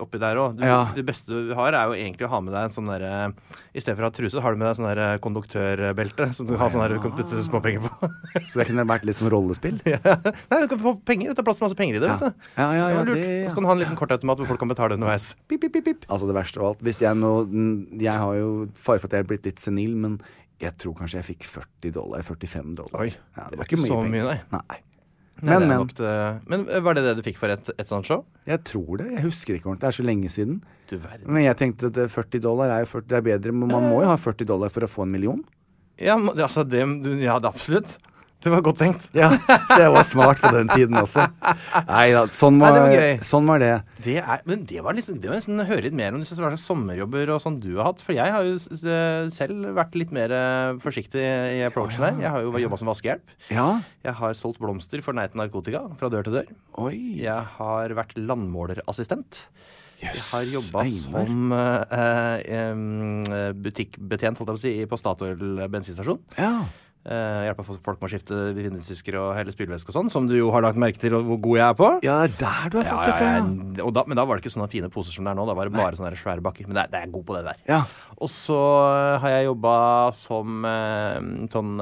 oppi 0.00 0.16
der 0.22 0.38
òg. 0.40 0.62
Ja. 0.64 0.78
Det 0.96 1.02
beste 1.04 1.28
du 1.28 1.50
har, 1.58 1.74
er 1.76 1.90
jo 1.90 1.96
egentlig 1.98 2.24
å 2.24 2.30
ha 2.32 2.38
med 2.40 2.54
deg 2.56 2.70
en 2.70 2.72
sånn 2.72 2.88
derre 2.88 3.10
I 3.76 3.82
stedet 3.82 3.98
for 3.98 4.06
å 4.06 4.08
ha 4.08 4.14
truse, 4.16 4.40
har 4.40 4.56
du 4.56 4.60
med 4.62 4.64
deg 4.70 4.78
sånn 4.78 4.88
derre 4.88 5.08
konduktørbelte 5.20 6.30
som 6.38 6.48
du 6.48 6.54
har 6.56 6.72
sånn 6.72 6.80
der 6.86 6.94
du 6.96 7.02
kan 7.04 7.12
putte 7.18 7.42
småpenger 7.44 7.84
på. 7.84 8.08
Så 8.48 8.62
det 8.62 8.66
kunne 8.70 8.86
vært 8.88 9.04
litt 9.04 9.18
som 9.18 9.28
rollespill. 9.32 9.76
ja. 9.92 10.00
Nei, 10.00 10.62
du 10.64 10.70
kan 10.72 10.80
få 10.86 10.94
penger. 11.04 11.34
Det 11.36 11.44
er 11.44 11.48
plass 11.50 11.60
til 11.60 11.66
masse 11.68 11.76
penger 11.82 12.00
i 12.00 12.02
det. 12.06 12.08
Ja. 12.08 12.16
vet 12.16 12.40
du. 12.40 12.48
Ja, 12.56 12.70
ja, 12.78 12.88
ja, 12.94 13.04
det, 13.10 13.18
det- 13.20 13.28
så 13.50 13.54
kan 13.58 13.66
du 13.66 13.72
ha 13.74 13.76
en 13.76 13.82
liten 13.84 14.00
kortautomat 14.00 14.40
hvor 14.40 14.48
folk 14.54 14.64
kan 14.64 14.72
betale 14.72 14.96
underveis. 14.96 15.28
Pip, 15.44 15.60
pip, 15.60 15.76
pip, 15.76 15.84
pip. 15.90 16.08
Altså 16.08 16.30
det 16.32 16.38
verste 16.40 16.64
av 16.64 16.70
alt. 16.72 16.80
Hvis 16.88 17.04
jeg 17.04 17.20
nå 17.20 17.34
Jeg 18.00 18.16
har 18.24 18.40
jo 18.40 18.50
fare 18.72 19.02
for 19.04 19.10
at 19.10 19.18
jeg 19.18 19.26
er 19.26 19.28
blitt 19.34 19.52
litt 19.52 19.60
senil, 19.60 19.92
men 20.00 20.16
jeg 20.60 20.76
tror 20.80 20.94
kanskje 20.98 21.18
jeg 21.22 21.28
fikk 21.32 21.46
40 21.48 21.92
dollar. 21.96 22.22
45 22.26 22.74
dollar. 22.76 23.00
Oi, 23.02 23.10
ja, 23.36 23.48
det 23.50 23.58
er 23.58 23.64
ikke 23.66 23.78
så 23.80 23.96
penger. 23.96 24.10
mye, 24.12 24.24
nei. 24.28 24.38
nei. 24.52 24.78
Nei, 25.40 25.56
Men, 25.56 25.68
men. 25.70 25.86
det- 25.96 26.40
men 26.52 26.66
eh, 26.68 26.80
var 26.84 26.94
det 26.98 27.02
det 27.06 27.14
du 27.16 27.22
fikk 27.24 27.38
for 27.40 27.48
et, 27.48 27.70
et 27.80 27.88
sånt 27.88 28.04
show? 28.04 28.26
Jeg 28.44 28.60
tror 28.68 28.98
det. 29.00 29.06
Jeg 29.14 29.22
husker 29.24 29.54
ikke 29.56 29.70
ordentlig. 29.70 29.80
Det 29.80 29.88
er 29.88 29.96
så 29.96 30.04
lenge 30.04 30.28
siden. 30.34 30.58
Du. 30.90 30.98
Men 31.24 31.42
jeg 31.46 31.56
tenkte 31.56 31.88
at 31.88 31.96
eh, 31.96 32.10
40 32.12 32.42
dollar 32.44 32.68
er 32.74 32.84
40, 32.84 33.06
det 33.08 33.16
er 33.16 33.24
bedre. 33.24 33.52
Men 33.56 33.72
man 33.72 33.86
må 33.88 34.02
jo 34.04 34.10
ha 34.10 34.18
40 34.20 34.44
dollar 34.50 34.68
for 34.68 34.84
å 34.84 34.90
få 34.90 35.06
en 35.06 35.14
million. 35.16 35.40
Ja, 35.96 36.18
altså, 36.20 36.64
det, 36.68 36.84
du, 37.04 37.14
ja, 37.24 37.38
det, 37.40 37.48
absolutt. 37.48 37.96
Det 38.40 38.50
var 38.52 38.62
godt 38.64 38.78
tenkt. 38.80 39.06
Ja, 39.16 39.28
Så 39.68 39.76
jeg 39.82 39.92
var 39.92 40.04
smart 40.08 40.40
på 40.40 40.50
den 40.54 40.70
tiden 40.72 40.96
også. 40.96 41.26
Nei 41.90 42.06
da, 42.14 42.22
sånn 42.32 42.56
Nei, 42.60 42.70
det 42.72 42.82
var 42.84 43.24
sånn 43.28 43.50
var 43.50 43.60
det. 43.60 43.72
Det 44.00 44.16
er, 44.22 44.40
men 44.48 44.62
det 44.68 44.80
var 44.84 44.96
liksom, 44.96 45.18
det 45.20 45.28
var 45.28 45.36
nesten 45.36 45.60
høre 45.68 45.84
litt 45.86 45.96
mer 45.96 46.16
om 46.16 46.22
hva 46.24 46.38
slags 46.38 46.64
sommerjobber 46.64 47.34
og 47.34 47.42
sånn 47.44 47.58
du 47.60 47.74
har 47.76 47.90
hatt. 47.90 48.04
For 48.04 48.16
jeg 48.16 48.32
har 48.32 48.48
jo 48.48 48.56
selv 48.60 49.68
vært 49.76 49.98
litt 50.00 50.14
mer 50.16 50.32
eh, 50.32 50.80
forsiktig 50.80 51.20
i 51.20 51.60
approachen 51.68 52.06
her. 52.06 52.16
Jeg 52.24 52.34
har 52.36 52.46
jo 52.46 52.64
jobba 52.64 52.80
som 52.80 52.90
vaskehjelp. 52.90 53.36
Ja. 53.52 53.68
Jeg 54.06 54.16
har 54.22 54.38
solgt 54.38 54.62
blomster 54.62 55.04
for 55.04 55.16
Nei 55.16 55.28
til 55.28 55.42
narkotika 55.42 55.84
fra 56.00 56.12
dør 56.12 56.24
til 56.28 56.40
dør. 56.40 56.52
Oi. 56.86 56.96
Jeg 57.20 57.54
har 57.58 57.96
vært 57.98 58.16
landmålerassistent. 58.16 59.44
Jeg 60.00 60.16
har 60.30 60.46
jobba 60.48 60.86
som 60.88 61.50
uh, 61.52 62.40
uh, 62.40 63.50
butikkbetjent 63.52 64.40
holdt 64.40 64.48
jeg 64.48 64.56
på, 64.56 64.56
å 64.56 64.62
si, 64.62 64.72
på 64.88 64.98
Statoil 65.00 65.66
bensinstasjon. 65.68 66.22
Ja. 66.40 66.54
Uh, 67.00 67.46
Hjelpa 67.46 67.64
folk 67.64 67.96
med 67.96 68.04
å 68.04 68.08
skifte 68.12 68.38
vindusvisker 68.52 69.16
og 69.16 69.30
hele 69.32 69.54
spylevæske 69.54 69.88
og 69.88 69.96
sånn, 69.96 70.10
som 70.12 70.26
du 70.28 70.34
jo 70.36 70.50
har 70.52 70.60
lagt 70.66 70.76
merke 70.76 71.00
til 71.00 71.14
hvor 71.16 71.38
god 71.40 71.56
jeg 71.56 71.64
er 71.64 71.78
på. 71.78 71.88
ja, 72.04 72.16
det 72.28 72.28
er 72.28 72.34
der 72.42 72.72
du 72.74 72.76
har 72.76 72.90
fått 72.90 73.06
det 73.06 73.14
ja, 73.14 73.16
fra. 73.16 73.30
ja. 73.38 73.84
Og 73.86 73.94
da, 73.96 74.04
men 74.04 74.20
da 74.20 74.26
var 74.28 74.36
det 74.36 74.44
ikke 74.44 74.52
sånne 74.52 74.68
fine 74.68 74.90
poser 74.92 75.16
som 75.16 75.24
det 75.24 75.32
er 75.32 75.38
nå. 75.38 75.46
Da 75.48 75.54
var 75.56 75.70
det 75.70 75.78
bare 75.78 75.96
sånne 75.96 76.12
svære 76.20 76.44
bakker. 76.44 76.68
Men 76.68 76.76
det 76.76 76.82
er, 76.84 76.92
det 76.92 77.00
er 77.00 77.14
god 77.14 77.24
på 77.30 77.38
det 77.38 77.42
der. 77.46 77.62
Ja. 77.70 77.80
Og 78.20 78.28
så 78.28 78.58
eh, 78.58 79.14
har 79.22 79.32
jeg 79.32 79.46
jobba 79.48 79.72
som 80.18 80.68
eh, 80.68 81.30
sånn 81.54 81.72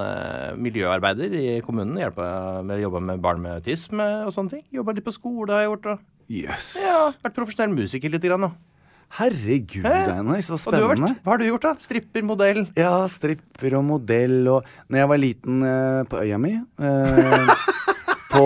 miljøarbeider 0.63 1.35
i 1.35 1.47
kommunen. 1.67 1.99
Jobba 1.99 3.03
med 3.11 3.25
barn 3.25 3.43
med 3.43 3.59
autisme 3.59 4.07
og 4.23 4.31
sånne 4.37 4.55
ting. 4.55 4.65
Jobba 4.79 4.95
litt 4.95 5.09
på 5.09 5.19
skole 5.19 5.51
har 5.51 5.67
jeg 5.67 5.73
gjort. 5.73 5.93
Jøss. 6.29 6.73
Yes. 6.79 6.85
ja, 6.85 6.99
vært 7.25 7.39
profesjonell 7.41 7.75
musiker 7.75 8.13
lite 8.15 8.31
grann. 8.31 8.47
Og, 8.53 8.78
Herregud, 9.17 9.87
Einar, 9.89 10.43
så 10.45 10.59
spennende. 10.61 11.15
hva 11.25 11.33
har 11.33 11.41
du 11.41 11.47
gjort, 11.47 11.65
da? 11.65 11.73
Stripper, 11.81 12.25
modell? 12.29 12.67
Ja, 12.77 12.93
stripper 13.09 13.79
og 13.79 13.87
modell 13.89 14.43
og 14.53 14.67
Når 14.93 15.01
jeg 15.01 15.09
var 15.09 15.21
liten 15.23 15.63
uh, 15.65 16.03
på 16.05 16.21
øya 16.21 16.37
mi 16.39 16.53
uh, 16.61 17.55
På 18.35 18.45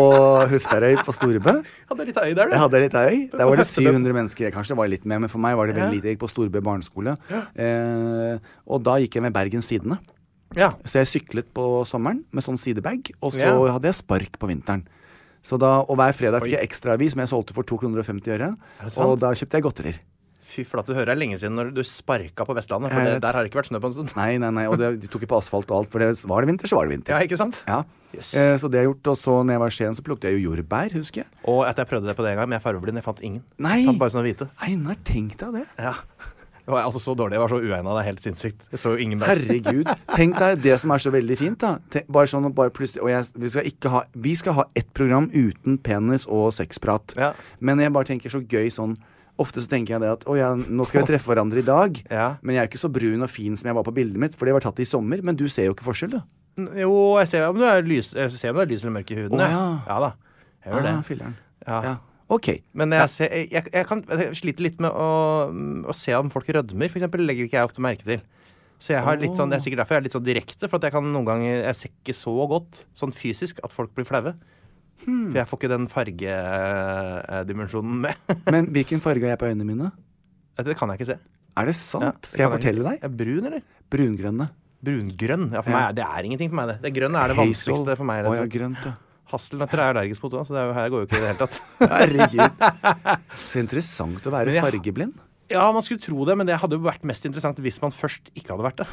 Hufterøy 0.53 1.01
på 1.03 1.13
Storebø 1.17 1.57
Hadde 1.91 2.07
litt 2.07 2.21
øy 2.23 2.31
der, 2.31 2.47
du. 2.47 2.55
Jeg 2.55 2.63
hadde 2.63 2.83
litt 2.85 2.95
øy. 2.95 3.17
Der 3.35 3.51
var 3.51 3.59
det 3.59 3.67
700 3.67 4.15
mennesker. 4.15 4.55
Kanskje 4.55 4.77
det 4.77 4.79
var 4.79 4.91
litt 4.95 5.05
mer, 5.05 5.19
men 5.25 5.33
for 5.33 5.43
meg 5.43 5.59
var 5.59 5.67
det 5.67 5.75
veldig 5.75 5.97
lite. 5.99 6.13
Jeg 6.13 6.17
gikk 6.17 6.23
på 6.23 6.31
Storebø 6.31 6.63
barneskole. 6.63 7.17
Uh, 7.29 8.39
og 8.71 8.87
da 8.87 8.97
gikk 9.03 9.19
jeg 9.19 9.27
med 9.27 9.35
Bergens 9.35 9.69
Tidende. 9.69 9.99
Ja. 10.57 10.71
Så 10.87 11.03
jeg 11.03 11.11
syklet 11.11 11.51
på 11.57 11.83
sommeren 11.89 12.23
med 12.31 12.47
sånn 12.47 12.61
sidebag, 12.61 13.11
og 13.21 13.35
så 13.35 13.51
Ja. 13.51 13.73
hadde 13.75 13.91
jeg 13.91 13.99
spark 13.99 14.39
på 14.39 14.49
vinteren. 14.53 14.87
Så 15.43 15.59
da, 15.59 15.81
og 15.83 15.97
hver 15.99 16.15
fredag 16.15 16.45
fikk 16.45 16.55
jeg 16.55 16.69
ekstraavis 16.71 17.17
som 17.17 17.21
jeg 17.25 17.29
solgte 17.35 17.55
for 17.57 17.67
2 17.67 17.79
kroner 17.83 17.99
og 17.99 18.07
50 18.07 18.31
øre. 18.39 18.55
Og 19.03 19.19
da 19.19 19.33
kjøpte 19.35 19.59
jeg 19.59 19.67
godterier. 19.67 19.99
Fy 20.53 20.67
flate, 20.69 20.93
du 20.93 20.99
hører 20.99 21.09
det 21.09 21.15
er 21.15 21.21
lenge 21.23 21.39
siden 21.41 21.57
når 21.57 21.71
du 21.73 21.81
sparka 21.87 22.45
på 22.45 22.57
Vestlandet. 22.59 22.93
For 22.93 23.09
det, 23.09 23.17
der 23.25 23.37
har 23.39 23.45
det 23.45 23.49
ikke 23.49 23.63
vært 23.63 23.71
snø 23.71 23.81
på 23.81 23.89
en 23.89 23.97
stund. 23.97 24.15
Nei, 24.19 24.35
nei, 24.43 24.51
nei, 24.53 24.67
og 24.69 24.77
det, 24.81 24.91
de 25.01 25.09
tok 25.09 25.25
ikke 25.25 25.33
på 25.33 25.41
asfalt 25.41 25.73
og 25.73 25.83
alt, 25.83 25.93
for 25.93 26.05
det, 26.05 26.11
var 26.29 26.45
det 26.45 26.53
vinter, 26.53 26.69
så 26.69 26.77
var 26.77 26.89
det 26.89 26.97
vinter. 26.99 27.15
Ja, 27.17 27.25
ikke 27.25 27.41
sant? 27.41 27.63
Ja. 27.65 27.81
Yes. 28.13 28.35
Eh, 28.37 28.53
så 28.61 28.69
det 28.69 28.83
har 28.83 28.85
jeg 28.85 28.93
gjort. 28.93 29.15
Og 29.15 29.17
så 29.23 29.39
når 29.41 29.57
jeg 29.57 29.63
var 29.63 29.73
i 29.73 29.77
Skien, 29.79 29.97
så 29.97 30.05
plukket 30.05 30.29
jeg 30.29 30.37
jo 30.37 30.51
jordbær, 30.51 30.93
husker 30.99 31.25
jeg. 31.25 31.33
Og 31.49 31.65
at 31.65 31.81
jeg 31.81 31.89
prøvde 31.89 32.11
det 32.11 32.19
på 32.19 32.27
det 32.27 32.35
en 32.35 32.43
gang, 32.43 32.51
men 32.51 32.59
jeg 32.59 32.67
fargeblind. 32.67 33.01
Jeg 33.01 33.09
fant 33.09 33.25
ingen. 33.25 33.41
Nei. 33.57 33.79
Jeg 33.81 33.89
fant 33.93 34.03
bare 34.05 34.15
sånne 34.17 34.29
hvite. 34.29 34.51
Einar, 34.69 35.01
tenk 35.09 35.39
deg 35.41 35.63
det. 35.63 35.67
Ja. 35.81 35.97
Det 36.63 36.71
var 36.71 36.85
altså 36.87 37.01
så 37.03 37.15
dårlig. 37.19 37.35
Jeg 37.35 37.43
var 37.43 37.51
så 37.51 37.59
uegna. 37.59 37.95
Det 37.97 38.03
er 38.03 38.07
helt 38.07 38.21
sinnssykt. 38.23 38.67
Jeg 38.71 38.79
så 38.79 38.93
jo 38.95 39.03
ingen 39.03 39.19
bær. 39.19 39.33
Herregud. 39.33 39.89
Tenk 40.15 40.37
deg 40.39 40.61
det 40.63 40.77
som 40.79 40.93
er 40.95 41.03
så 41.03 41.11
veldig 41.11 41.39
fint, 41.41 41.59
da. 41.59 41.73
Tenk, 41.91 42.07
bare 42.15 42.31
sånn, 42.31 42.47
bare 42.55 42.71
plutselig, 42.75 43.03
og 43.03 43.11
jeg, 43.11 43.33
vi, 43.43 43.51
skal 43.51 43.71
ikke 43.73 43.91
ha, 43.91 44.03
vi 44.29 44.35
skal 44.39 44.57
ha 44.61 44.67
ett 44.79 44.93
program 44.95 45.27
uten 45.35 45.81
penis 45.83 46.29
og 46.31 46.53
sexprat. 46.55 47.17
Ja. 47.19 47.33
Men 47.59 47.83
jeg 47.83 47.95
bare 47.97 48.07
tenker 48.13 48.31
så 48.31 48.45
gøy 48.47 48.71
sånn 48.71 48.95
Ofte 49.41 49.63
så 49.65 49.71
tenker 49.71 49.95
jeg 49.95 50.03
det 50.05 50.11
at 50.13 50.27
å 50.29 50.37
ja, 50.37 50.51
nå 50.53 50.85
skal 50.85 51.03
vi 51.03 51.15
treffe 51.15 51.31
hverandre 51.31 51.63
i 51.63 51.67
dag. 51.67 52.03
Ja. 52.13 52.29
Men 52.45 52.57
jeg 52.59 52.65
er 52.65 52.71
ikke 52.71 52.83
så 52.83 52.93
brun 52.93 53.25
og 53.25 53.31
fin 53.33 53.57
som 53.57 53.71
jeg 53.71 53.79
var 53.79 53.87
på 53.87 53.95
bildet 53.97 54.21
mitt, 54.21 54.37
for 54.37 54.49
det 54.49 54.55
var 54.57 54.65
tatt 54.65 54.83
i 54.83 54.89
sommer. 54.89 55.23
Men 55.25 55.39
du 55.39 55.47
ser 55.49 55.71
jo 55.71 55.77
ikke 55.77 55.89
forskjell, 55.89 56.19
du. 56.19 56.21
Jo, 56.77 56.93
jeg 57.23 57.31
ser 57.31 57.49
om 57.49 57.57
du 57.57 57.65
er 57.65 57.81
lys, 57.87 58.13
jeg 58.13 58.33
ser 58.35 58.53
om 58.53 58.61
du 58.61 58.67
er 58.67 58.73
lys 58.75 58.85
eller 58.85 58.99
mørk 58.99 59.13
i 59.15 59.17
huden. 59.23 59.41
Oh, 59.41 59.55
ja. 59.55 59.63
ja 59.89 60.01
da. 60.05 60.11
Jeg 60.63 60.75
gjør 60.75 60.89
det. 60.89 60.97
Ah. 61.25 61.33
Ja. 61.65 61.79
Ja. 61.89 61.95
Ok. 62.33 62.49
Men 62.77 62.93
jeg, 62.97 63.11
ser, 63.13 63.33
jeg, 63.33 63.49
jeg, 63.53 63.73
jeg, 63.73 63.89
kan, 63.89 64.05
jeg 64.09 64.37
sliter 64.39 64.67
litt 64.69 64.79
med 64.85 64.93
å, 64.93 65.09
å 65.89 65.97
se 65.97 66.15
om 66.17 66.31
folk 66.33 66.49
rødmer, 66.53 66.93
eksempel. 66.93 67.25
Legger 67.29 67.49
ikke 67.49 67.59
jeg 67.59 67.71
ofte 67.71 67.85
merke 67.85 68.07
til. 68.09 68.23
Så 68.83 68.97
jeg 68.97 69.05
har 69.07 69.21
litt 69.21 69.37
sånn, 69.39 69.53
det 69.53 69.61
er 69.61 69.63
sikkert 69.63 69.85
derfor 69.85 69.95
jeg 69.95 70.03
er 70.03 70.07
litt 70.09 70.17
sånn 70.17 70.27
direkte. 70.27 70.67
For 70.67 70.79
at 70.81 70.89
jeg 70.89 70.95
kan 70.97 71.07
noen 71.07 71.29
ganger 71.29 71.61
Jeg 71.69 71.79
ser 71.79 71.93
ikke 71.93 72.17
så 72.19 72.35
godt 72.51 72.83
sånn 72.99 73.15
fysisk 73.15 73.61
at 73.63 73.75
folk 73.75 73.93
blir 73.95 74.09
flaue. 74.09 74.35
Hmm. 75.03 75.29
For 75.33 75.39
jeg 75.41 75.49
får 75.51 75.59
ikke 75.61 75.71
den 75.73 75.87
fargedimensjonen 75.91 77.97
med. 78.07 78.15
Men 78.55 78.63
hvilken 78.75 79.01
farge 79.05 79.25
har 79.27 79.33
jeg 79.35 79.41
på 79.43 79.49
øynene 79.51 79.67
mine? 79.69 79.89
det 80.63 80.77
kan 80.79 80.89
jeg 80.93 80.99
ikke 81.01 81.11
se. 81.13 81.17
Er 81.59 81.65
det 81.69 81.75
Ja, 81.75 81.79
sant? 81.83 82.21
det 82.23 82.31
Skal 82.33 82.43
jeg 82.47 82.53
fortelle 82.55 82.83
deg? 82.87 82.97
Er 83.03 83.09
brun, 83.21 83.45
eller? 83.49 83.63
Brungrønne. 83.91 84.47
Brungrønn. 84.83 85.47
Ja, 85.53 85.61
for 85.63 85.71
Ja. 85.71 85.77
meg, 85.79 85.95
det 85.97 86.05
er 86.05 86.23
ingenting 86.29 86.51
for 86.53 86.57
meg, 86.61 86.67
det. 86.69 86.77
Det 86.83 86.93
grønne 86.97 87.19
er 87.23 87.27
det 87.33 87.37
vanskeligste 87.39 87.97
for 87.97 88.05
meg. 88.05 88.25
Å 88.25 88.27
ja, 88.35 88.41
Liksom. 88.45 88.51
grønt, 88.55 88.85
ja. 88.87 88.93
Hasselnøtter 89.33 89.79
er 89.81 89.89
allergisk 89.95 90.21
mot 90.23 90.33
så 90.47 90.53
det 90.53 90.61
er 90.61 90.73
her 90.77 90.89
går 90.93 90.99
jo 91.03 91.07
ikke 91.07 91.17
i 91.17 91.21
det 91.23 91.29
hele 91.31 91.41
tatt. 91.41 91.55
Herregud. 91.81 92.51
Så 93.49 93.57
interessant 93.63 94.23
å 94.29 94.31
være 94.35 94.53
fargeblind. 94.61 95.15
Ja, 95.53 95.65
man 95.75 95.85
skulle 95.85 96.03
tro 96.03 96.25
det, 96.29 96.37
men 96.39 96.49
det 96.49 96.57
hadde 96.63 96.79
jo 96.79 96.85
vært 96.85 97.05
mest 97.09 97.27
interessant 97.29 97.61
hvis 97.63 97.79
man 97.83 97.95
først 97.95 98.31
ikke 98.33 98.55
hadde 98.55 98.67
vært 98.67 98.83
det. 98.83 98.87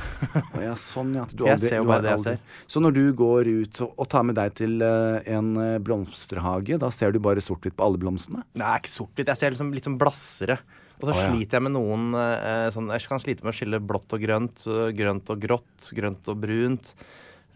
Ja, 0.68 0.74
sånn, 0.80 1.14
ja. 1.18 1.24
Du 1.32 1.46
aldri, 1.46 1.54
Jeg 1.54 1.64
ser 1.64 1.82
jo 1.82 1.88
bare 1.90 2.06
det 2.06 2.14
jeg 2.18 2.24
ser. 2.26 2.60
Så 2.70 2.84
når 2.84 2.96
du 2.98 3.04
går 3.18 3.50
ut 3.50 3.82
og, 3.86 3.94
og 3.96 4.10
tar 4.12 4.26
med 4.28 4.38
deg 4.40 4.58
til 4.60 4.84
eh, 4.86 5.32
en 5.36 5.54
eh, 5.62 5.78
blomsterhage, 5.84 6.80
da 6.82 6.92
ser 6.94 7.16
du 7.16 7.22
bare 7.24 7.44
sort-hvitt 7.44 7.78
på 7.80 7.88
alle 7.88 8.02
blomstene? 8.02 8.44
Nei, 8.60 8.76
ikke 8.82 8.94
sort-hvitt. 8.94 9.32
Jeg 9.32 9.42
ser 9.42 9.56
liksom 9.56 9.72
litt 9.76 9.88
sånn 9.88 9.98
blassere. 10.02 10.60
Og 11.00 11.08
så 11.08 11.14
oh, 11.14 11.22
ja. 11.22 11.32
sliter 11.32 11.60
jeg 11.60 11.66
med 11.70 11.78
noen 11.78 12.10
eh, 12.20 12.66
sånn 12.76 12.90
Jeg 12.92 13.08
kan 13.08 13.22
slite 13.24 13.46
med 13.46 13.54
å 13.54 13.56
skille 13.56 13.80
blått 13.80 14.12
og 14.18 14.24
grønt, 14.24 14.66
grønt 14.98 15.32
og 15.32 15.44
grått, 15.48 15.92
grønt 15.96 16.32
og 16.34 16.42
brunt. 16.44 16.94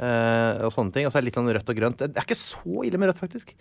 Eh, 0.04 0.64
og 0.68 0.74
sånne 0.76 0.94
ting. 0.96 1.08
Og 1.08 1.14
så 1.14 1.18
er 1.20 1.24
det 1.24 1.30
litt 1.32 1.38
sånn 1.40 1.48
rødt 1.56 1.72
og 1.74 1.78
grønt. 1.80 2.04
Det 2.04 2.20
er 2.20 2.28
ikke 2.28 2.38
så 2.40 2.84
ille 2.88 3.00
med 3.02 3.10
rødt, 3.12 3.22
faktisk. 3.24 3.54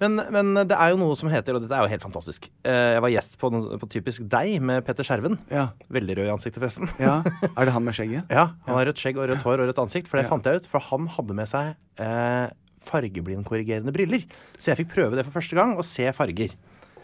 Men, 0.00 0.16
men 0.34 0.52
det 0.64 0.78
er 0.78 0.94
jo 0.94 0.98
noe 1.02 1.14
som 1.20 1.28
heter, 1.32 1.58
og 1.58 1.64
dette 1.66 1.76
er 1.76 1.84
jo 1.86 1.92
helt 1.94 2.06
fantastisk 2.08 2.48
Eh, 2.64 2.94
Jeg 2.96 3.02
var 3.04 3.12
gjest 3.12 3.36
på, 3.40 3.50
på 3.82 3.88
Typisk 3.92 4.24
deg 4.32 4.56
med 4.64 4.84
Petter 4.86 5.04
Skjerven. 5.06 5.36
Ja. 5.52 5.68
Veldig 5.92 6.16
rød 6.22 6.26
i 6.30 6.34
ansiktet, 6.34 6.62
forresten. 6.64 6.88
ja. 7.02 7.18
Er 7.58 7.68
det 7.68 7.74
han 7.76 7.84
med 7.84 7.94
skjegget? 7.96 8.30
Ja, 8.32 8.48
han 8.66 8.78
har 8.78 8.86
rødt 8.88 9.00
skjegg 9.04 9.18
og 9.20 9.28
rødt 9.30 9.44
hår 9.44 9.60
og 9.62 9.68
rødt 9.70 9.82
ansikt. 9.84 10.08
For 10.10 10.18
det 10.20 10.26
fant 10.30 10.46
jeg 10.48 10.62
ut, 10.64 10.68
for 10.72 10.80
han 10.90 11.06
hadde 11.18 11.36
med 11.36 11.50
seg 11.50 11.74
eh, 12.02 12.48
fargeblindkorrigerende 12.84 13.92
briller. 13.94 14.24
Så 14.58 14.72
jeg 14.72 14.82
fikk 14.82 14.94
prøve 14.94 15.18
det 15.18 15.24
for 15.26 15.36
første 15.38 15.56
gang, 15.58 15.74
og 15.78 15.84
se 15.86 16.08
farger. 16.16 16.54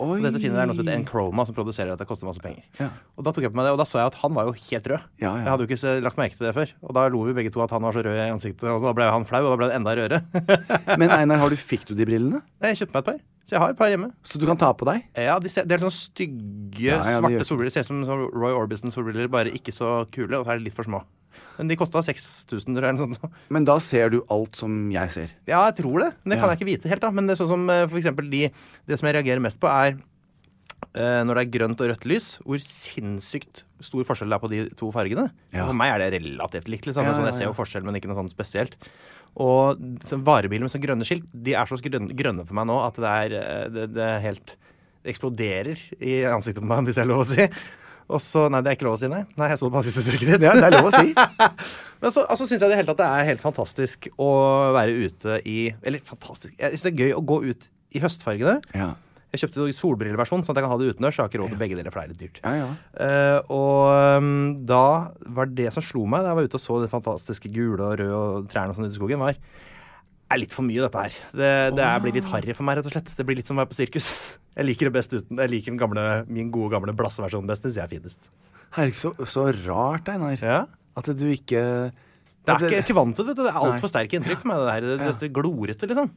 Oi. 0.00 0.16
Og 0.18 0.24
dette 0.24 0.40
finner 0.42 0.62
er 0.62 0.70
noe 0.70 0.76
som 0.76 0.84
heter 0.86 0.96
Enchroma, 0.96 1.44
som 1.48 1.56
produserer 1.56 1.92
at 1.94 2.00
det 2.00 2.06
koster 2.08 2.28
masse 2.28 2.42
penger. 2.42 2.64
Ja. 2.80 2.88
Og 3.18 3.26
da 3.26 3.34
tok 3.36 3.44
jeg 3.44 3.52
på 3.52 3.58
meg 3.60 3.68
det, 3.68 3.74
og 3.76 3.80
da 3.82 3.86
så 3.88 4.00
jeg 4.00 4.12
at 4.12 4.20
han 4.22 4.36
var 4.36 4.48
jo 4.48 4.54
helt 4.56 4.88
rød. 4.92 5.08
Ja, 5.20 5.32
ja. 5.34 5.42
Jeg 5.44 5.50
hadde 5.52 5.66
jo 5.66 5.70
ikke 5.70 5.96
lagt 6.06 6.20
merke 6.20 6.38
til 6.38 6.48
det 6.48 6.54
før. 6.56 6.72
Og 6.86 6.96
da 6.96 7.06
lo 7.12 7.24
vi 7.28 7.36
begge 7.36 7.52
to 7.54 7.64
at 7.64 7.74
han 7.76 7.84
var 7.84 7.96
så 7.96 8.04
rød 8.06 8.16
i 8.16 8.28
ansiktet, 8.30 8.64
og 8.72 8.86
da 8.86 8.94
ble 8.96 9.10
han 9.12 9.28
flau, 9.28 9.42
og 9.44 9.52
da 9.52 9.60
ble 9.60 9.68
det 9.72 9.76
enda 9.80 9.96
rødere. 9.98 10.22
Men 11.00 11.12
Einar, 11.16 11.42
har 11.44 11.52
du, 11.52 11.60
fikk 11.60 11.84
du 11.90 11.94
de 11.98 12.08
brillene? 12.08 12.40
Nei, 12.62 12.72
jeg 12.72 12.84
kjøpte 12.84 12.96
meg 12.96 13.04
et 13.04 13.10
par. 13.12 13.20
Så 13.50 13.56
jeg 13.56 13.62
har 13.64 13.72
et 13.74 13.78
par 13.80 13.90
hjemme. 13.90 14.10
Så 14.22 14.38
du 14.38 14.44
kan 14.46 14.58
ta 14.60 14.68
på 14.78 14.86
deg? 14.86 15.06
Ja, 15.18 15.38
de 15.42 15.50
ser, 15.50 15.64
Det 15.66 15.74
er 15.74 15.82
sånn 15.82 15.96
stygge, 15.96 16.84
Ja, 16.86 17.00
ja, 17.02 17.18
det 17.18 17.40
svarte 17.40 17.48
solbriller. 17.48 17.74
Ser 17.74 17.86
ut 17.86 17.88
som 17.90 18.04
sånn 18.06 18.28
Roy 18.30 18.54
Orbison-solbriller, 18.54 19.26
bare 19.32 19.50
ikke 19.56 19.74
så 19.74 20.04
kule, 20.14 20.38
og 20.38 20.46
så 20.46 20.54
er 20.54 20.60
de 20.60 20.68
litt 20.68 20.76
for 20.76 20.86
små. 20.86 21.02
Men 21.60 21.68
de 21.68 21.76
kosta 21.76 22.00
6000 22.00 22.72
eller 22.72 22.94
noe 22.96 23.18
sånt. 23.18 23.40
Men 23.52 23.66
da 23.68 23.76
ser 23.84 24.14
du 24.14 24.22
alt 24.32 24.56
som 24.56 24.86
jeg 24.94 25.12
ser. 25.12 25.34
Ja, 25.44 25.66
jeg 25.68 25.82
tror 25.82 26.00
det. 26.00 26.14
Men 26.22 26.32
det 26.32 26.38
kan 26.40 26.52
jeg 26.52 26.60
ikke 26.60 26.70
vite 26.70 26.88
helt. 26.88 27.04
da 27.04 27.10
Men 27.12 27.28
det 27.28 27.36
sånn 27.36 27.50
som 27.50 27.66
eh, 27.68 27.84
for 27.84 28.00
eksempel 28.00 28.30
de 28.32 28.46
Det 28.88 28.96
som 28.96 29.10
jeg 29.10 29.20
reagerer 29.20 29.44
mest 29.44 29.60
på, 29.60 29.68
er 29.68 30.00
Uh, 30.96 31.20
når 31.22 31.36
det 31.36 31.42
er 31.44 31.50
grønt 31.54 31.82
og 31.84 31.90
rødt 31.90 32.04
lys, 32.08 32.26
hvor 32.40 32.58
sinnssykt 32.64 33.60
stor 33.84 34.06
forskjell 34.08 34.32
det 34.32 34.36
er 34.38 34.42
på 34.42 34.48
de 34.50 34.60
to 34.80 34.88
fargene. 34.90 35.26
Ja. 35.52 35.66
For 35.68 35.76
meg 35.76 35.92
er 35.92 36.02
det 36.02 36.22
relativt 36.24 36.70
likt. 36.72 36.88
liksom 36.88 37.04
Ja, 37.04 37.12
sånn, 37.14 37.28
Jeg 37.28 37.36
ser 37.36 37.46
jo 37.46 37.54
forskjell, 37.54 37.84
men 37.86 37.98
ikke 38.00 38.08
noe 38.10 38.18
sånn 38.18 38.32
spesielt. 38.32 38.74
Og 39.38 39.78
så 40.08 40.18
varebiler 40.26 40.64
med 40.64 40.72
sånn 40.72 40.82
grønne 40.82 41.06
skilt 41.06 41.28
De 41.30 41.52
er 41.54 41.68
så 41.68 41.78
grønne, 41.78 42.16
grønne 42.18 42.42
for 42.48 42.56
meg 42.58 42.66
nå 42.66 42.80
at 42.82 42.96
det 42.98 43.12
er, 43.12 43.36
eh, 43.38 43.68
det, 43.76 43.84
det 43.94 44.08
helt 44.24 44.56
eksploderer 45.06 45.84
i 46.02 46.16
ansiktet 46.28 46.64
på 46.64 46.72
meg, 46.72 46.82
hvis 46.88 46.98
det 46.98 47.04
er 47.04 47.12
lov 47.12 47.22
å 47.22 47.28
si. 47.28 47.46
Og 48.10 48.22
så, 48.24 48.46
Nei, 48.52 48.62
det 48.64 48.72
er 48.72 48.78
ikke 48.78 48.88
lov 48.88 48.96
å 48.98 49.00
si, 49.00 49.10
nei. 49.10 49.22
Nei, 49.38 49.50
Jeg 49.52 49.60
så 49.60 49.68
det 49.68 49.74
på 49.74 49.80
ansiktsuttrykket 49.80 50.32
ditt. 50.32 50.46
Ja, 50.46 50.54
det 50.58 50.66
er 50.68 50.76
lov 50.76 50.88
å 50.90 50.94
si. 50.94 51.12
Men 52.02 52.14
så 52.14 52.24
altså, 52.24 52.48
syns 52.48 52.64
jeg 52.64 52.72
det 52.72 52.80
hele 52.80 52.90
tatt 52.90 53.02
det 53.02 53.10
er 53.10 53.28
helt 53.28 53.44
fantastisk 53.44 54.08
å 54.20 54.30
være 54.76 54.96
ute 55.04 55.36
i 55.44 55.58
Eller 55.84 56.00
fantastisk 56.06 56.54
Jeg 56.56 56.72
syns 56.72 56.86
det 56.86 56.92
er 56.94 57.04
gøy 57.04 57.14
å 57.18 57.22
gå 57.32 57.38
ut 57.50 57.70
i 57.90 58.02
høstfargene. 58.02 58.60
Ja. 58.76 58.92
Jeg 59.30 59.44
kjøpte 59.44 59.62
jo 59.62 59.74
solbrilleversjon, 59.74 60.42
sånn 60.42 60.54
at 60.54 60.58
jeg 60.58 60.66
kan 60.66 60.72
ha 60.72 60.78
det 60.80 60.90
utendørs. 60.90 61.16
Jeg 61.18 61.22
har 61.22 61.30
ikke 61.30 61.40
råd 61.40 61.52
til 61.52 61.60
begge 61.60 61.76
deler, 61.78 61.92
for 61.94 62.00
det 62.00 62.06
er 62.06 62.12
litt 62.12 62.22
dyrt. 62.22 62.38
Ja, 62.42 62.52
ja. 62.58 62.68
Uh, 62.98 63.52
og 63.54 64.22
um, 64.22 64.30
da 64.66 64.84
var 65.38 65.50
det 65.54 65.68
som 65.74 65.84
slo 65.86 66.02
meg 66.10 66.24
da 66.24 66.32
jeg 66.32 66.38
var 66.40 66.48
ute 66.50 66.58
og 66.58 66.62
så 66.64 66.78
det 66.82 66.90
fantastiske 66.90 67.50
gule 67.54 67.78
og 67.78 67.98
røde 68.00 68.16
og 68.18 68.48
trærne 68.50 68.74
og 68.74 68.78
sånn 68.78 68.88
ute 68.88 68.96
i 68.96 68.98
skogen, 68.98 69.22
var 69.22 69.38
er 70.30 70.40
litt 70.42 70.54
for 70.54 70.66
mye, 70.66 70.82
dette 70.84 71.04
her. 71.04 71.16
Det, 71.32 71.50
det 71.76 71.84
er, 71.86 72.02
blir 72.04 72.14
litt 72.16 72.28
harry 72.30 72.54
for 72.56 72.66
meg, 72.66 72.78
rett 72.78 72.90
og 72.90 72.94
slett. 72.94 73.10
Det 73.18 73.26
blir 73.26 73.40
litt 73.40 73.50
som 73.50 73.58
å 73.58 73.62
være 73.64 73.72
på 73.72 73.80
sirkus. 73.80 74.10
Jeg 74.58 74.66
liker 74.66 74.90
det 74.90 74.94
best 74.96 75.12
uten. 75.14 75.38
Jeg 75.38 75.50
liker 75.52 75.72
den 75.72 75.80
gamle, 75.80 76.04
min 76.28 76.50
gode 76.52 76.74
gamle 76.74 76.94
blasseversjon 76.96 77.46
best. 77.48 77.64
Det 77.64 77.70
syns 77.70 77.78
jeg 77.78 77.86
er 77.86 77.92
finest. 77.92 78.30
Herregud, 78.74 78.98
så, 78.98 79.12
så 79.30 79.44
rart, 79.64 80.10
Einar. 80.10 80.34
Ja. 80.42 80.64
At 80.98 81.06
du 81.16 81.22
ikke 81.30 81.62
Det 81.94 82.50
er 82.50 82.66
ikke, 82.66 82.80
ikke 82.82 82.96
vant 82.98 83.14
til 83.16 83.28
det, 83.28 83.32
vet 83.32 83.38
du. 83.38 83.44
Det 83.46 83.52
er 83.52 83.60
altfor 83.62 83.92
sterke 83.92 84.18
inntrykk 84.18 84.42
for 84.42 84.50
meg, 84.50 84.60
det 84.60 84.66
der. 84.68 84.88
Det, 84.90 85.12
Dette 85.14 85.30
glorete, 85.38 85.88
liksom. 85.88 86.10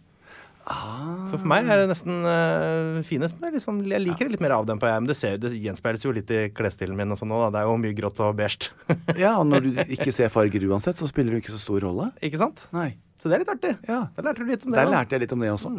Så 0.64 1.36
for 1.36 1.48
meg 1.52 1.68
er 1.68 1.82
det 1.82 1.88
nesten 1.92 2.24
uh, 2.24 3.00
finest. 3.06 3.40
Liksom, 3.44 3.82
jeg 3.92 4.04
liker 4.04 4.28
det 4.28 4.38
litt 4.38 4.44
mer 4.44 4.56
avdempa, 4.58 4.92
jeg. 4.92 5.04
Men 5.04 5.10
det, 5.12 5.18
ser, 5.20 5.40
det 5.44 5.52
gjenspeiles 5.60 6.06
jo 6.06 6.14
litt 6.16 6.32
i 6.32 6.46
klesstilen 6.56 6.98
min 6.98 7.12
og 7.14 7.20
sånn 7.20 7.34
da. 7.36 7.50
Det 7.54 7.64
er 7.64 7.68
jo 7.68 7.80
mye 7.84 7.98
grått 7.98 8.22
og 8.24 8.38
beige. 8.40 8.72
Ja, 9.20 9.36
og 9.38 9.48
når 9.52 9.66
du 9.66 9.72
ikke 9.98 10.14
ser 10.16 10.32
farger 10.34 10.68
uansett, 10.72 11.00
så 11.00 11.10
spiller 11.10 11.36
det 11.36 11.44
ikke 11.44 11.56
så 11.56 11.62
stor 11.62 11.84
rolle. 11.86 12.12
ikke 12.24 12.40
sant? 12.42 12.68
Nei. 12.76 12.94
Så 13.24 13.30
det 13.32 13.38
er 13.38 13.44
litt 13.46 13.52
artig. 13.54 13.70
Ja. 13.88 14.02
Der 14.18 14.26
lærte 14.28 14.44
du 14.44 14.50
litt 14.52 14.66
om 14.68 14.74
det. 14.74 14.82
Der 14.82 14.90
da. 14.90 14.92
lærte 14.98 15.16
jeg 15.16 15.22
litt 15.24 15.32
om 15.32 15.40
det 15.40 15.52
også. 15.54 15.70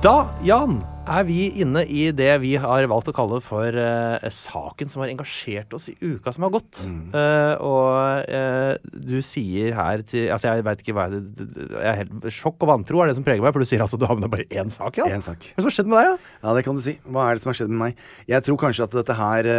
Da, 0.00 0.14
Jan, 0.46 0.78
er 1.04 1.26
vi 1.28 1.50
inne 1.60 1.82
i 1.92 2.06
det 2.16 2.30
vi 2.40 2.54
har 2.62 2.88
valgt 2.88 3.10
å 3.12 3.14
kalle 3.18 3.42
for 3.44 3.68
uh, 3.68 4.24
saken 4.32 4.88
som 4.88 5.04
har 5.04 5.12
engasjert 5.12 5.76
oss 5.76 5.90
i 5.92 5.96
uka 6.00 6.32
som 6.32 6.46
har 6.46 6.54
gått. 6.56 6.80
Eh, 6.86 7.52
og 7.60 8.24
uh, 8.32 8.72
du 8.96 9.18
sier 9.20 9.76
her 9.76 10.06
til 10.08 10.30
Altså, 10.32 10.54
jeg 10.54 10.64
veit 10.70 10.80
ikke 10.86 10.96
hva 10.96 11.10
jeg, 11.12 11.20
jeg 11.36 11.84
er 11.90 12.00
helt 12.00 12.30
Sjokk 12.32 12.64
og 12.64 12.72
vantro 12.72 13.02
er 13.02 13.12
det 13.12 13.18
som 13.18 13.28
preger 13.28 13.44
meg, 13.44 13.52
for 13.52 13.60
du 13.60 13.68
sier 13.68 13.84
altså 13.84 14.00
du 14.00 14.08
har 14.08 14.16
med 14.16 14.24
deg 14.24 14.32
bare 14.38 14.48
én 14.62 14.72
sak, 14.72 15.02
Jan. 15.02 15.12
Én 15.20 15.26
sak. 15.26 15.52
Hva 15.52 15.52
er 15.52 15.60
det 15.60 15.66
som 15.66 15.68
har 15.68 15.78
skjedd 15.82 15.92
med 15.92 16.00
deg, 16.00 16.08
ja? 16.08 16.34
Ja, 16.40 16.56
det 16.56 16.64
kan 16.64 16.80
du 16.80 16.86
si. 16.88 16.96
Hva 17.04 17.28
er 17.28 17.36
det 17.36 17.44
som 17.44 17.52
har 17.52 17.60
skjedd 17.60 17.76
med 17.76 17.82
meg? 17.84 18.02
Jeg 18.32 18.48
tror 18.48 18.62
kanskje 18.64 18.88
at 18.88 19.00
dette 19.02 19.20
her 19.20 19.52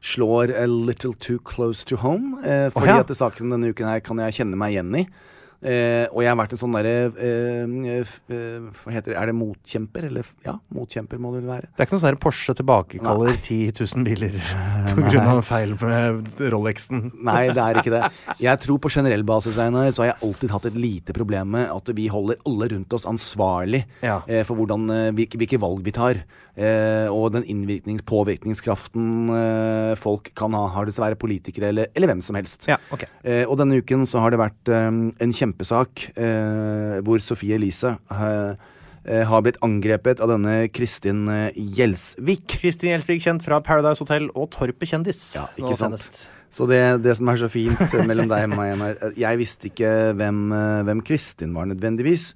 slår 0.00 0.52
a 0.56 0.66
little 0.66 1.14
too 1.14 1.38
close 1.44 1.84
to 1.84 1.96
home. 1.96 2.38
eh, 2.44 2.68
fordi 2.72 2.86
ja. 2.92 3.00
at 3.00 3.16
saken 3.16 3.50
denne 3.50 3.72
uken 3.72 3.88
her 3.88 4.00
kan 4.04 4.18
jeg 4.18 4.40
kjenne 4.40 4.58
meg 4.58 4.76
igjen 4.76 4.94
i. 4.94 5.06
Eh, 5.58 6.06
og 6.14 6.22
jeg 6.22 6.30
har 6.30 6.36
vært 6.38 6.52
en 6.54 6.60
sånn 6.60 6.74
derre 6.76 6.90
eh, 7.18 7.96
eh, 8.30 8.58
Hva 8.78 8.92
heter 8.94 9.10
det? 9.10 9.16
Er 9.18 9.26
det 9.26 9.34
motkjemper? 9.34 10.04
Eller 10.06 10.28
ja, 10.46 10.54
motkjemper 10.70 11.18
må 11.18 11.32
det 11.34 11.40
vel 11.42 11.50
være. 11.50 11.70
Det 11.72 11.82
er 11.82 11.88
ikke 11.88 11.96
noe 11.96 12.04
sånn 12.04 12.20
Porsche 12.22 12.54
tilbakekaller 12.60 13.40
10 13.42 13.72
000 13.74 14.06
biler 14.06 14.36
pga. 14.94 15.24
feil 15.42 15.74
med 15.82 16.38
Rolexen. 16.54 17.08
Nei, 17.26 17.48
det 17.50 17.64
er 17.64 17.82
ikke 17.82 17.94
det. 17.96 18.04
Jeg 18.48 18.62
tror 18.62 18.78
på 18.84 18.92
generell 18.94 19.26
basis 19.26 19.58
Einar, 19.58 19.90
så 19.90 20.04
har 20.04 20.12
jeg 20.12 20.20
alltid 20.28 20.54
hatt 20.54 20.68
et 20.70 20.78
lite 20.78 21.16
problem 21.16 21.50
med 21.56 21.72
at 21.74 21.90
vi 21.98 22.06
holder 22.12 22.38
alle 22.46 22.70
rundt 22.76 22.94
oss 22.94 23.08
ansvarlig 23.10 23.82
Ja. 24.04 24.20
eh, 24.30 24.44
for 24.46 24.54
hvordan, 24.60 24.86
eh, 24.94 25.08
hvilke, 25.18 25.40
hvilke 25.42 25.58
valg 25.58 25.82
vi 25.82 25.94
tar. 25.96 26.22
Eh, 26.58 27.06
og 27.14 27.32
den 27.36 27.44
innvirknings, 27.46 28.02
påvirkningskraften 28.06 29.28
eh, 29.30 29.92
folk 29.98 30.32
kan 30.38 30.54
ha, 30.56 30.64
har 30.74 30.88
dessverre 30.88 31.18
politikere 31.18 31.70
eller, 31.70 31.90
eller 31.94 32.10
hvem 32.10 32.22
som 32.24 32.38
helst. 32.38 32.66
Ja, 32.70 32.78
okay. 32.94 33.06
Eh, 33.22 33.44
og 33.46 33.58
denne 33.60 33.78
uken 33.78 34.02
så 34.10 34.22
har 34.24 34.34
det 34.34 34.40
vært 34.42 34.72
eh, 34.74 34.88
en 34.90 35.34
kjempesak 35.48 36.10
eh, 36.16 36.98
hvor 37.04 37.20
Sofie 37.22 37.56
Elise 37.56 37.96
eh, 38.12 39.24
har 39.24 39.44
blitt 39.44 39.60
angrepet 39.64 40.20
av 40.20 40.32
denne 40.34 40.68
Kristin 40.68 41.28
eh, 41.32 41.56
Gjelsvik. 41.56 42.58
Kristin 42.60 42.92
Gjelsvik, 42.92 43.22
kjent 43.24 43.46
fra 43.46 43.60
Paradise 43.64 44.04
Hotel 44.04 44.28
og 44.34 44.50
Torpet 44.54 44.92
kjendis. 44.92 45.22
Ja, 45.38 45.48
ikke 45.56 45.76
sant? 45.78 45.98
senest. 45.98 46.26
Så 46.50 46.64
det, 46.64 46.80
det 47.04 47.12
som 47.18 47.28
er 47.28 47.36
så 47.36 47.50
fint 47.52 47.92
mellom 48.08 48.28
deg 48.30 48.46
og 48.48 48.54
meg, 48.56 49.02
Jeg 49.20 49.36
visste 49.36 49.68
ikke 49.68 50.14
hvem, 50.16 50.46
hvem 50.88 51.02
Kristin 51.04 51.52
var 51.52 51.68
nødvendigvis. 51.68 52.30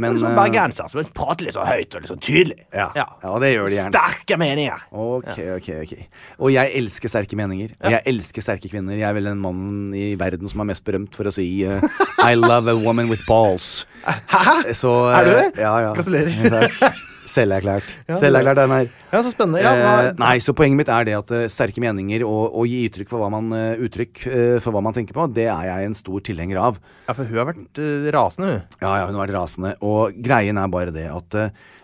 Men 0.00 0.16
Sånn 0.16 0.32
eh, 0.32 0.38
bergenser 0.38 0.88
som 0.88 1.12
prater 1.16 1.46
litt 1.46 1.56
så 1.56 1.66
høyt 1.68 1.92
og 1.92 2.04
litt 2.04 2.10
så 2.12 2.16
tydelig. 2.16 2.62
ja, 2.72 2.88
ja, 2.96 3.32
det 3.42 3.50
gjør 3.52 3.68
de 3.68 3.76
gjerne. 3.76 3.92
Sterke 3.92 4.38
meninger. 4.40 4.86
Ok, 4.90 5.30
ok, 5.58 5.68
ok. 5.82 5.94
Og 6.40 6.54
jeg 6.54 6.72
elsker 6.80 7.12
sterke 7.12 7.38
meninger. 7.38 7.76
Og 7.82 7.96
jeg 7.96 8.06
elsker 8.14 8.46
sterke 8.46 8.72
kvinner. 8.72 8.96
Jeg 8.96 9.08
er 9.10 9.18
vel 9.18 9.28
den 9.28 9.42
mannen 9.44 9.92
i 9.98 10.14
verden 10.20 10.48
som 10.48 10.64
er 10.64 10.70
mest 10.72 10.86
berømt 10.88 11.14
for 11.18 11.28
å 11.28 11.34
si 11.34 11.46
uh, 11.68 11.84
I 12.24 12.32
love 12.38 12.72
a 12.72 12.76
woman 12.78 13.12
with 13.12 13.26
balls. 13.28 13.82
Hæ? 14.02 14.72
Så, 14.72 14.90
uh, 15.10 15.16
Er 15.20 15.28
du 15.28 15.34
det? 15.36 15.48
Ja, 15.60 15.76
ja. 15.88 15.96
Gratulerer. 15.96 16.60
Takk. 16.62 17.00
Selverklært. 17.28 17.88
Selverklært, 18.18 18.58
den 18.58 18.74
her. 18.74 18.88
Ja, 19.12 19.20
så 19.22 19.32
spennende. 19.32 19.62
Ja, 19.62 19.72
Eh, 19.82 20.12
nei, 20.18 20.36
så 20.42 20.54
poenget 20.56 20.78
mitt 20.80 20.90
er 20.92 21.06
det 21.06 21.14
at 21.18 21.32
uh, 21.34 21.44
sterke 21.50 21.82
meninger 21.82 22.24
og, 22.26 22.54
og 22.58 22.70
gi 22.70 22.82
uttrykk 22.88 23.10
for 23.12 23.22
hva 23.22 23.28
man, 23.32 23.50
uh, 23.54 23.82
uttrykk, 23.82 24.24
uh, 24.26 24.56
for 24.62 24.74
hva 24.74 24.82
man 24.84 24.96
tenker 24.96 25.16
på, 25.16 25.26
det 25.34 25.46
er 25.50 25.68
jeg 25.68 25.90
en 25.90 25.98
stor 25.98 26.24
tilhenger 26.24 26.60
av. 26.62 26.80
Ja, 27.06 27.14
for 27.14 27.28
hun 27.28 27.40
har 27.40 27.50
vært 27.52 27.82
rasende, 28.14 28.50
hun. 28.54 28.80
Ja, 28.82 28.96
ja, 29.00 29.06
hun 29.06 29.18
har 29.18 29.26
vært 29.26 29.36
rasende. 29.38 29.76
Og 29.86 30.18
greien 30.24 30.60
er 30.60 30.72
bare 30.72 30.94
det 30.94 31.08
at 31.12 31.38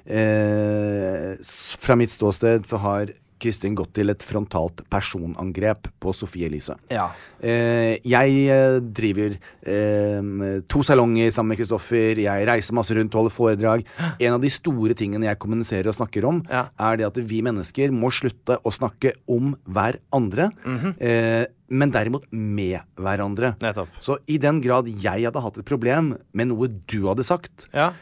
fra 0.08 1.94
mitt 2.00 2.08
ståsted 2.08 2.64
så 2.64 2.78
har 2.80 3.10
Kristin 3.38 3.74
gått 3.78 3.92
til 3.94 4.10
et 4.10 4.24
frontalt 4.26 4.82
personangrep 4.90 5.88
på 6.02 6.12
Sofie 6.14 6.46
Elise. 6.48 6.76
Ja. 6.90 7.08
Eh, 7.40 7.98
jeg 8.02 8.48
eh, 8.50 8.78
driver 8.80 9.36
eh, 9.62 10.60
to 10.68 10.82
salonger 10.86 11.30
sammen 11.34 11.54
med 11.54 11.60
Kristoffer. 11.60 12.18
Jeg 12.24 12.46
reiser 12.48 12.76
masse 12.78 12.94
rundt 12.98 13.14
holder 13.14 13.34
foredrag. 13.34 13.84
En 14.18 14.34
av 14.36 14.42
de 14.42 14.50
store 14.52 14.96
tingene 14.98 15.28
jeg 15.30 15.38
kommuniserer 15.42 15.88
og 15.92 15.94
snakker 15.98 16.26
om, 16.28 16.42
Ja. 16.50 16.66
er 16.78 16.96
det 16.96 17.06
at 17.06 17.16
vi 17.28 17.42
mennesker 17.42 17.90
må 17.94 18.10
slutte 18.10 18.58
å 18.62 18.72
snakke 18.74 19.12
om 19.28 19.54
hverandre, 19.68 20.50
Mhm. 20.64 20.94
eh, 21.00 21.46
men 21.70 21.90
derimot 21.92 22.24
med 22.32 22.80
hverandre. 22.96 23.56
Nettopp. 23.60 23.88
Så 24.00 24.18
i 24.26 24.38
den 24.38 24.60
grad 24.60 24.86
jeg 24.88 25.24
hadde 25.24 25.40
hatt 25.42 25.58
et 25.58 25.64
problem 25.64 26.16
med 26.32 26.48
noe 26.48 26.68
du 26.68 27.02
hadde 27.06 27.24
sagt, 27.24 27.66
Ja. 27.74 27.92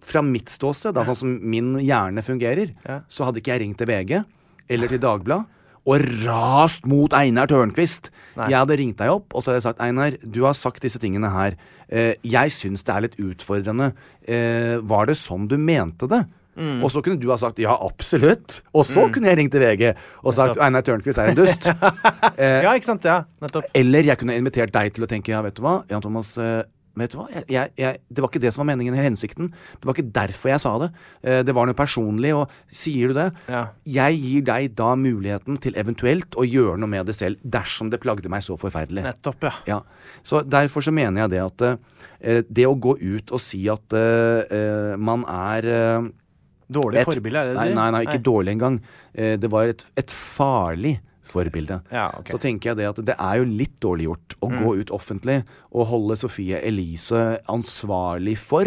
fra 0.00 0.20
mitt 0.22 0.46
ståsted, 0.46 0.94
da, 0.94 1.04
sånn 1.04 1.16
som 1.16 1.50
min 1.50 1.74
hjerne 1.78 2.22
fungerer, 2.22 2.74
Ja. 2.86 3.00
så 3.08 3.24
hadde 3.24 3.40
ikke 3.40 3.52
jeg 3.58 3.60
ringt 3.62 3.78
til 3.78 3.86
VG 3.86 4.24
eller 4.68 4.90
til 4.90 5.00
Dagbladet 5.02 5.46
og 5.88 6.04
rast 6.26 6.86
mot 6.88 7.14
Einar 7.16 7.48
Tørnquist. 7.48 8.10
Nei. 8.36 8.50
Jeg 8.52 8.60
hadde 8.60 8.76
ringt 8.80 8.98
deg 9.00 9.12
opp 9.12 9.32
og 9.32 9.42
så 9.42 9.50
hadde 9.50 9.62
jeg 9.62 9.68
sagt 9.70 9.84
Einar, 9.84 10.16
du 10.20 10.42
har 10.44 10.56
sagt 10.56 10.84
disse 10.84 11.00
tingene 11.02 11.30
her. 11.32 11.56
Eh, 11.88 12.14
jeg 12.26 12.52
syns 12.54 12.84
det 12.84 12.94
er 12.94 13.06
litt 13.06 13.16
utfordrende. 13.22 13.92
Eh, 14.28 14.76
var 14.84 15.08
det 15.08 15.16
sånn 15.18 15.48
du 15.48 15.56
mente 15.60 16.10
det? 16.10 16.26
Mm. 16.58 16.80
Og 16.82 16.90
så 16.90 17.00
kunne 17.06 17.20
du 17.22 17.28
ha 17.30 17.38
sagt 17.38 17.60
ja, 17.62 17.72
absolutt. 17.72 18.60
Og 18.74 18.82
så 18.84 19.06
kunne 19.14 19.30
jeg 19.30 19.38
ringt 19.38 19.54
til 19.54 19.62
VG 19.62 19.92
og 20.24 20.32
sagt 20.36 20.58
Einar 20.60 20.82
Tørnquist 20.84 21.22
er 21.22 21.30
en 21.32 21.38
dust. 21.38 21.70
ja, 22.36 22.74
ikke 22.74 22.90
sant? 22.90 23.06
Ja, 23.06 23.22
nettopp. 23.44 23.70
Eller 23.78 24.10
jeg 24.10 24.18
kunne 24.20 24.36
invitert 24.36 24.74
deg 24.74 24.90
til 24.96 25.06
å 25.06 25.10
tenke 25.10 25.32
ja, 25.32 25.44
vet 25.46 25.56
du 25.56 25.62
hva, 25.64 25.80
Jan 25.88 26.04
Thomas. 26.04 26.34
Vet 27.00 27.14
du 27.14 27.18
hva? 27.20 27.26
Jeg, 27.32 27.44
jeg, 27.52 27.72
jeg, 27.78 28.00
det 28.10 28.22
var 28.24 28.30
ikke 28.32 28.42
det 28.42 28.52
som 28.54 28.62
var 28.64 28.68
meningen 28.72 28.94
eller 28.94 29.08
hensikten. 29.08 29.50
Det 29.50 29.88
var 29.88 29.96
ikke 29.96 30.12
derfor 30.18 30.52
jeg 30.52 30.62
sa 30.64 30.72
det. 30.82 30.88
Eh, 31.22 31.40
det 31.46 31.54
var 31.56 31.68
noe 31.68 31.78
personlig, 31.78 32.34
og 32.36 32.52
sier 32.70 33.12
du 33.12 33.18
det 33.18 33.28
Ja. 33.48 33.62
Jeg 33.88 34.20
gir 34.22 34.46
deg 34.48 34.74
da 34.78 34.92
muligheten 34.98 35.58
til 35.62 35.76
eventuelt 35.78 36.36
å 36.38 36.46
gjøre 36.46 36.78
noe 36.80 36.90
med 36.90 37.08
det 37.08 37.16
selv, 37.18 37.40
dersom 37.42 37.90
det 37.92 38.00
plagde 38.02 38.30
meg 38.32 38.44
så 38.46 38.58
forferdelig. 38.60 39.06
Nettopp, 39.06 39.48
ja. 39.48 39.54
Ja, 39.68 39.80
så 40.22 40.42
Derfor 40.48 40.82
så 40.84 40.92
mener 40.94 41.24
jeg 41.26 41.34
det 41.36 41.42
at 41.44 41.66
eh, 42.20 42.42
det 42.48 42.66
å 42.66 42.76
gå 42.78 42.96
ut 43.00 43.32
og 43.34 43.42
si 43.42 43.64
at 43.70 43.94
eh, 43.96 44.44
eh, 44.50 44.94
man 44.96 45.26
er 45.28 45.68
eh, 45.72 46.08
Dårlig 46.68 47.00
forbilde, 47.08 47.40
er 47.40 47.46
det 47.48 47.52
det 47.56 47.60
nei, 47.62 47.74
nei, 47.78 47.90
nei, 47.94 48.00
ikke 48.04 48.20
dårlig 48.20 48.52
engang. 48.52 48.74
Det 49.16 49.48
var 49.48 49.70
et, 49.70 49.86
et 49.96 50.12
farlig 50.12 50.98
forbilde. 51.28 51.80
Ja, 51.92 52.08
okay. 52.18 52.32
Så 52.32 52.38
tenker 52.42 52.70
jeg 52.72 52.76
det 52.80 52.88
at 52.88 53.02
det 53.04 53.14
er 53.18 53.38
jo 53.38 53.44
litt 53.44 53.76
dårlig 53.84 54.08
gjort 54.08 54.34
å 54.42 54.48
Mm. 54.48 54.58
gå 54.64 54.72
ut 54.80 54.90
offentlig 54.90 55.44
og 55.72 55.86
holde 55.86 56.16
Sofie 56.16 56.60
Elise 56.64 57.38
ansvarlig 57.48 58.36
for, 58.38 58.64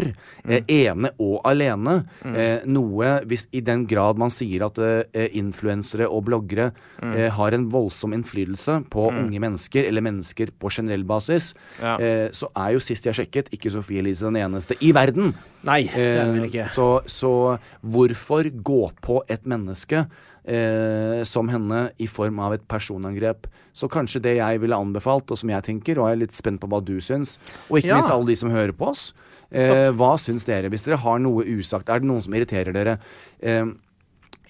eh, 0.48 0.62
ene 0.70 1.10
og 1.20 1.42
alene, 1.46 2.06
Mm. 2.24 2.36
eh, 2.36 2.60
noe 2.66 3.22
hvis 3.26 3.48
i 3.54 3.62
den 3.62 3.86
grad 3.88 4.18
man 4.18 4.30
sier 4.30 4.66
at 4.66 4.78
eh, 4.80 5.28
influensere 5.34 6.08
og 6.10 6.26
bloggere 6.26 6.72
Mm. 7.02 7.16
eh, 7.18 7.30
har 7.32 7.52
en 7.54 7.70
voldsom 7.70 8.14
innflytelse 8.14 8.86
på 8.90 9.10
unge 9.12 9.40
mennesker, 9.40 9.88
eller 9.88 10.02
mennesker 10.02 10.50
på 10.60 10.70
generell 10.72 11.04
basis, 11.04 11.54
Ja. 11.82 11.98
eh, 11.98 12.30
så 12.30 12.48
er 12.56 12.74
jo 12.74 12.80
sist 12.80 13.04
jeg 13.06 13.14
sjekket, 13.16 13.50
ikke 13.52 13.72
Sofie 13.72 14.00
Elise 14.00 14.22
den 14.32 14.36
eneste 14.36 14.76
i 14.82 14.92
verden. 14.92 15.34
Nei, 15.64 15.84
det 15.84 15.94
er 15.96 16.26
vel 16.34 16.44
Eh, 16.44 16.50
ikke. 16.50 16.66
Så, 16.70 17.02
så 17.06 17.60
hvorfor 17.86 18.44
gå 18.64 18.92
på 19.02 19.22
et 19.30 19.44
menneske 19.46 20.08
eh, 20.46 21.24
som 21.28 21.48
henne 21.52 21.92
i 22.02 22.08
form 22.08 22.40
av 22.40 22.54
et 22.54 22.68
personangrep? 22.68 23.48
Så 23.74 23.90
kanskje 23.92 24.22
det 24.22 24.38
jeg 24.38 24.60
ville 24.64 24.76
anbefalt, 24.76 25.30
og 25.32 25.38
som 25.38 25.50
jeg 25.50 25.64
tenker, 25.64 25.98
og 26.00 26.10
jeg 26.10 26.18
er 26.18 26.24
litt 26.26 26.36
spent 26.38 26.60
på 26.62 26.68
hva 26.72 26.82
du 26.84 26.98
syns, 27.00 27.38
og 27.70 27.80
ikke 27.80 27.88
Ja. 27.94 27.96
minst 28.00 28.12
alle 28.12 28.26
de 28.28 28.36
som 28.36 28.50
hører 28.50 28.74
på 28.74 28.90
oss, 28.90 29.14
eh, 29.52 29.92
hva 29.92 30.18
syns 30.20 30.46
dere? 30.46 30.70
Hvis 30.70 30.86
dere 30.86 30.98
har 30.98 31.20
noe 31.20 31.44
usagt, 31.46 31.90
er 31.90 32.00
det 32.00 32.08
noen 32.10 32.22
som 32.22 32.34
irriterer 32.34 32.74
dere? 32.74 33.00
Eh, 33.42 33.66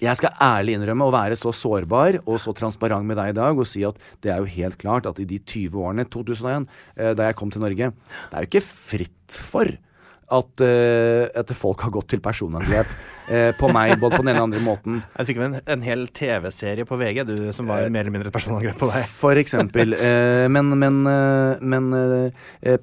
jeg 0.02 0.16
skal 0.16 0.30
ærlig 0.40 0.74
innrømme 0.74 1.06
å 1.06 1.12
være 1.14 1.36
så 1.38 1.52
sårbar 1.54 2.16
og 2.26 2.38
så 2.42 2.52
transparent 2.52 3.04
med 3.06 3.16
deg 3.16 3.28
i 3.28 3.38
dag 3.38 3.56
og 3.56 3.66
si 3.66 3.84
at 3.84 3.94
det 4.20 4.32
er 4.32 4.38
jo 4.38 4.50
helt 4.50 4.76
klart 4.78 5.06
at 5.06 5.20
i 5.20 5.24
de 5.24 5.38
20 5.38 5.78
årene, 5.78 6.04
2001, 6.10 6.66
eh, 6.96 7.14
da 7.14 7.28
jeg 7.28 7.36
kom 7.36 7.50
til 7.50 7.60
Norge, 7.62 7.92
det 7.92 8.34
er 8.34 8.42
jo 8.42 8.50
ikke 8.50 8.66
fritt 8.66 9.28
for 9.30 9.66
at, 10.32 10.62
uh, 10.64 11.28
at 11.38 11.50
folk 11.56 11.82
har 11.84 11.92
gått 11.94 12.08
til 12.12 12.20
personangrep 12.24 12.88
uh, 13.28 13.50
på 13.58 13.68
meg, 13.74 13.94
både 14.00 14.16
på 14.18 14.22
den 14.24 14.32
ene 14.32 14.40
og 14.42 14.48
andre 14.48 14.62
måten. 14.64 15.00
Jeg 15.18 15.28
fikk 15.28 15.40
med 15.42 15.48
en, 15.50 15.58
en 15.74 15.84
hel 15.84 16.06
TV-serie 16.16 16.86
på 16.88 16.98
VG 17.00 17.22
du, 17.28 17.34
som 17.54 17.68
var 17.70 17.84
mer 17.92 18.04
eller 18.06 18.14
mindre 18.14 18.32
et 18.32 18.36
personangrep 18.36 18.78
på 18.80 18.88
deg. 18.90 19.06
For 19.10 19.38
eksempel. 19.40 19.96
Men 20.54 20.72
men, 20.78 21.02
men 21.60 21.86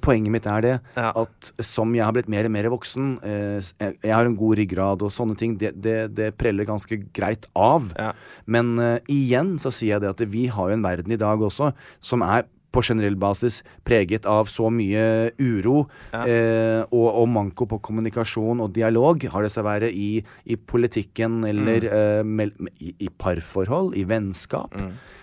poenget 0.02 0.32
mitt 0.32 0.46
er 0.48 0.62
det 0.64 0.72
Ja. 0.96 1.10
at 1.22 1.50
som 1.64 1.92
jeg 1.96 2.04
har 2.06 2.14
blitt 2.14 2.30
mer 2.32 2.46
og 2.46 2.52
mer 2.54 2.68
voksen 2.72 3.08
Jeg 3.20 4.12
har 4.14 4.28
en 4.28 4.36
god 4.38 4.58
ryggrad, 4.60 5.02
og 5.04 5.12
sånne 5.12 5.36
ting, 5.38 5.56
det, 5.60 5.72
det, 5.82 5.96
det 6.16 6.30
preller 6.40 6.68
ganske 6.68 7.00
greit 7.16 7.48
av. 7.58 7.90
Ja. 7.98 8.12
Men 8.46 8.72
igjen 9.10 9.56
så 9.62 9.72
sier 9.74 9.96
jeg 9.96 10.04
det 10.04 10.12
at 10.14 10.24
vi 10.30 10.46
har 10.52 10.70
jo 10.70 10.78
en 10.78 10.86
verden 10.86 11.14
i 11.14 11.20
dag 11.20 11.42
også 11.42 11.72
som 11.98 12.24
er 12.26 12.46
på 12.70 12.82
generell 12.86 13.16
basis 13.20 13.60
preget 13.86 14.26
av 14.30 14.48
så 14.50 14.70
mye 14.72 15.30
uro 15.40 15.84
eh, 16.14 16.82
og, 16.86 17.08
og 17.08 17.28
manko 17.30 17.66
på 17.70 17.80
kommunikasjon 17.90 18.62
og 18.62 18.74
dialog, 18.76 19.26
har 19.32 19.46
det 19.46 19.52
seg 19.52 19.66
være 19.66 19.90
i, 19.90 20.10
i 20.46 20.56
politikken 20.56 21.42
eller 21.48 21.86
eh, 21.90 22.20
mel, 22.26 22.54
i, 22.78 22.94
i 22.98 23.10
parforhold, 23.10 23.94
i 23.98 24.06
vennskap. 24.08 24.76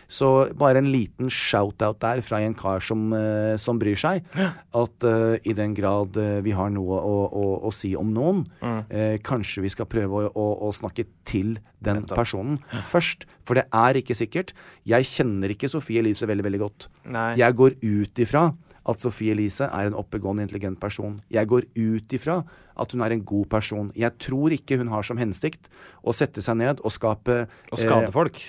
Så 0.07 0.47
bare 0.57 0.79
en 0.81 0.89
liten 0.91 1.31
shout-out 1.31 1.99
der 2.03 2.21
fra 2.23 2.39
en 2.43 2.55
kar 2.57 2.83
som, 2.83 3.09
eh, 3.13 3.55
som 3.59 3.79
bryr 3.79 3.99
seg. 3.99 4.27
At 4.37 5.07
uh, 5.07 5.35
i 5.43 5.55
den 5.57 5.73
grad 5.75 6.17
eh, 6.21 6.39
vi 6.45 6.53
har 6.55 6.71
noe 6.71 6.99
å, 6.99 7.15
å, 7.27 7.45
å 7.67 7.71
si 7.75 7.93
om 7.99 8.13
noen, 8.15 8.45
eh, 8.63 9.17
kanskje 9.23 9.65
vi 9.65 9.71
skal 9.73 9.89
prøve 9.89 10.27
å, 10.29 10.45
å, 10.67 10.71
snakke 10.75 11.07
til 11.27 11.57
den 11.83 12.05
personen 12.07 12.61
først. 12.91 13.27
For 13.47 13.59
det 13.59 13.67
er 13.75 13.99
ikke 13.99 14.15
sikkert. 14.17 14.53
Jeg 14.87 15.07
kjenner 15.09 15.51
ikke 15.53 15.71
Sofie 15.71 16.03
Elise 16.03 16.29
veldig, 16.29 16.47
veldig 16.47 16.63
godt. 16.63 16.87
Nei. 17.11 17.33
Jeg 17.39 17.57
går 17.59 17.77
ut 17.83 18.23
ifra 18.23 18.47
at 18.87 19.03
Sofie 19.03 19.35
Elise 19.35 19.67
er 19.67 19.89
en 19.89 19.97
oppegående, 19.99 20.45
intelligent 20.45 20.79
person. 20.79 21.19
Jeg 21.33 21.49
går 21.51 21.67
ut 21.75 22.15
ifra 22.15 22.39
at 22.77 22.93
hun 22.93 23.03
er 23.03 23.15
en 23.15 23.25
god 23.27 23.49
person. 23.51 23.89
Jeg 23.97 24.15
tror 24.23 24.55
ikke 24.55 24.79
hun 24.79 24.91
har 24.93 25.05
som 25.07 25.19
hensikt 25.19 25.67
å 26.03 26.15
sette 26.15 26.43
seg 26.45 26.59
ned 26.61 26.83
og 26.83 26.93
skape 26.95 27.45
Og 27.71 27.81
skade 27.81 28.07
eh, 28.07 28.15
folk. 28.15 28.39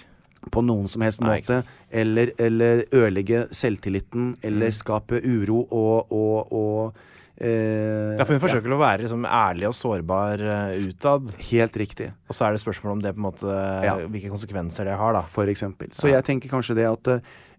På 0.51 0.62
noen 0.64 0.89
som 0.91 1.05
helst 1.05 1.22
måte. 1.24 1.62
Eller, 1.91 2.32
eller 2.39 2.84
ødelegge 2.93 3.47
selvtilliten. 3.51 4.32
Mm. 4.34 4.41
Eller 4.51 4.74
skape 4.76 5.20
uro 5.24 5.64
og, 5.70 6.12
og, 6.12 6.53
og 6.53 7.05
eh, 7.41 8.18
Ja, 8.18 8.24
for 8.26 8.34
hun 8.36 8.43
forsøker 8.43 8.74
å 8.74 8.80
være 8.80 9.05
liksom, 9.07 9.24
ærlig 9.24 9.68
og 9.70 9.74
sårbar 9.78 10.43
uh, 10.43 10.78
utad. 10.91 11.32
Helt 11.51 11.76
riktig. 11.80 12.12
Og 12.28 12.34
så 12.36 12.49
er 12.49 12.57
det 12.57 12.62
spørsmål 12.64 12.97
om 12.99 13.03
det 13.05 13.14
på 13.14 13.22
en 13.22 13.28
måte 13.30 13.59
Ja. 13.86 13.97
hvilke 14.07 14.30
konsekvenser 14.32 14.84
det 14.91 14.97
har, 14.99 15.12
da. 15.16 15.20
For 15.22 15.47
eksempel. 15.51 15.93
Så 15.95 16.11
jeg 16.11 16.24
tenker 16.26 16.51
kanskje 16.51 16.74
det 16.78 16.86
at 16.91 17.11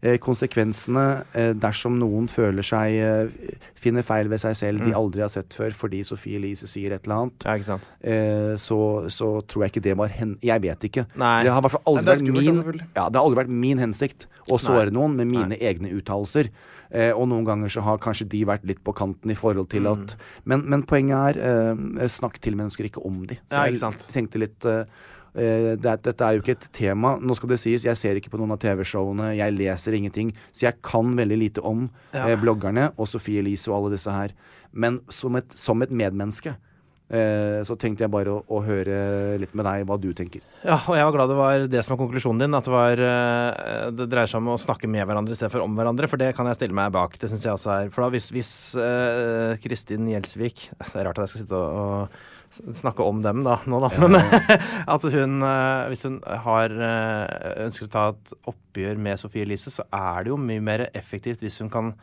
eh, 0.02 0.18
konsekvensene 0.24 1.06
eh, 1.36 1.52
dersom 1.60 1.98
noen 2.00 2.28
føler 2.32 2.64
seg 2.66 2.96
eh, 3.00 3.58
finner 3.80 4.04
feil 4.08 4.30
ved 4.32 4.40
seg 4.44 4.56
selv 4.56 4.84
de 4.86 4.94
aldri 4.96 5.24
har 5.24 5.32
sett 5.32 5.56
før 5.56 5.72
fordi 5.76 6.02
Sofie 6.08 6.40
Elise 6.40 6.68
sier 6.68 6.94
et 6.96 7.06
eller 7.08 7.26
annet, 7.26 7.46
Ja, 7.48 7.56
ikke 7.60 7.70
sant? 7.72 7.90
eh, 8.04 8.54
så, 8.60 8.80
så 9.12 9.32
tror 9.48 9.66
jeg 9.66 9.74
ikke 9.76 9.86
det 9.90 9.96
var 10.00 10.12
hen... 10.16 10.38
Jeg 10.44 10.64
vet 10.64 10.88
ikke. 10.90 11.06
Nei. 11.20 11.44
Det 11.48 11.52
har 11.54 11.60
i 11.62 11.68
hvert 11.68 11.76
fall 11.78 11.88
aldri, 11.94 12.04
Nei, 12.06 12.16
vært 12.16 12.74
min, 12.76 12.84
ja, 12.96 13.08
det 13.10 13.16
har 13.20 13.24
aldri 13.26 13.42
vært 13.44 13.56
min 13.68 13.80
hensikt 13.86 14.28
å 14.50 14.60
såre 14.60 14.92
noen 14.92 15.16
med 15.20 15.30
mine 15.30 15.58
egne 15.60 15.92
uttalelser. 16.00 16.50
Eh, 16.92 17.12
og 17.14 17.28
noen 17.30 17.46
ganger 17.46 17.70
så 17.70 17.84
har 17.86 18.00
kanskje 18.02 18.26
de 18.32 18.44
vært 18.50 18.64
litt 18.66 18.80
på 18.84 18.94
kanten 18.98 19.30
i 19.30 19.36
forhold 19.38 19.70
til 19.70 19.84
Mm. 19.86 19.92
at 20.04 20.16
Men, 20.46 20.64
men 20.70 20.84
poenget 20.84 21.38
er 21.38 21.70
eh, 22.02 22.08
snakk 22.08 22.40
til 22.42 22.56
mennesker, 22.58 22.86
ikke 22.90 23.06
om 23.06 23.26
de. 23.28 23.38
Så 23.48 23.56
Ja, 23.56 23.66
jeg 23.70 23.94
tenkte 24.14 24.40
litt 24.42 24.66
eh, 24.66 24.86
eh, 25.36 25.76
det, 25.78 26.02
dette 26.04 26.22
er 26.26 26.34
jo 26.34 26.42
ikke 26.42 26.58
et 26.58 26.70
tema. 26.74 27.18
Nå 27.22 27.36
skal 27.38 27.50
det 27.50 27.60
sies, 27.60 27.86
jeg 27.86 27.96
ser 27.98 28.16
ikke 28.18 28.32
på 28.34 28.40
noen 28.42 28.52
av 28.56 28.60
TV-showene, 28.64 29.36
jeg 29.38 29.54
leser 29.54 29.94
ingenting. 29.94 30.34
Så 30.52 30.66
jeg 30.66 30.82
kan 30.82 31.14
veldig 31.16 31.38
lite 31.38 31.62
om 31.62 31.90
eh, 32.14 32.34
bloggerne 32.42 32.90
og 32.98 33.08
Sofie 33.08 33.40
Elise 33.44 33.70
og 33.70 33.78
alle 33.84 33.94
disse 33.98 34.10
her. 34.12 34.34
Men 34.74 35.00
som 35.10 35.36
et, 35.36 35.54
som 35.54 35.82
et 35.82 35.90
medmenneske 35.94 36.56
så 37.10 37.74
tenkte 37.82 38.04
jeg 38.06 38.12
bare 38.14 38.30
å, 38.36 38.44
å 38.54 38.60
høre 38.62 39.38
litt 39.42 39.56
med 39.58 39.66
deg 39.66 39.88
hva 39.90 39.96
du 39.98 40.12
tenker. 40.14 40.44
Ja, 40.62 40.76
og 40.78 40.94
jeg 40.94 41.08
var 41.08 41.16
glad 41.16 41.32
det 41.32 41.38
var 41.40 41.64
det 41.72 41.82
som 41.86 41.96
var 41.96 42.02
konklusjonen 42.04 42.44
din. 42.44 42.58
At 42.58 42.68
det, 42.68 42.74
var, 42.74 43.02
eh, 43.02 43.86
det 43.98 44.10
dreier 44.12 44.30
seg 44.30 44.44
om 44.44 44.52
å 44.54 44.60
snakke 44.62 44.90
med 44.92 45.08
hverandre 45.10 45.34
i 45.34 45.40
stedet 45.40 45.52
for 45.54 45.66
om 45.66 45.78
hverandre. 45.78 46.10
For 46.12 46.22
det 46.22 46.36
kan 46.38 46.50
jeg 46.50 46.60
stille 46.60 46.78
meg 46.78 46.94
bak. 46.94 47.18
Det 47.18 47.32
syns 47.32 47.48
jeg 47.48 47.56
også 47.56 47.72
er 47.76 47.94
For 47.94 48.06
da 48.06 48.12
hvis, 48.14 48.30
hvis 48.36 48.52
uh, 48.78 49.56
Kristin 49.64 50.10
Gjelsvik 50.12 50.68
Det 50.80 50.94
er 50.94 51.10
rart 51.10 51.18
at 51.18 51.28
jeg 51.28 51.34
skal 51.34 51.44
sitte 51.46 51.60
og, 51.60 52.06
og 52.06 52.76
snakke 52.76 53.06
om 53.06 53.22
dem 53.22 53.44
da, 53.46 53.60
nå, 53.70 53.80
da. 53.84 53.92
Men 54.02 54.18
at 54.96 55.06
hun 55.14 55.44
eh, 55.46 55.84
Hvis 55.92 56.06
hun 56.08 56.18
har 56.46 56.74
eh, 56.74 57.66
ønsker 57.66 57.86
å 57.90 57.94
ta 57.94 58.06
et 58.14 58.34
oppgjør 58.50 59.00
med 59.02 59.22
Sofie 59.22 59.46
Elise, 59.46 59.74
så 59.74 59.86
er 59.94 60.26
det 60.26 60.34
jo 60.34 60.40
mye 60.42 60.64
mer 60.64 60.88
effektivt 60.98 61.44
hvis 61.46 61.60
hun 61.62 61.72
kan 61.74 61.94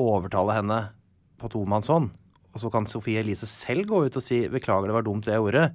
overtale 0.00 0.56
henne 0.56 0.80
på 1.40 1.50
tomannshånd. 1.52 2.12
Og 2.52 2.60
så 2.60 2.70
kan 2.72 2.88
Sofie 2.90 3.22
Elise 3.22 3.48
selv 3.48 3.86
gå 3.88 4.04
ut 4.06 4.18
og 4.18 4.24
si 4.24 4.44
'beklager, 4.48 4.90
det 4.90 4.98
var 4.98 5.06
dumt 5.06 5.24
det 5.24 5.32
jeg 5.32 5.40
gjorde'. 5.40 5.70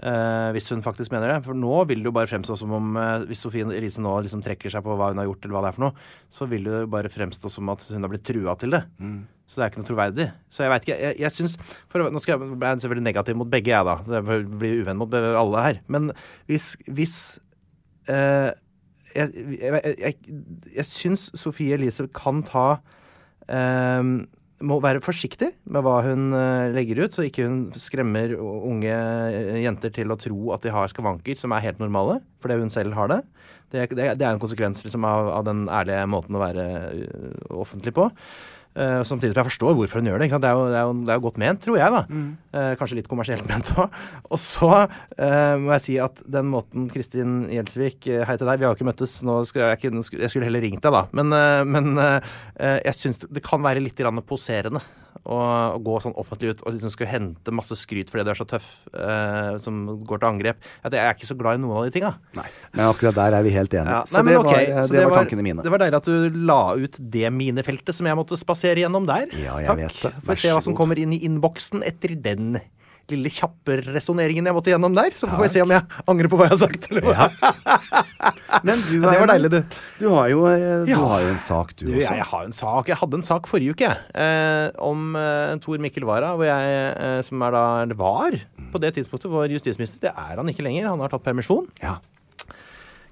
Uh, 0.00 0.48
hvis 0.54 0.70
hun 0.70 0.80
faktisk 0.82 1.12
mener 1.12 1.28
det. 1.28 1.40
For 1.44 1.52
nå 1.52 1.82
vil 1.90 1.98
det 2.00 2.08
jo 2.08 2.14
bare 2.14 2.30
fremstå 2.30 2.54
som 2.56 2.70
om 2.72 2.94
uh, 2.96 3.26
Hvis 3.28 3.42
Sofie 3.44 3.66
Elise 3.66 4.00
nå 4.00 4.12
liksom 4.24 4.40
trekker 4.40 4.72
seg 4.72 4.84
på 4.86 4.94
hva 4.96 5.10
hun 5.10 5.18
har 5.20 5.26
gjort, 5.26 5.44
eller 5.44 5.56
hva 5.56 5.62
det 5.64 5.72
er 5.72 5.76
for 5.76 5.84
noe, 5.84 6.06
så 6.30 6.46
vil 6.48 6.64
det 6.64 6.78
jo 6.84 6.92
bare 6.94 7.10
fremstå 7.12 7.50
som 7.52 7.68
at 7.68 7.84
hun 7.90 8.06
har 8.06 8.12
blitt 8.12 8.24
trua 8.24 8.54
til 8.56 8.76
det. 8.76 8.80
Så 9.50 9.58
det 9.58 9.64
er 9.66 9.72
ikke 9.72 9.82
noe 9.82 9.90
troverdig. 9.90 10.26
Så 10.48 10.62
jeg 10.62 10.70
veit 10.72 10.86
ikke. 10.86 10.98
Jeg, 11.02 11.18
jeg 11.24 11.34
syns 11.34 11.58
for, 11.90 12.06
Nå 12.06 12.22
skal 12.22 12.36
jeg, 12.36 12.50
bli 12.54 12.70
jeg 12.70 12.84
selvfølgelig 12.84 13.06
negativ 13.10 13.38
mot 13.42 13.50
begge, 13.50 13.74
jeg, 13.74 13.88
da. 13.90 13.96
Det 14.06 14.40
blir 14.62 14.80
uvenn 14.84 15.00
mot 15.02 15.18
alle 15.20 15.64
her. 15.66 15.82
Men 15.90 16.12
hvis, 16.46 16.72
hvis 16.86 17.16
uh, 18.08 18.54
Jeg, 19.10 19.26
jeg, 19.34 19.58
jeg, 19.58 19.94
jeg, 19.98 20.40
jeg 20.76 20.86
syns 20.86 21.32
Sofie 21.34 21.74
Elise 21.74 22.06
kan 22.14 22.44
ta 22.46 22.78
eh, 23.50 24.10
må 24.66 24.76
være 24.82 25.02
forsiktig 25.04 25.50
med 25.72 25.84
hva 25.84 26.00
hun 26.04 26.34
eh, 26.36 26.70
legger 26.74 27.04
ut, 27.04 27.14
så 27.14 27.24
ikke 27.26 27.46
hun 27.48 27.60
skremmer 27.78 28.34
unge 28.36 28.92
eh, 28.92 29.60
jenter 29.64 29.92
til 29.94 30.12
å 30.12 30.18
tro 30.20 30.52
at 30.54 30.64
de 30.64 30.72
har 30.74 30.90
skavanker 30.92 31.38
som 31.40 31.54
er 31.56 31.64
helt 31.64 31.80
normale, 31.82 32.18
fordi 32.44 32.60
hun 32.60 32.72
selv 32.72 32.96
har 32.98 33.10
det. 33.12 33.20
Det, 33.70 33.86
det, 33.94 34.08
det 34.20 34.26
er 34.26 34.34
en 34.34 34.42
konsekvens 34.42 34.82
liksom, 34.84 35.06
av, 35.06 35.30
av 35.38 35.46
den 35.46 35.64
ærlige 35.70 36.06
måten 36.10 36.36
å 36.36 36.42
være 36.42 36.66
eh, 36.90 37.44
offentlig 37.56 37.94
på. 37.96 38.10
Uh, 38.70 39.00
samtidig 39.02 39.34
som 39.34 39.40
jeg 39.40 39.48
forstår 39.48 39.74
hvorfor 39.74 39.98
hun 39.98 40.10
gjør 40.10 40.22
det. 40.22 40.28
Det, 40.30 40.46
er 40.46 40.54
jo, 40.54 40.66
det, 40.70 40.76
er 40.78 40.84
jo, 40.86 40.92
det 41.02 41.12
er 41.12 41.18
jo 41.18 41.24
godt 41.24 41.40
ment, 41.42 41.62
tror 41.64 41.78
jeg. 41.80 41.94
da. 41.96 42.20
Eh, 42.54 42.70
kanskje 42.78 43.00
litt 43.00 43.08
kommersielt 43.10 43.48
ment 43.48 43.72
òg. 43.74 43.96
Og 44.32 44.38
så 44.42 44.70
uh, 44.86 45.56
må 45.58 45.74
jeg 45.74 45.84
si 45.86 45.98
at 46.02 46.22
den 46.30 46.50
måten 46.52 46.86
Kristin 46.92 47.42
Gjelsvik 47.50 48.06
Hei 48.28 48.38
til 48.38 48.46
deg, 48.46 48.60
vi 48.60 48.68
har 48.68 48.70
jo 48.70 48.78
ikke 48.78 48.88
møttes. 48.92 49.18
Nå 49.26 49.40
skulle 49.48 49.72
jeg, 49.72 49.80
ikke, 49.80 50.22
jeg 50.22 50.30
skulle 50.32 50.46
heller 50.46 50.64
ringt 50.64 50.86
deg, 50.86 50.94
da. 50.94 51.04
Men, 51.16 51.34
men 51.66 52.00
jeg 52.60 52.96
syns 52.96 53.20
det 53.26 53.42
kan 53.44 53.62
være 53.64 53.82
litt 53.82 53.98
grann 53.98 54.22
poserende 54.26 54.82
å 55.28 55.38
gå 55.84 55.96
sånn 56.00 56.16
offentlig 56.18 56.54
ut 56.54 56.62
og 56.64 56.74
liksom 56.74 56.92
skulle 56.92 57.10
hente 57.10 57.52
masse 57.54 57.76
skryt 57.76 58.08
fordi 58.10 58.24
du 58.24 58.32
er 58.32 58.38
så 58.38 58.46
tøff, 58.48 58.68
eh, 58.94 59.52
som 59.62 59.82
går 60.08 60.22
til 60.22 60.28
angrep. 60.30 60.70
At 60.86 60.96
jeg 60.96 61.04
er 61.04 61.16
ikke 61.16 61.28
så 61.28 61.36
glad 61.38 61.58
i 61.58 61.62
noen 61.62 61.76
av 61.80 61.86
de 61.86 61.94
tinga. 61.94 62.14
Nei, 62.38 62.46
Men 62.72 62.84
akkurat 62.88 63.18
der 63.18 63.38
er 63.38 63.46
vi 63.46 63.54
helt 63.54 63.76
enige. 63.76 63.98
Ja, 63.98 64.02
så 64.08 64.24
nei, 64.24 64.32
det, 64.32 64.40
okay. 64.40 64.64
var, 64.70 64.80
eh, 64.80 64.88
så 64.88 64.96
det, 64.96 65.04
var 65.04 65.22
tankene 65.22 65.46
mine. 65.46 65.66
Det 65.66 65.74
var 65.74 65.84
deilig 65.84 66.00
at 66.00 66.10
du 66.10 66.42
la 66.50 66.60
ut 66.80 67.00
det 67.16 67.32
minefeltet 67.36 67.96
som 67.96 68.08
jeg 68.08 68.18
måtte 68.18 68.40
spasere 68.40 68.84
gjennom 68.84 69.08
der. 69.10 69.28
Ja, 69.36 69.60
jeg 69.60 69.72
Takk. 69.72 69.84
vet 69.84 70.02
det. 70.06 70.14
Får 70.20 70.32
Vær 70.32 70.44
se 70.44 70.54
hva 70.56 70.64
som 70.64 70.78
kommer 70.78 71.00
inn 71.00 71.16
i 71.16 71.22
innboksen 71.28 71.84
etter 71.86 72.16
den 72.16 72.60
lille 73.12 73.30
kjappe 73.32 73.76
resonneringen 73.88 74.46
jeg 74.48 74.56
måtte 74.56 74.72
gjennom 74.72 74.94
der. 74.96 75.10
Så 75.16 75.28
får 75.30 75.42
vi 75.44 75.48
se 75.52 75.62
om 75.64 75.72
jeg 75.74 75.82
angrer 76.10 76.30
på 76.32 76.38
hva 76.40 76.48
jeg 76.48 76.54
har 76.56 76.60
sagt. 76.64 76.88
Eller 76.90 77.06
hva. 77.08 77.28
Men 78.66 78.82
du, 78.88 78.94
Ja, 79.00 79.10
det 79.14 79.20
var 79.22 79.30
deilig, 79.32 79.50
du. 79.54 79.60
Du 80.00 80.06
har 80.14 80.28
jo, 80.32 80.44
eh, 80.50 80.84
du 80.86 80.92
Ja. 80.92 80.98
har 81.04 81.24
jo 81.24 81.32
en 81.34 81.42
sak, 81.42 81.74
du, 81.76 81.86
Du, 81.86 81.92
også. 81.98 82.14
jeg, 82.16 82.26
har 82.32 82.44
en 82.48 82.52
sak. 82.56 82.88
Jeg 82.92 82.96
hadde 83.00 83.20
en 83.20 83.26
sak 83.26 83.46
forrige 83.50 83.74
uke 83.76 83.90
eh, 84.14 84.70
om 84.78 85.16
eh, 85.16 85.56
Tor 85.64 85.78
Mikkel 85.82 86.04
Wara, 86.08 86.32
eh, 86.44 87.20
som 87.26 87.42
er 87.46 87.50
da, 87.56 87.64
var 87.98 88.38
på 88.70 88.80
det 88.82 88.94
tidspunktet 88.98 89.30
vår 89.32 89.50
justisminister. 89.56 90.00
Det 90.08 90.12
er 90.14 90.36
han 90.40 90.48
ikke 90.52 90.62
lenger. 90.66 90.88
Han 90.92 91.00
har 91.02 91.08
tatt 91.12 91.24
permisjon. 91.26 91.66
Ja. 91.82 91.98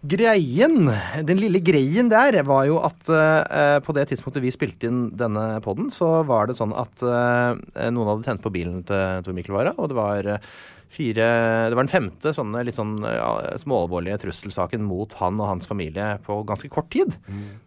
Greien, 0.07 0.87
den 1.27 1.41
lille 1.41 1.59
greien 1.59 2.07
der, 2.07 2.37
var 2.47 2.69
jo 2.69 2.77
at 2.87 3.09
eh, 3.11 3.79
på 3.83 3.95
det 3.97 4.05
tidspunktet 4.13 4.45
vi 4.45 4.53
spilte 4.55 4.87
inn 4.87 5.09
denne 5.19 5.57
poden, 5.65 5.89
så 5.91 6.21
var 6.29 6.47
det 6.47 6.55
sånn 6.55 6.71
at 6.71 7.03
eh, 7.03 7.89
noen 7.91 8.13
hadde 8.13 8.29
tent 8.29 8.45
på 8.45 8.53
bilen 8.55 8.85
til 8.87 9.25
Tor 9.27 9.35
Mikkel 9.35 9.57
Wara, 9.57 9.73
og 9.75 9.91
det 9.91 9.99
var 9.99 10.31
eh, 10.37 10.53
fire 10.93 11.25
Det 11.69 11.77
var 11.77 11.85
den 11.85 11.93
femte 11.93 12.33
sånne 12.35 12.63
litt 12.67 12.77
sånn 12.77 12.97
ja, 13.03 13.57
småalvorlige 13.61 14.19
trusselsaken 14.25 14.85
mot 14.87 15.13
han 15.21 15.39
og 15.41 15.51
hans 15.51 15.69
familie 15.69 16.15
på 16.25 16.41
ganske 16.49 16.71
kort 16.73 16.91
tid. 16.95 17.13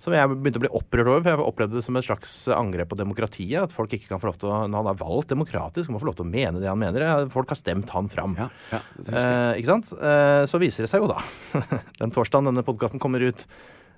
Som 0.02 0.16
jeg 0.16 0.32
begynte 0.32 0.62
å 0.62 0.66
bli 0.66 0.74
opprørt 0.74 1.08
over, 1.08 1.24
for 1.24 1.32
jeg 1.32 1.52
opplevde 1.52 1.80
det 1.80 1.86
som 1.86 2.00
et 2.00 2.08
slags 2.08 2.38
angrep 2.56 2.92
på 2.92 3.00
demokratiet. 3.00 3.60
At 3.62 3.76
folk 3.76 3.94
ikke 3.96 4.10
kan 4.12 4.22
få 4.22 4.32
lov 4.32 4.40
til 4.42 4.52
å 4.52 4.62
Når 4.66 4.84
han 4.84 4.92
er 4.94 5.02
valgt 5.02 5.34
demokratisk, 5.34 5.92
må 5.92 6.02
få 6.02 6.10
lov 6.10 6.18
til 6.20 6.28
å 6.28 6.32
mene 6.32 6.62
det 6.62 6.70
han 6.72 6.82
mener. 6.82 7.28
Folk 7.34 7.54
har 7.54 7.60
stemt 7.60 7.92
han 7.94 8.10
fram. 8.12 8.38
Ja, 8.40 8.50
ja. 8.72 8.82
Eh, 9.06 9.62
ikke 9.62 9.74
sant? 9.76 9.92
Eh, 9.98 10.44
så 10.50 10.62
viser 10.62 10.86
det 10.86 10.92
seg 10.92 11.04
jo 11.04 11.12
da, 11.12 11.22
den 12.02 12.14
torsdagen 12.14 12.50
denne 12.50 12.66
podkasten 12.66 13.02
kommer 13.02 13.24
ut, 13.24 13.46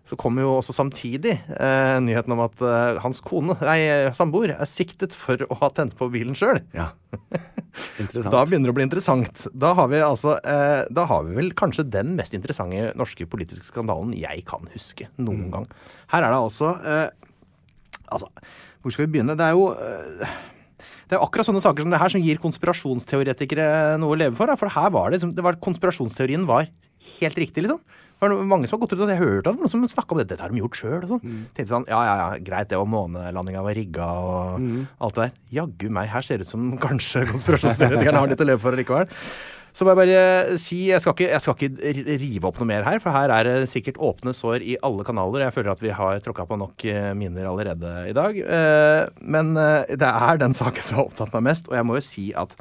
så 0.03 0.17
kommer 0.19 0.43
jo 0.43 0.57
også 0.57 0.75
samtidig 0.75 1.37
eh, 1.39 1.97
nyheten 2.03 2.35
om 2.35 2.43
at 2.43 2.61
eh, 2.65 2.99
hans 3.03 3.21
kone, 3.23 3.55
nei, 3.63 3.79
samboer, 4.15 4.55
er 4.57 4.69
siktet 4.69 5.15
for 5.15 5.45
å 5.47 5.59
ha 5.61 5.69
tent 5.75 5.95
på 5.99 6.09
bilen 6.13 6.37
sjøl. 6.37 6.61
ja. 6.75 6.91
Da 7.73 8.43
begynner 8.45 8.69
det 8.69 8.73
å 8.73 8.77
bli 8.77 8.85
interessant. 8.85 9.47
Da 9.57 9.71
har 9.77 9.87
vi 9.89 9.97
altså 10.05 10.35
eh, 10.45 10.83
Da 10.93 11.07
har 11.09 11.23
vi 11.25 11.33
vel 11.39 11.47
kanskje 11.57 11.87
den 11.89 12.11
mest 12.19 12.35
interessante 12.37 12.91
norske 12.99 13.25
politiske 13.29 13.65
skandalen 13.65 14.13
jeg 14.13 14.43
kan 14.45 14.69
huske 14.75 15.07
noen 15.17 15.47
gang. 15.53 15.65
Her 16.13 16.27
er 16.27 16.35
det 16.35 16.41
altså 16.43 16.75
eh, 16.85 17.07
Altså, 18.13 18.27
hvor 18.83 18.93
skal 18.93 19.07
vi 19.07 19.15
begynne? 19.15 19.33
Det 19.39 19.45
er 19.47 19.55
jo 19.57 19.71
eh, 19.73 20.35
det 21.09 21.17
er 21.17 21.23
akkurat 21.25 21.47
sånne 21.49 21.61
saker 21.63 21.85
som 21.85 21.93
det 21.93 21.99
her 22.01 22.13
som 22.13 22.23
gir 22.23 22.39
konspirasjonsteoretikere 22.43 23.67
noe 24.01 24.15
å 24.15 24.19
leve 24.19 24.37
for. 24.37 24.49
Da. 24.49 24.55
For 24.59 24.71
her 24.71 24.89
var 24.93 25.09
det, 25.09 25.19
liksom, 25.19 25.33
det 25.35 25.45
var, 25.45 25.59
konspirasjonsteorien 25.63 26.47
var 26.49 26.69
helt 27.19 27.39
riktig, 27.43 27.65
liksom. 27.65 27.81
Det 28.23 28.29
var 28.29 28.45
mange 28.47 28.69
som 28.69 28.77
har 28.77 28.85
gått 28.85 28.93
ut 28.95 29.01
og 29.03 29.09
jeg 29.11 29.19
hørte 29.19 29.51
at 29.51 29.57
noen 29.59 29.71
som 29.71 29.81
snakka 29.91 30.15
om 30.15 30.19
det. 30.21 30.27
Dette 30.29 30.45
har 30.45 30.53
de 30.53 30.61
gjort 30.61 30.77
sjøl. 30.79 31.01
Og 31.01 31.09
sånn. 31.11 31.23
Tenkte 31.57 31.71
sånn, 31.73 31.87
ja, 31.91 31.99
ja, 32.07 32.13
ja, 32.21 32.27
greit 32.45 32.69
det, 32.71 32.79
og 32.79 32.87
månelandinga 32.93 33.63
var 33.65 33.75
rigga 33.75 34.05
og 34.23 34.69
alt 35.03 35.17
det 35.17 35.25
der. 35.25 35.33
Jaggu 35.57 35.89
meg, 35.97 36.07
her 36.13 36.23
ser 36.23 36.39
det 36.39 36.47
ut 36.47 36.53
som 36.53 36.69
kanskje 36.79 37.25
konspirasjonsteoretikerne 37.33 38.19
har 38.23 38.31
litt 38.31 38.45
å 38.45 38.47
leve 38.47 38.63
for 38.63 38.79
likevel. 38.79 39.11
Så 39.73 39.85
må 39.85 39.89
jeg 39.89 39.97
bare 40.03 40.57
si, 40.61 40.77
jeg 40.91 41.01
skal, 41.01 41.15
ikke, 41.15 41.29
jeg 41.31 41.41
skal 41.41 41.55
ikke 41.57 42.17
rive 42.21 42.45
opp 42.45 42.59
noe 42.61 42.69
mer 42.69 42.83
her, 42.85 42.99
for 43.01 43.15
her 43.15 43.31
er 43.33 43.47
det 43.47 43.71
sikkert 43.71 43.97
åpne 43.97 44.29
sår 44.37 44.61
i 44.61 44.75
alle 44.85 45.01
kanaler. 45.07 45.47
Jeg 45.47 45.55
føler 45.55 45.73
at 45.73 45.81
vi 45.81 45.93
har 45.97 46.19
tråkka 46.21 46.45
på 46.45 46.59
nok 46.61 46.85
eh, 46.91 47.09
minner 47.17 47.49
allerede 47.49 47.93
i 48.11 48.13
dag. 48.13 48.37
Eh, 48.37 49.01
Men 49.17 49.55
eh, 49.57 49.95
det 49.97 50.11
er 50.11 50.41
den 50.43 50.53
saken 50.53 50.85
som 50.85 50.99
har 50.99 51.07
opptatt 51.07 51.33
meg 51.33 51.47
mest, 51.49 51.71
og 51.71 51.77
jeg 51.79 51.87
må 51.89 51.97
jo 51.97 52.05
si 52.05 52.29
at 52.37 52.53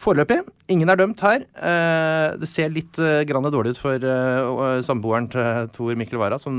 Foreløpig, 0.00 0.38
ingen 0.72 0.88
er 0.88 0.96
dømt 0.96 1.20
her. 1.20 1.42
Det 2.40 2.48
ser 2.48 2.70
litt 2.72 2.96
grann 3.28 3.44
dårlig 3.52 3.74
ut 3.74 3.80
for 3.82 4.06
samboeren 4.86 5.26
til 5.28 5.68
Tor 5.76 5.98
Mikkel 6.00 6.16
Wara, 6.22 6.38
som 6.40 6.54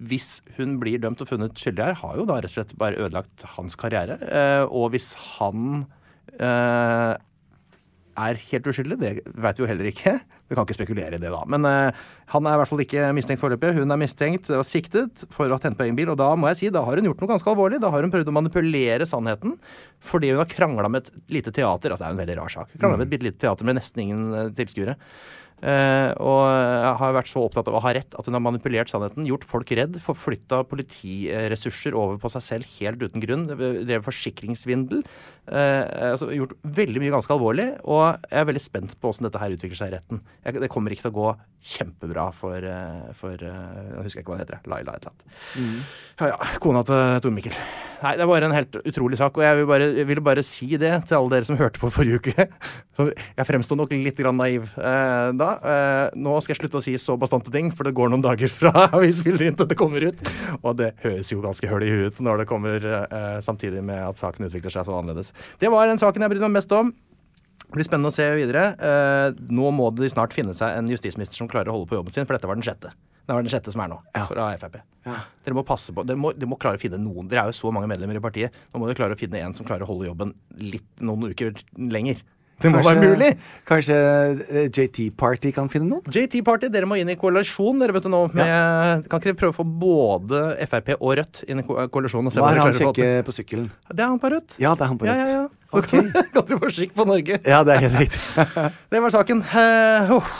hvis 0.00 0.38
hun 0.56 0.78
blir 0.80 0.96
dømt 1.02 1.20
og 1.20 1.28
funnet 1.28 1.60
skyldig 1.60 1.84
her, 1.84 1.98
har 2.00 2.16
jo 2.16 2.24
da 2.24 2.38
rett 2.40 2.48
og 2.48 2.54
slett 2.54 2.72
bare 2.80 2.96
ødelagt 2.96 3.44
hans 3.58 3.76
karriere. 3.76 4.16
Og 4.72 4.88
hvis 4.96 5.10
han 5.36 5.84
er 8.16 8.38
helt 8.40 8.68
uskyldig, 8.70 8.96
det 9.00 9.10
vet 9.24 9.58
vi 9.58 9.64
jo 9.64 9.68
heller 9.70 9.88
ikke. 9.90 10.12
Vi 10.46 10.56
kan 10.56 10.66
ikke 10.66 10.76
spekulere 10.78 11.18
i 11.18 11.20
det, 11.22 11.30
da. 11.32 11.42
Men 11.52 11.66
uh, 11.68 12.04
han 12.32 12.48
er 12.48 12.56
i 12.56 12.60
hvert 12.60 12.70
fall 12.70 12.82
ikke 12.84 13.08
mistenkt 13.16 13.42
foreløpig. 13.42 13.74
Hun 13.76 13.92
er 13.92 14.00
mistenkt 14.00 14.50
og 14.54 14.64
siktet 14.66 15.24
for 15.34 15.48
å 15.48 15.56
ha 15.58 15.62
tent 15.62 15.78
på 15.78 15.86
egen 15.86 15.98
bil. 15.98 16.12
Og 16.12 16.18
da 16.20 16.28
må 16.38 16.50
jeg 16.52 16.60
si, 16.60 16.72
da 16.74 16.84
har 16.86 16.98
hun 16.98 17.10
gjort 17.10 17.22
noe 17.22 17.32
ganske 17.34 17.52
alvorlig. 17.52 17.80
Da 17.82 17.90
har 17.92 18.06
hun 18.06 18.12
prøvd 18.14 18.30
å 18.32 18.36
manipulere 18.36 19.08
sannheten 19.08 19.56
fordi 20.06 20.30
hun 20.32 20.42
har 20.42 20.50
krangla 20.50 20.90
med 20.92 21.06
et 21.06 21.34
lite 21.38 21.54
teater. 21.54 21.92
Altså, 21.92 22.04
det 22.04 22.08
er 22.08 22.14
en 22.14 22.22
veldig 22.22 22.38
rar 22.40 22.52
sak. 22.52 22.76
Krangla 22.76 23.00
med 23.00 23.08
et 23.08 23.14
bitte 23.16 23.28
lite 23.28 23.42
teater 23.42 23.68
med 23.68 23.80
nesten 23.80 24.04
ingen 24.06 24.26
eh, 24.36 24.52
tilskuere. 24.56 24.96
Eh, 25.64 26.10
og 26.20 26.42
har 27.00 27.14
vært 27.16 27.30
så 27.30 27.40
opptatt 27.46 27.70
av 27.70 27.78
å 27.78 27.80
ha 27.80 27.92
rett 27.96 28.12
at 28.12 28.26
hun 28.28 28.36
har 28.36 28.44
manipulert 28.44 28.90
sannheten, 28.92 29.24
gjort 29.28 29.46
folk 29.48 29.72
redd, 29.78 29.96
forflytta 30.04 30.60
politiressurser 30.68 31.96
over 31.96 32.20
på 32.20 32.30
seg 32.34 32.44
selv 32.44 32.74
helt 32.76 33.00
uten 33.00 33.24
grunn, 33.24 33.46
drevet 33.48 34.04
forsikringsvindel. 34.04 35.06
Uh, 35.46 36.10
altså 36.10 36.32
gjort 36.34 36.56
veldig 36.76 37.00
mye 37.00 37.14
ganske 37.14 37.30
alvorlig, 37.30 37.68
og 37.86 38.02
jeg 38.26 38.40
er 38.40 38.48
veldig 38.48 38.62
spent 38.64 38.96
på 38.98 39.08
hvordan 39.08 39.28
dette 39.28 39.42
her 39.42 39.54
utvikler 39.54 39.78
seg 39.78 39.92
i 39.92 39.96
retten. 39.96 40.22
Jeg, 40.42 40.58
det 40.64 40.70
kommer 40.74 40.92
ikke 40.92 41.06
til 41.06 41.14
å 41.14 41.18
gå 41.20 41.34
kjempebra 41.76 42.28
for, 42.36 42.66
uh, 42.66 43.08
for 43.16 43.46
Jeg 43.46 44.06
husker 44.08 44.24
ikke 44.24 44.34
hva 44.34 44.40
det 44.40 44.48
heter. 44.48 44.64
Laila 44.70 44.96
et 44.98 45.06
eller 45.06 45.14
annet. 45.14 45.92
Ja, 46.18 46.32
ja. 46.34 46.54
Kona 46.62 46.82
til 46.86 47.20
Tor 47.22 47.36
Mikkel. 47.36 47.56
Nei, 48.02 48.12
det 48.18 48.24
er 48.24 48.28
bare 48.28 48.48
en 48.48 48.54
helt 48.54 48.76
utrolig 48.82 49.18
sak, 49.20 49.38
og 49.38 49.44
jeg 49.44 49.56
vil 49.60 49.68
bare, 49.70 49.88
jeg 49.96 50.08
ville 50.08 50.24
bare 50.24 50.44
si 50.44 50.68
det 50.80 50.92
til 51.08 51.16
alle 51.18 51.32
dere 51.32 51.48
som 51.48 51.58
hørte 51.60 51.80
på 51.80 51.90
forrige 51.92 52.20
uke. 52.20 52.48
Jeg 53.36 53.44
fremsto 53.44 53.76
nok 53.76 53.92
litt 53.92 54.16
grann 54.16 54.38
naiv 54.40 54.70
eh, 54.80 55.30
da. 55.46 55.54
Eh, 55.72 56.18
nå 56.20 56.34
skal 56.42 56.54
jeg 56.54 56.60
slutte 56.60 56.80
å 56.80 56.84
si 56.84 56.96
så 57.00 57.16
bastante 57.20 57.52
ting, 57.54 57.70
for 57.72 57.88
det 57.88 57.94
går 57.96 58.12
noen 58.12 58.24
dager 58.24 58.52
fra 58.52 58.88
vi 59.02 59.12
spiller 59.14 59.48
inn 59.48 59.58
til 59.58 59.70
det 59.70 59.78
kommer 59.78 60.04
ut. 60.04 60.20
Og 60.60 60.76
det 60.78 60.92
høres 61.04 61.32
jo 61.32 61.40
ganske 61.44 61.70
høl 61.70 61.86
i 61.86 61.90
huet 61.94 62.14
ut 62.16 62.22
når 62.26 62.42
det 62.42 62.50
kommer 62.50 62.86
eh, 63.06 63.40
samtidig 63.44 63.84
med 63.86 64.02
at 64.02 64.20
saken 64.20 64.50
utvikler 64.50 64.74
seg 64.74 64.88
så 64.88 64.98
annerledes. 64.98 65.32
Det 65.62 65.72
var 65.72 65.88
den 65.90 66.02
saken 66.02 66.26
jeg 66.26 66.34
brydde 66.34 66.50
meg 66.50 66.60
mest 66.60 66.76
om. 66.76 66.92
Det 67.66 67.74
blir 67.74 67.86
spennende 67.88 68.12
å 68.12 68.14
se 68.14 68.28
videre. 68.38 68.68
Eh, 68.78 69.42
nå 69.50 69.72
må 69.74 69.90
de 69.96 70.10
snart 70.12 70.36
finne 70.36 70.54
seg 70.54 70.76
en 70.76 70.90
justisminister 70.92 71.38
som 71.38 71.50
klarer 71.50 71.72
å 71.72 71.78
holde 71.78 71.90
på 71.90 71.98
jobben 71.98 72.14
sin, 72.14 72.28
for 72.28 72.36
dette 72.36 72.50
var 72.50 72.58
den 72.58 72.66
sjette. 72.66 72.92
Det 73.26 73.34
var 73.34 73.42
den 73.42 73.50
sjette 73.50 73.72
som 73.74 73.82
er 73.82 73.90
nå, 73.90 73.96
fra 74.28 74.52
Frp. 74.60 74.76
Dere 75.06 75.56
må 75.58 75.64
passe 75.66 75.90
på, 75.94 76.04
dere 76.06 76.18
må, 76.20 76.30
dere 76.36 76.46
må 76.50 76.58
klare 76.62 76.78
å 76.78 76.82
finne 76.82 77.00
noen. 77.02 77.26
Dere 77.30 77.42
er 77.42 77.50
jo 77.50 77.58
så 77.58 77.72
mange 77.74 77.88
medlemmer 77.90 78.20
i 78.20 78.22
partiet. 78.22 78.54
Nå 78.70 78.78
må 78.78 78.86
dere 78.86 78.98
klare 79.00 79.16
å 79.16 79.18
finne 79.18 79.40
en 79.42 79.54
som 79.56 79.66
klarer 79.66 79.82
å 79.82 79.88
holde 79.90 80.06
jobben 80.06 80.30
litt, 80.62 80.86
noen 81.02 81.32
uker 81.32 81.50
lenger. 81.74 82.22
Det 82.62 82.70
må 82.72 82.80
være 82.80 83.02
mulig! 83.02 83.30
Kanskje 83.68 83.96
eh, 84.48 84.68
JT 84.72 85.10
Party 85.18 85.50
kan 85.52 85.68
finne 85.72 85.90
noen? 85.90 86.06
JT 86.08 86.38
Party, 86.46 86.70
dere 86.72 86.88
må 86.88 86.96
inn 86.96 87.10
i 87.12 87.16
koalisjon 87.20 87.82
dere 87.82 87.92
vet 87.96 88.06
du 88.06 88.10
nå. 88.12 88.22
Med, 88.32 89.04
Kan 89.10 89.20
ikke 89.20 89.32
dere 89.32 89.38
prøve 89.42 89.52
å 89.52 89.58
få 89.58 89.66
både 89.84 90.42
Frp 90.70 90.94
og 90.96 91.12
Rødt 91.20 91.42
inn 91.50 91.60
i 91.60 91.66
ko- 91.66 91.76
koalisjon? 91.92 92.30
og 92.30 92.32
se 92.32 92.40
Hva 92.40 92.54
er 92.54 92.62
han 92.64 92.72
kjekke 92.76 93.10
på 93.26 93.36
sykkelen? 93.36 93.68
Det 93.92 94.00
er 94.00 94.08
han 94.08 94.22
på 94.22 94.32
Rødt. 94.32 94.56
Ja, 94.62 94.72
det 94.72 94.86
er 94.86 94.92
han 94.94 95.00
på 95.02 95.08
rødt. 95.10 95.28
ja, 95.28 95.44
ja. 95.44 95.46
Så 95.66 95.82
okay. 95.82 96.04
kan 96.34 96.44
dere 96.46 96.60
få 96.62 96.72
skikk 96.72 96.92
på 96.96 97.04
Norge. 97.08 97.40
Ja, 97.44 97.62
det 97.66 97.76
er 97.76 97.88
helt 97.88 98.04
riktig. 98.06 98.20
Det 98.92 99.02
var 99.02 99.12
saken. 99.14 99.42
Uh, 99.50 100.16
oh. 100.16 100.36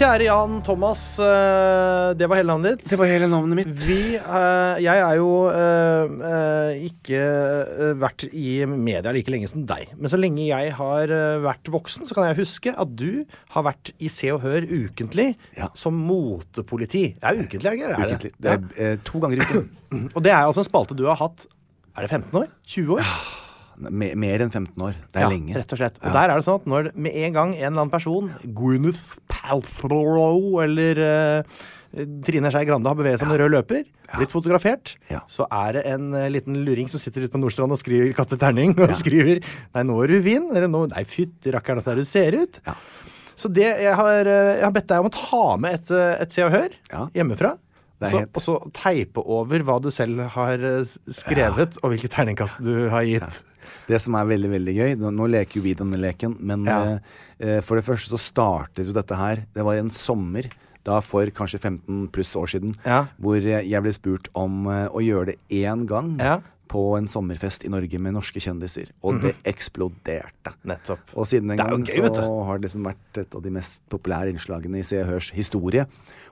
Kjære 0.00 0.24
Jan 0.30 0.52
Thomas, 0.64 1.00
eh, 1.20 2.14
det 2.16 2.24
var 2.24 2.38
hele 2.38 2.48
navnet 2.48 2.78
ditt. 2.78 2.86
Det 2.88 2.96
var 2.96 3.08
hele 3.10 3.26
navnet 3.28 3.58
mitt. 3.58 3.82
Vi, 3.84 4.14
eh, 4.16 4.78
jeg 4.80 4.96
er 5.04 5.16
jo 5.18 5.26
eh, 5.52 6.78
ikke 6.86 7.20
vært 8.00 8.24
i 8.32 8.64
media 8.64 9.12
like 9.12 9.28
lenge 9.28 9.50
som 9.50 9.66
deg. 9.68 9.90
Men 9.98 10.08
så 10.08 10.16
lenge 10.16 10.46
jeg 10.46 10.72
har 10.78 11.12
vært 11.44 11.68
voksen, 11.68 12.08
så 12.08 12.16
kan 12.16 12.30
jeg 12.30 12.38
huske 12.40 12.72
at 12.72 12.94
du 12.96 13.26
har 13.52 13.66
vært 13.68 13.92
i 14.00 14.08
Se 14.08 14.32
og 14.32 14.40
Hør 14.46 14.64
ukentlig 14.64 15.34
Ja. 15.58 15.68
som 15.76 16.00
motepoliti. 16.00 17.18
Det 17.20 17.28
er 17.34 17.44
ukentlig, 17.44 17.68
er 17.68 17.92
det 18.00 18.08
ikke? 18.16 18.32
Det? 18.40 18.56
Er 18.80 18.96
to 19.04 19.20
ganger 19.20 19.36
i 19.36 19.44
uken. 19.44 19.68
Og 20.16 20.22
det 20.24 20.32
er 20.32 20.46
altså 20.46 20.64
en 20.64 20.70
spalte 20.70 20.96
du 20.96 21.04
har 21.10 21.18
hatt 21.20 21.44
Er 21.98 22.06
det 22.06 22.10
15 22.14 22.40
år? 22.40 22.48
20 22.64 22.96
år? 22.96 23.04
Me- 23.04 23.49
Mer 23.88 24.42
enn 24.44 24.50
15 24.52 24.74
år. 24.84 24.94
Det 25.10 25.20
er 25.20 25.24
Ja, 25.24 25.28
lenge. 25.32 25.54
Rett 25.56 25.72
og 25.72 25.78
slett. 25.80 25.98
Og 26.04 26.12
der 26.12 26.28
er 26.30 26.36
det 26.36 26.44
sånn 26.44 26.60
at 26.60 26.66
når 26.68 26.90
med 26.94 27.14
en 27.16 27.32
gang 27.32 27.52
en 27.54 27.60
eller 27.72 27.80
annen 27.80 27.90
person, 27.94 28.30
Gwyneth 28.44 29.16
Paltrow 29.28 30.60
eller 30.62 31.00
uh, 31.00 31.60
Trine 32.22 32.52
Skei 32.52 32.66
Grande 32.68 32.86
har 32.86 32.94
beveget 32.98 33.18
seg 33.22 33.30
med 33.32 33.40
rød 33.40 33.50
løper, 33.56 33.86
blitt 34.18 34.30
fotografert, 34.34 34.92
Ja. 35.10 35.22
så 35.30 35.46
er 35.50 35.72
det 35.78 35.82
en 35.90 36.12
uh, 36.14 36.28
liten 36.30 36.60
luring 36.66 36.88
som 36.92 37.00
sitter 37.02 37.24
ute 37.24 37.32
på 37.32 37.40
Nordstrand 37.42 37.72
og 37.74 37.80
skriver, 37.80 38.12
kaster 38.14 38.38
terning 38.38 38.76
og 38.78 38.92
skriver 38.94 39.40
Nei, 39.74 39.82
nå 39.88 39.96
er 40.04 40.12
du 40.12 40.20
fin', 40.22 40.50
Eller 40.54 40.68
nå 40.70 40.84
Nei, 40.92 41.02
fytti 41.08 41.50
rakkeren, 41.56 41.82
så 41.82 41.92
er 41.94 41.96
du 42.02 42.04
ser 42.04 42.36
ut. 42.38 42.60
Ja. 42.66 42.76
Så 43.40 43.48
det 43.48 43.64
jeg 43.82 43.94
har, 43.96 44.20
eh, 44.28 44.56
jeg 44.60 44.64
har 44.66 44.72
bedt 44.76 44.86
deg 44.92 45.00
om 45.00 45.08
å 45.08 45.14
ta 45.16 45.56
med 45.56 45.78
et, 45.80 45.90
et 46.20 46.30
Se 46.36 46.44
og 46.44 46.52
Hør 46.52 46.68
Ja. 46.92 47.06
hjemmefra. 47.16 47.56
Så, 48.00 48.22
og 48.32 48.40
så 48.40 48.54
teipe 48.72 49.20
over 49.20 49.60
hva 49.60 49.74
du 49.82 49.90
selv 49.92 50.22
har 50.32 50.56
skrevet, 51.04 51.74
ja. 51.76 51.80
og 51.84 51.90
hvilket 51.92 52.14
terningkast 52.14 52.60
du 52.64 52.88
har 52.88 53.02
gitt. 53.04 53.40
Det 53.90 53.98
som 54.02 54.14
er 54.18 54.28
veldig 54.30 54.50
veldig 54.52 54.74
gøy 54.76 54.96
Nå, 55.00 55.10
nå 55.16 55.26
leker 55.32 55.58
jo 55.58 55.64
vi 55.66 55.74
denne 55.78 55.98
leken, 56.00 56.36
men 56.40 56.64
Ja. 56.68 56.78
eh, 56.80 56.98
eh, 57.40 57.60
for 57.66 57.80
det 57.80 57.84
første 57.86 58.12
så 58.14 58.20
startet 58.22 58.86
jo 58.86 58.94
dette 58.96 59.16
her 59.18 59.44
Det 59.54 59.64
var 59.66 59.80
en 59.80 59.90
sommer 59.90 60.46
da 60.86 61.00
for 61.04 61.28
kanskje 61.36 61.58
15 61.60 62.06
pluss 62.08 62.30
år 62.40 62.48
siden 62.54 62.72
Ja. 62.86 63.02
hvor 63.20 63.36
jeg 63.36 63.82
ble 63.84 63.92
spurt 63.92 64.30
om 64.34 64.62
uh, 64.66 64.86
å 64.88 65.02
gjøre 65.04 65.26
det 65.34 65.36
én 65.52 65.82
gang 65.86 66.14
Ja. 66.18 66.38
på 66.70 66.96
en 66.96 67.04
sommerfest 67.10 67.66
i 67.66 67.68
Norge 67.68 67.98
med 68.00 68.14
norske 68.14 68.40
kjendiser. 68.40 68.88
Og 69.04 69.20
det 69.20 69.34
eksploderte. 69.44 70.54
Nettopp. 70.64 71.00
Og 71.16 71.26
siden 71.26 71.48
den 71.52 71.58
gang 71.58 71.84
gøy, 71.84 72.06
så 72.14 72.44
har 72.46 72.58
det 72.58 72.68
liksom 72.70 72.86
vært 72.86 73.18
et 73.18 73.34
av 73.34 73.42
de 73.42 73.50
mest 73.50 73.82
populære 73.90 74.32
innslagene 74.32 74.78
i 74.78 74.86
Se 74.86 75.02
og 75.02 75.08
Hørs 75.10 75.30
historie. 75.36 75.84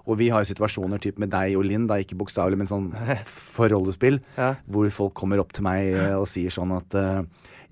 Og 0.09 0.16
vi 0.16 0.30
har 0.32 0.40
jo 0.40 0.48
situasjoner 0.54 0.98
typ 1.04 1.18
med 1.20 1.28
deg 1.34 1.54
og 1.61 1.66
Linn, 1.68 1.86
da 1.90 1.98
ikke 2.00 2.16
bokstavelig, 2.16 2.56
men 2.56 2.70
sånn 2.70 2.86
forholdespill, 3.59 4.20
Ja. 4.38 4.54
hvor 4.66 4.88
folk 4.94 5.14
kommer 5.18 5.40
opp 5.42 5.52
til 5.52 5.66
meg 5.68 5.92
eh, 5.92 6.14
og 6.16 6.26
sier 6.30 6.50
sånn 6.54 6.72
at 6.76 6.96
eh, 6.98 7.22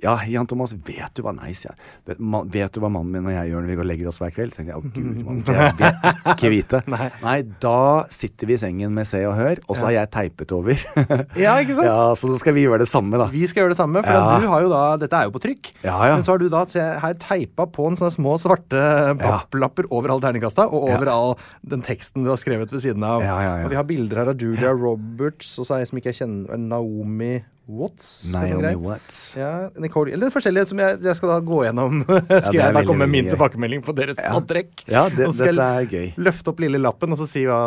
ja, 0.03 0.13
Jan 0.29 0.47
Thomas, 0.47 0.75
vet 0.87 1.15
du 1.17 1.23
hva 1.25 1.33
nice 1.33 1.65
jeg 1.69 1.77
vet, 2.05 2.19
vet 2.53 2.75
du 2.77 2.81
hva 2.83 2.91
mannen 2.93 3.15
min 3.15 3.27
og 3.31 3.33
jeg 3.33 3.49
gjør 3.51 3.63
når 3.65 3.71
vi 3.71 3.77
går 3.79 3.85
og 3.87 3.89
legger 3.91 4.09
oss 4.11 4.19
hver 4.21 4.33
kveld? 4.35 4.53
Tenker 4.53 4.75
jeg, 4.75 4.81
å 4.81 4.91
gud, 4.93 5.23
mann, 5.27 5.39
jeg 5.47 5.77
vet 5.79 6.31
ikke 6.35 6.51
vite. 6.53 6.81
Nei. 7.23 7.37
da 7.63 7.79
sitter 8.13 8.51
vi 8.51 8.57
i 8.57 8.61
sengen 8.61 8.93
med 8.97 9.09
Se 9.09 9.23
og 9.29 9.35
Hør, 9.39 9.63
og 9.67 9.79
så 9.79 9.89
har 9.89 9.95
jeg 10.01 10.11
teipet 10.17 10.53
over. 10.57 10.77
Ja, 11.47 11.57
ikke 11.63 11.77
sant? 11.79 11.89
ja, 11.89 12.13
så 12.19 12.29
da 12.33 12.37
skal 12.41 12.55
vi 12.57 12.65
gjøre 12.67 12.81
det 12.85 12.89
samme, 12.91 13.17
da. 13.21 13.27
Vi 13.33 13.45
skal 13.49 13.65
gjøre 13.65 13.75
det 13.75 13.79
samme, 13.81 14.03
for 14.05 14.13
Ja. 14.13 14.37
du 14.41 14.47
har 14.53 14.65
jo 14.67 14.71
da 14.73 14.83
Dette 15.01 15.17
er 15.21 15.29
jo 15.31 15.35
på 15.37 15.43
trykk. 15.45 15.73
Ja, 15.85 15.97
ja. 16.11 16.15
Men 16.17 16.25
så 16.27 16.35
har 16.35 16.41
du 16.43 16.49
da 16.53 16.63
se, 16.71 16.83
her 17.03 17.17
teipa 17.23 17.67
på 17.73 17.89
en 17.91 17.97
sånne 17.99 18.13
små 18.15 18.37
svarte 18.41 18.85
papplapper 19.21 19.89
over 19.91 20.13
all 20.15 20.23
terningkasta, 20.25 20.69
og 20.69 20.89
over 20.93 21.11
all 21.13 21.35
den 21.67 21.83
teksten 21.87 22.25
du 22.27 22.31
har 22.33 22.41
skrevet 22.41 22.73
ved 22.73 22.85
siden 22.85 23.05
av. 23.07 23.25
Ja, 23.25 23.37
ja, 23.43 23.53
ja. 23.63 23.67
Og 23.67 23.73
vi 23.75 23.81
har 23.81 23.87
bilder 23.89 24.23
her 24.23 24.33
av 24.33 24.41
Julia 24.41 24.73
Roberts, 24.77 25.55
og 25.61 25.69
så 25.69 25.77
er 25.77 25.85
jeg 25.85 25.93
som 25.93 26.01
ikke 26.01 26.13
jeg 26.13 26.21
kjenner 26.23 26.61
Naomi 26.67 27.35
Watts. 27.67 28.29
Naomi. 28.31 28.75
Watts. 28.79 29.35
Ja, 29.37 29.69
Nicole, 29.83 30.12
eller 30.14 30.31
forskjellige 30.31 30.69
som 30.71 30.79
jeg, 30.79 31.01
jeg 31.03 31.17
skal 31.19 31.33
da 31.33 31.39
gå 31.43 31.64
gjennom. 31.67 32.05
skal 32.29 32.55
er 32.55 32.61
jeg 32.61 32.75
da 32.77 32.83
komme 32.87 33.03
med 33.09 33.11
min 33.11 33.31
tilbakemelding 33.33 33.83
på 33.83 33.95
deres 33.99 34.21
antrekk? 34.23 34.85
Ja, 34.87 35.09
det- 35.11 35.27
Og 35.27 35.35
så 35.35 35.49
skal 35.49 35.59
jeg 35.59 35.89
gøy. 35.91 36.07
Løfte 36.29 36.53
opp 36.55 36.62
lille 36.62 36.79
lappen 36.79 37.11
og 37.17 37.19
så 37.19 37.27
si 37.27 37.43
hva 37.49 37.59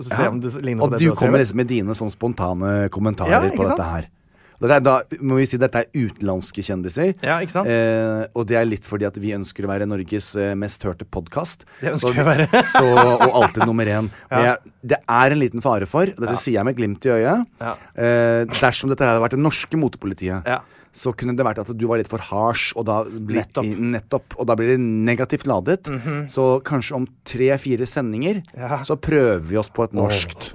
så 0.00 0.08
se 0.08 0.28
om 0.32 0.40
det 0.40 0.54
ligner 0.64 0.86
på 0.86 0.94
det 0.96 1.02
du 1.04 1.10
du 1.10 1.16
kommer 1.20 1.42
liksom 1.44 1.60
med 1.60 1.68
dine 1.68 1.92
sånn 1.98 2.12
spontane 2.14 2.88
kommentarer 2.94 3.50
Ja, 3.50 3.52
på 3.52 3.68
dette 3.68 3.90
her. 3.90 4.08
Dette 4.62 4.76
er 4.78 4.84
da, 4.86 4.94
må 5.26 5.36
vi 5.40 5.46
si 5.50 5.58
dette 5.60 5.80
er 5.82 5.88
utenlandske 5.92 6.62
kjendiser. 6.64 7.12
Ja, 7.26 7.40
ikke 7.42 7.54
sant? 7.56 7.68
Eh, 7.68 8.22
og 8.38 8.46
det 8.48 8.56
er 8.60 8.68
litt 8.68 8.86
fordi 8.86 9.06
at 9.08 9.16
vi 9.20 9.32
ønsker 9.36 9.66
å 9.66 9.70
være 9.72 9.88
Norges 9.90 10.30
eh, 10.40 10.52
mest 10.58 10.84
hørte 10.86 11.04
podkast. 11.04 11.66
Og 11.84 13.24
alltid 13.34 13.64
nummer 13.66 13.88
én. 13.90 14.08
Men 14.30 14.46
jeg, 14.48 14.74
det 14.94 15.00
er 15.02 15.34
en 15.34 15.40
liten 15.42 15.64
fare 15.64 15.88
for, 15.90 16.10
og 16.14 16.22
dette 16.24 16.36
sier 16.40 16.58
jeg 16.60 16.68
med 16.68 16.78
glimt 16.78 17.04
i 17.08 17.12
øyet, 17.16 17.44
Ja. 17.60 17.74
eh, 17.98 18.44
dersom 18.60 18.92
dette 18.92 19.06
hadde 19.06 19.22
vært 19.24 19.36
det 19.36 19.42
norske 19.44 19.80
motepolitiet, 19.80 20.46
Ja. 20.48 20.60
Så 20.94 21.10
kunne 21.18 21.34
det 21.36 21.44
vært 21.44 21.58
at 21.64 21.72
du 21.76 21.84
var 21.90 21.98
litt 21.98 22.08
for 22.10 22.22
harsh, 22.22 22.70
og 22.78 22.86
da 22.86 23.00
blir, 23.04 23.42
Nettopp. 23.42 23.66
Nettopp. 23.94 24.36
Og 24.38 24.46
da 24.46 24.54
blir 24.58 24.68
det 24.74 24.78
negativt 24.80 25.44
ladet. 25.50 25.90
Så 26.30 26.46
kanskje 26.64 26.94
om 27.00 27.06
tre-fire 27.26 27.86
sendinger 27.90 28.40
Ja. 28.56 28.78
så 28.86 28.94
prøver 28.96 29.42
vi 29.42 29.56
oss 29.58 29.68
på 29.74 29.82
et 29.88 29.92
norskt. 29.96 30.52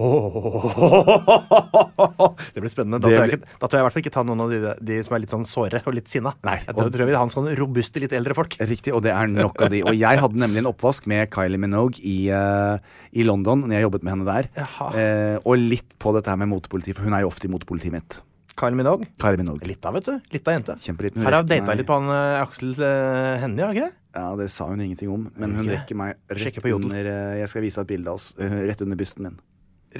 Det 2.54 2.60
blir 2.62 2.70
spennende. 2.72 2.98
Da 3.02 3.08
tror, 3.10 3.26
jeg 3.26 3.36
ikke, 3.38 3.46
da 3.60 3.68
jeg 3.70 3.80
i 3.80 3.84
hvert 3.84 3.94
fall 3.94 4.02
ikke 4.04 4.12
ta 4.14 4.22
noen 4.26 4.40
av 4.44 4.52
de, 4.52 4.58
de 4.90 4.96
som 5.06 5.16
er 5.16 5.22
litt 5.24 5.34
sånn 5.34 5.46
såre 5.48 5.82
og 5.84 5.94
litt 5.96 6.08
sinna. 6.10 6.32
Nei, 6.46 6.56
Jeg 6.64 6.74
tror, 6.74 6.86
og- 6.86 6.92
tror 6.94 7.04
jeg 7.04 7.10
vil 7.10 7.18
ha 7.20 7.24
en 7.26 7.34
sånn 7.34 7.50
robuste, 7.58 8.00
litt 8.02 8.14
eldre 8.16 8.34
folk. 8.34 8.56
Riktig, 8.60 8.94
og 8.96 9.02
det 9.04 9.12
er 9.12 9.26
nok 9.28 9.60
av 9.62 9.70
de. 9.74 9.82
Og 9.84 9.94
jeg 9.96 10.18
hadde 10.24 10.40
nemlig 10.40 10.58
en 10.64 10.70
oppvask 10.72 11.06
med 11.10 11.30
Kylie 11.30 11.58
Minogue 11.60 12.00
i, 12.02 12.30
uh, 12.32 12.78
i 13.12 13.22
London 13.26 13.62
når 13.66 13.76
jeg 13.76 13.86
jobbet 13.88 14.02
med 14.06 14.12
henne 14.16 14.26
der. 14.30 14.48
Eh, 14.96 15.36
og 15.44 15.58
litt 15.60 15.98
på 16.00 16.14
dette 16.16 16.30
her 16.32 16.36
med 16.40 16.48
motepoliti, 16.48 16.94
for 16.96 17.02
hun 17.04 17.14
er 17.14 17.20
jo 17.24 17.28
ofte 17.30 17.46
i 17.48 17.52
motepolitiet 17.52 17.92
mitt. 17.92 18.20
Kylie 18.60 18.76
Minogue. 18.78 19.08
Kylie 19.22 19.40
Minogue. 19.40 19.66
Litt 19.70 19.86
av, 19.88 19.94
vet 19.96 20.08
du. 20.10 20.18
Litt 20.34 20.48
av 20.50 20.56
jente. 20.58 20.76
Kjempeliten. 20.84 21.22
Her 21.24 21.32
har 21.38 21.42
hun 21.42 21.48
jeg 21.54 21.62
data 21.64 21.76
litt 21.80 21.88
på 21.88 21.96
han 21.98 22.10
eh, 22.12 22.42
Aksel 22.44 22.74
uh, 22.76 23.38
Hennie, 23.42 23.64
har 23.64 23.72
jeg 23.72 23.80
ikke 23.80 23.88
det? 23.88 23.96
Ja, 24.20 24.26
det 24.36 24.48
sa 24.50 24.66
hun 24.68 24.80
ingenting 24.82 25.10
om, 25.14 25.28
men 25.38 25.54
hun 25.54 25.64
Ikke? 25.64 25.76
rekker 25.78 25.98
meg 26.00 26.16
Sjekker 26.34 26.60
rett 26.60 26.64
på 26.66 26.72
jodel. 26.74 26.90
under 26.90 27.08
eh, 27.12 27.38
Jeg 27.40 27.48
skal 27.52 27.62
vise 27.64 27.78
deg 27.80 27.86
et 27.86 27.92
bilde 27.94 28.10
av 28.12 28.18
oss. 28.20 28.32
eh, 28.42 28.56
rett 28.70 28.80
under 28.84 28.98
bysten 29.00 29.22
min. 29.28 29.36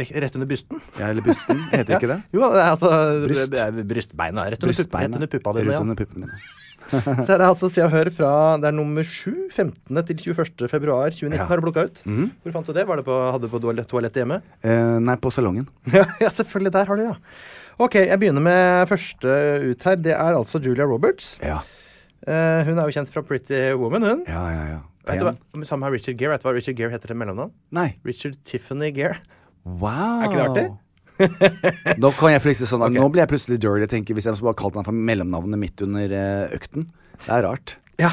Rett, 0.01 0.11
rett 0.23 0.35
under 0.39 0.47
bysten. 0.51 0.81
Ja, 0.99 1.09
eller 1.11 1.23
bysten, 1.27 1.61
heter 1.73 1.95
ikke 1.99 2.11
det? 2.11 2.21
Jo, 2.35 2.41
det 2.47 2.61
er 2.63 2.69
altså 2.77 2.91
Bryst. 3.27 3.51
det 3.55 3.61
er 3.65 3.85
Brystbeina. 3.95 4.45
Rett 4.51 4.63
under, 4.67 4.77
pupp, 4.83 4.99
rett 5.01 5.15
under 5.19 5.31
puppa 5.37 5.55
dine. 5.57 5.71
Rett 5.71 5.79
Ja. 5.79 5.85
under 5.87 5.99
puppene 5.99 6.27
mine. 6.27 6.57
Så 7.23 7.37
er 7.37 7.39
det 7.39 7.47
altså 7.47 7.69
Se 7.71 7.83
og 7.85 7.93
Hør 7.93 8.09
fra 8.11 8.29
Det 8.59 8.67
er 8.67 8.75
nummer 8.75 9.07
7, 9.07 9.47
15. 9.55 10.01
til 10.09 10.17
21. 10.35 10.67
februar 10.73 11.13
2019 11.15 11.37
Ja. 11.39 11.47
har 11.47 11.61
du 11.61 11.67
plukka 11.69 11.85
ut. 11.87 12.01
Mhm. 12.05 12.31
Hvor 12.43 12.55
fant 12.57 12.67
du 12.67 12.73
det? 12.75 12.83
Var 12.89 12.99
det 12.99 13.05
på, 13.07 13.19
hadde 13.31 13.47
du 13.47 13.53
på 13.53 13.61
toalett, 13.63 13.87
toalettet 13.91 14.25
hjemme? 14.25 14.41
Eh, 14.67 14.99
nei, 14.99 15.15
på 15.23 15.31
salongen. 15.31 15.69
Ja, 15.95 16.03
ja, 16.19 16.31
selvfølgelig. 16.35 16.73
Der 16.75 16.91
har 16.91 16.99
du 16.99 17.05
det, 17.05 17.11
ja. 17.13 17.19
Ok, 17.81 17.97
jeg 17.97 18.21
begynner 18.21 18.45
med 18.45 18.89
første 18.91 19.37
ut 19.71 19.85
her. 19.89 19.97
Det 19.97 20.13
er 20.13 20.37
altså 20.37 20.61
Julia 20.61 20.85
Roberts. 20.85 21.39
Ja. 21.41 21.63
Uh, 22.29 22.61
hun 22.69 22.77
er 22.77 22.85
jo 22.85 22.93
kjent 22.93 23.13
fra 23.13 23.23
Pretty 23.25 23.57
Woman, 23.81 24.05
hun. 24.05 24.25
Ja, 24.29 24.43
ja, 24.53 24.65
ja. 24.75 24.81
Vet 25.09 25.23
du 25.23 25.27
hva? 25.31 25.33
Sammen 25.65 25.87
med 25.87 25.97
Richard 25.97 26.21
Gere. 26.21 26.35
Vet 26.35 26.45
du 26.45 26.51
hva 26.51 26.55
Richard 26.59 26.77
Gere 26.77 26.93
heter 26.93 27.15
til 27.15 27.19
mellomnavn? 27.19 27.55
Nei. 27.75 27.89
Richard 28.05 28.37
Tiffany 28.45 28.93
Gere. 28.95 29.17
Wow. 29.65 30.21
Er 30.21 30.29
ikke 30.29 30.37
det 30.37 30.47
artig? 30.51 30.69
Nå 32.01 32.13
kan 32.17 32.35
jeg 32.35 32.45
plutselig 32.45 32.69
sånn 32.71 32.85
okay. 32.85 32.97
Nå 33.01 33.09
blir 33.13 33.25
jeg 33.25 33.33
plutselig 33.33 33.59
dirty. 33.61 33.85
Jeg 33.85 33.93
tenker 33.93 34.17
Hvis 34.17 34.29
jeg 34.29 34.41
bare 34.45 34.57
kalt 34.61 34.77
han 34.79 34.87
for 34.87 34.97
mellomnavnet 35.11 35.61
mitt 35.61 35.85
under 35.85 36.15
eh, 36.21 36.55
økten. 36.57 36.87
Det 37.25 37.33
er 37.37 37.45
rart. 37.49 37.77
Ja. 38.01 38.13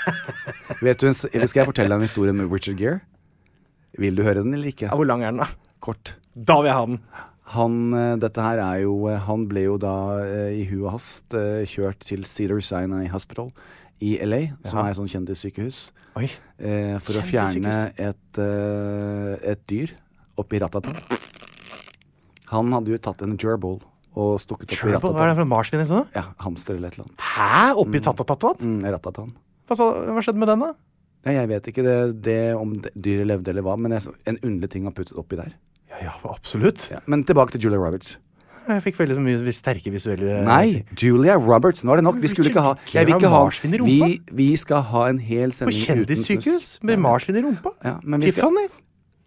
Vet 0.84 1.02
du, 1.02 1.10
Skal 1.14 1.62
jeg 1.62 1.70
fortelle 1.70 1.90
deg 1.90 1.98
en 1.98 2.06
historie 2.06 2.34
med 2.34 2.50
Richard 2.50 2.78
Gere? 2.78 3.00
Vil 3.98 4.18
du 4.18 4.22
høre 4.26 4.42
den 4.44 4.54
eller 4.54 4.70
ikke? 4.70 4.90
ja. 4.90 4.94
Hvor 4.98 5.06
lang 5.06 5.22
er 5.22 5.34
den, 5.34 5.42
da? 5.42 5.50
Kort. 5.82 6.14
Da 6.34 6.60
vil 6.60 6.70
jeg 6.70 6.78
ha 6.78 6.86
den. 6.90 7.02
Han, 7.54 7.92
eh, 7.96 8.14
dette 8.22 8.42
her 8.44 8.60
er 8.62 8.82
jo 8.84 8.94
eh, 9.10 9.18
Han 9.26 9.46
ble 9.50 9.64
jo 9.66 9.76
da 9.82 9.94
eh, 10.22 10.60
i 10.60 10.64
hu 10.70 10.84
og 10.84 10.92
hast 10.96 11.34
kjørt 11.70 11.98
til 12.06 12.22
Cedar 12.28 12.60
Sinai 12.62 13.08
Hospital 13.10 13.50
i 14.00 14.14
LA, 14.24 14.38
som 14.64 14.78
Jaha. 14.78 14.86
er 14.86 14.94
et 14.94 14.98
sånn 15.00 15.10
kjendissykehus, 15.12 15.78
Oi. 16.16 16.28
eh, 16.56 16.94
for 17.04 17.18
å 17.20 17.24
fjerne 17.26 17.74
et, 18.00 18.38
et 18.40 19.64
dyr 19.68 19.92
oppi 20.40 20.60
ratata. 20.62 20.94
Han 22.54 22.72
hadde 22.74 22.94
jo 22.94 22.98
tatt 23.02 23.20
en 23.26 23.36
gerbil 23.38 23.76
og 24.18 24.38
stukket 24.42 24.72
oppi 24.72 24.78
Gerbil? 24.88 25.12
Hva 25.14 25.26
er 25.26 25.32
det 25.34 25.38
for 25.38 25.50
marsvin 25.52 25.82
Liksom? 25.84 26.08
Ja, 26.16 26.24
hamster 26.42 26.78
eller 26.78 26.88
et 26.90 26.96
eller 26.98 27.06
annet. 27.10 27.26
Hæ? 27.34 27.58
Oppi 27.82 28.00
tatatatatat? 28.02 28.64
Mm, 28.66 28.80
ratatan. 28.96 29.34
Hva, 29.68 29.76
sa- 29.78 29.92
hva 30.08 30.24
skjedde 30.24 30.40
med 30.42 30.50
den, 30.50 30.64
da? 30.64 30.72
Ja, 31.28 31.34
jeg 31.42 31.50
vet 31.52 31.68
ikke 31.70 31.84
det, 31.84 31.96
det 32.24 32.38
om 32.56 32.72
dyret 32.96 33.28
levde 33.28 33.52
eller 33.52 33.66
hva, 33.68 33.76
men 33.78 33.92
jeg, 33.94 34.08
en 34.32 34.40
underlig 34.40 34.70
ting 34.72 34.88
han 34.88 34.96
puttet 34.96 35.18
oppi 35.20 35.36
der. 35.38 35.52
Ja, 35.90 36.02
ja, 36.06 36.12
absolutt. 36.30 36.88
Ja, 36.92 36.98
men 37.10 37.24
tilbake 37.28 37.54
til 37.56 37.60
Julia 37.66 37.78
Roberts. 37.82 38.18
Jeg 38.70 38.82
fikk 38.84 38.98
veldig 39.00 39.16
mye 39.24 39.52
sterke 39.56 39.90
visuelle 39.90 40.42
Nei, 40.46 40.84
Julia 41.00 41.34
Roberts. 41.40 41.82
Nå 41.82 41.90
er 41.94 41.98
det 42.00 42.04
nok. 42.06 42.20
Vi 42.22 42.28
skulle 42.30 42.52
ikke 42.52 42.62
ha 42.62 42.74
Jeg 42.92 43.08
vil 43.08 43.16
ikke 43.16 43.30
ha? 43.32 43.40
Vi, 43.86 44.20
vi 44.36 44.48
skal 44.60 44.84
ha 44.92 45.06
en 45.10 45.18
hel 45.18 45.50
På 45.50 45.56
sending 45.64 45.80
uten 45.80 45.86
kjendissykehus 45.88 46.66
snusk. 46.68 46.84
med 46.86 47.00
marsvin 47.02 47.40
i 47.40 47.42
rumpa. 47.46 47.72
Ja, 47.84 47.96
men 48.04 48.22
vi 48.22 48.30
skal 48.30 48.52
Tiffany. 48.52 48.68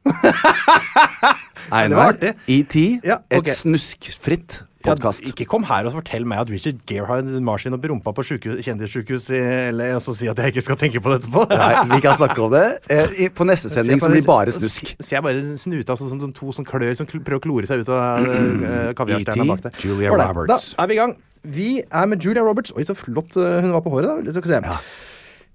Einar. 1.74 2.16
ET, 2.48 2.76
Ja, 3.04 3.18
okay. 3.32 3.40
et 3.40 3.48
snuskfritt 3.58 4.62
Ja, 4.84 4.96
ikke 5.32 5.46
kom 5.48 5.64
her 5.70 5.88
og 5.88 5.94
fortell 5.96 6.26
meg 6.28 6.42
at 6.44 6.50
Richard 6.52 6.82
Gere 6.90 7.06
har 7.08 7.22
en 7.24 7.44
marsvin 7.48 7.74
oppi 7.78 7.88
rumpa 7.92 8.12
på 8.18 8.26
kjendissykehus 8.28 8.66
kjendissjukehus 8.68 9.28
i 9.32 9.40
LA, 9.72 9.88
og 9.96 10.02
så 10.04 10.16
si 10.20 10.28
at 10.28 10.38
jeg 10.44 10.52
ikke 10.54 10.64
skal 10.66 10.80
tenke 10.82 11.00
på 11.04 11.14
det 11.14 11.22
etterpå. 11.22 11.46
Nei, 11.54 11.70
vi 11.94 12.00
kan 12.04 12.18
snakke 12.20 12.44
om 12.44 12.52
det 12.52 12.64
eh, 12.92 13.08
i- 13.26 13.30
på 13.30 13.48
neste 13.48 13.72
sending, 13.72 14.02
som 14.04 14.12
blir 14.12 14.26
bare 14.28 14.52
snusk. 14.52 14.92
Ser 15.00 15.18
jeg 15.20 15.24
bare 15.24 15.44
snuta 15.62 15.96
sånn, 16.00 16.12
sånn, 16.20 16.34
to 16.36 16.52
sånn 16.52 16.68
klør 16.68 16.92
som 17.00 17.08
prøver 17.08 17.40
å 17.40 17.44
klore 17.48 17.70
seg 17.70 17.86
ut 17.86 17.90
av 17.96 18.28
uh, 18.28 18.92
kaviarstjerna 19.00 19.48
bak 19.54 19.62
der. 19.70 19.72
E 19.80 19.88
Julia 19.88 20.12
Roberts. 20.12 20.74
Da 20.76 20.84
er 20.84 20.88
vi 20.92 20.94
i 20.94 21.02
gang. 21.04 21.16
Vi 21.44 21.70
er 21.84 22.06
med 22.08 22.24
Julia 22.24 22.44
Roberts. 22.44 22.72
Oi, 22.76 22.84
så 22.88 22.96
flott 22.96 23.36
hun 23.40 23.72
var 23.76 23.82
på 23.84 23.92
håret, 23.92 24.24
da. 24.26 24.32
Skal 24.36 24.48
vi 24.48 24.54
se. 24.56 24.78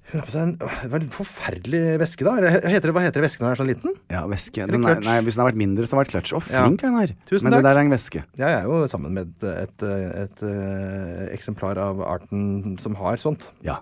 Hun 0.09 0.21
har 0.21 0.25
på 0.25 0.33
seg 0.33 0.41
en, 0.47 0.53
det 0.59 0.89
var 0.93 1.03
en 1.05 1.11
forferdelig 1.13 1.81
veske, 2.01 2.25
da. 2.25 2.33
Eller, 2.41 2.63
heter 2.73 2.89
det, 2.89 2.95
hva 2.97 3.03
heter 3.05 3.21
det 3.21 3.25
vesken 3.27 3.45
når 3.45 3.51
den 3.51 3.57
er 3.57 3.61
sånn 3.61 3.69
liten? 3.71 3.97
Ja, 4.15 4.23
veske. 4.31 4.67
Den 4.71 4.87
er, 4.89 5.03
nei, 5.05 5.17
hvis 5.27 5.37
den 5.37 5.43
har 5.45 5.51
vært 5.51 5.61
mindre, 5.61 5.85
så 5.85 5.95
har 5.95 6.01
den 6.01 6.07
vært 6.07 6.15
clutch. 6.15 6.33
Å, 6.33 6.41
flink 6.47 6.85
Ja. 6.87 6.93
her. 6.97 7.13
Tusen 7.29 7.45
Men 7.45 7.53
takk. 7.53 7.59
det 7.61 7.69
der 7.69 7.77
er 7.77 7.85
en 7.85 7.93
væske. 7.93 8.23
Jeg 8.41 8.57
er 8.57 8.63
jo 8.71 8.79
sammen 8.89 9.13
med 9.19 9.35
et, 9.45 9.49
et, 9.67 9.85
et, 10.23 10.43
et 10.47 11.35
eksemplar 11.37 11.77
av 11.83 12.01
arten 12.09 12.79
som 12.81 12.97
har 13.03 13.21
sånt. 13.21 13.51
Ja. 13.67 13.81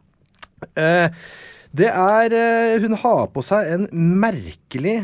Eh, 0.75 1.09
det 1.77 1.91
er 1.93 2.33
eh, 2.33 2.79
Hun 2.83 2.95
har 3.03 3.27
på 3.31 3.43
seg 3.45 3.71
en 3.77 3.87
merkelig 4.23 4.97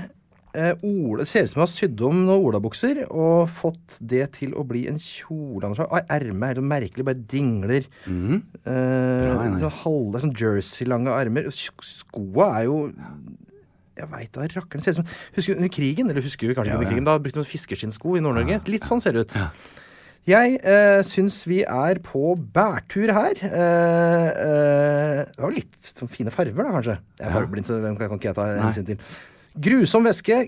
eh, 0.55 0.73
Ola, 0.83 1.23
Det 1.23 1.29
ser 1.31 1.47
ut 1.47 1.53
som 1.53 1.61
hun 1.61 1.67
har 1.67 1.73
sydd 1.73 2.03
om 2.07 2.25
noen 2.27 2.47
olabukser 2.49 3.03
og 3.09 3.51
fått 3.53 3.99
det 4.01 4.27
til 4.39 4.55
å 4.59 4.65
bli 4.69 4.87
en 4.91 5.01
kjole. 5.03 5.71
Ah, 5.89 6.03
Ermet 6.13 6.51
er 6.51 6.61
helt 6.61 6.69
merkelig, 6.73 7.07
bare 7.09 7.27
dingler. 7.35 7.89
Mm. 8.07 8.43
Eh, 8.65 9.69
halve 9.83 10.23
sånn 10.23 10.37
jersey-lange 10.37 11.13
armer. 11.15 11.49
Skoa 11.53 12.53
er 12.61 12.69
jo 12.71 12.85
jeg 13.93 14.09
veit 14.09 14.33
da 14.33 14.47
rakkeren. 14.49 14.83
Ser 14.83 14.97
ut 14.97 15.03
som 15.03 15.11
Husker 15.37 15.53
du 15.53 15.61
under 15.61 15.73
krigen? 15.73 16.09
Eller 16.11 16.25
husker 16.25 16.49
vi 16.49 16.57
kanskje 16.57 16.73
Ja, 16.73 16.79
under 16.81 16.89
ja. 16.89 16.95
krigen? 16.95 17.05
Da 17.05 17.19
brukte 17.21 17.43
man 17.43 17.49
fiskeskinnsko 17.49 18.17
i 18.17 18.25
Nord-Norge. 18.25 18.63
Litt 18.73 18.89
sånn 18.89 19.03
ser 19.05 19.13
det 19.13 19.27
ut. 19.27 19.37
Jeg 20.23 20.61
eh, 20.63 21.01
syns 21.03 21.41
vi 21.51 21.65
er 21.67 21.99
på 22.07 22.37
bærtur 22.55 23.11
her. 23.11 23.35
Eh, 23.43 24.29
eh, 24.31 25.23
det 25.27 25.43
var 25.43 25.55
litt 25.55 25.75
sånn 25.83 26.11
fine 26.13 26.31
farger, 26.31 26.55
da, 26.63 26.71
kanskje. 26.77 26.97
Jeg 27.19 27.27
er 27.27 27.35
fargeblind, 27.35 27.67
så 27.67 27.81
hvem 27.83 27.99
kan 27.99 28.13
kan 28.13 28.21
ikke 28.21 28.31
jeg 28.31 28.39
ta 28.39 28.47
hensyn 28.63 28.87
til. 28.93 29.03
Grusom 29.53 30.07
væske, 30.09 30.39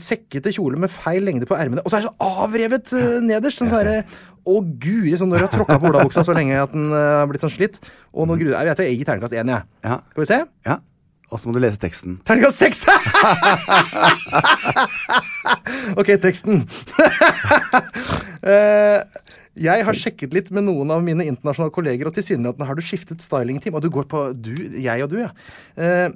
sekkete 0.00 0.52
kjole 0.52 0.80
med 0.80 0.92
feil 0.92 1.24
lengde 1.24 1.48
på 1.48 1.56
ermene. 1.56 1.84
Og 1.84 1.92
så 1.92 1.98
er 1.98 2.04
det 2.04 2.10
så 2.10 2.32
avrevet 2.44 2.92
eh, 2.92 3.20
nederst. 3.24 3.62
Sånn 3.62 3.72
derre 3.72 4.02
Å 4.48 4.58
guri, 4.80 5.14
sånn 5.16 5.32
når 5.32 5.40
du 5.40 5.46
har 5.46 5.54
tråkka 5.54 5.78
på 5.80 5.88
olabuksa 5.90 6.24
så 6.24 6.36
lenge 6.36 6.60
at 6.60 6.72
den 6.72 6.92
har 6.92 7.22
har 7.22 7.30
blitt 7.30 7.44
sånn 7.44 7.52
slitt. 7.52 7.80
Og 8.12 8.28
nå 8.28 8.36
gruer 8.40 8.56
jeg 8.56 8.70
vet 8.70 8.84
jeg 8.84 9.00
gir 9.00 9.08
terningkast 9.08 9.36
én, 9.36 9.52
jeg. 9.52 9.68
Ja. 9.84 10.00
Skal 10.12 10.24
vi 10.24 10.30
se? 10.32 10.44
ja. 10.68 10.78
Og 11.28 11.36
så 11.36 11.48
må 11.48 11.52
du 11.52 11.60
lese 11.60 11.76
teksten. 11.80 12.14
Terningkast 12.24 12.56
seks! 12.56 12.86
ok, 16.00 16.14
teksten. 16.22 16.62
uh, 18.40 19.04
jeg 19.68 19.84
har 19.84 19.98
sjekket 19.98 20.34
litt 20.36 20.50
med 20.54 20.66
noen 20.68 20.92
av 20.94 21.02
mine 21.04 21.26
internasjonale 21.28 21.74
kolleger, 21.74 22.08
og 22.08 22.16
tilsynelatende 22.16 22.68
har 22.68 22.78
du 22.78 22.84
skiftet 22.84 23.24
stylingteam. 23.24 23.76
Og 23.76 23.84
du 23.84 23.90
går 23.92 24.08
på 24.10 24.24
du, 24.32 24.54
jeg 24.80 25.04
og 25.04 25.12
du, 25.12 25.18
ja. 25.20 25.30
Eh, 25.76 26.08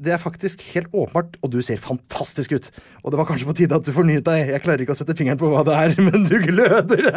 det 0.00 0.12
er 0.14 0.20
faktisk 0.22 0.62
helt 0.74 0.88
åpenbart, 0.92 1.36
og 1.44 1.50
du 1.52 1.58
ser 1.62 1.76
fantastisk 1.82 2.52
ut. 2.56 2.70
Og 3.04 3.12
det 3.12 3.18
var 3.20 3.26
kanskje 3.28 3.46
på 3.48 3.54
tide 3.58 3.76
at 3.76 3.84
du 3.84 3.92
fornyet 3.92 4.24
deg. 4.26 4.48
Jeg 4.54 4.62
klarer 4.64 4.80
ikke 4.84 4.94
å 4.94 4.98
sette 4.98 5.14
fingeren 5.18 5.38
på 5.40 5.50
hva 5.52 5.62
det 5.66 5.74
er, 5.76 5.94
men 6.06 6.24
du 6.24 6.34
gløder. 6.40 7.08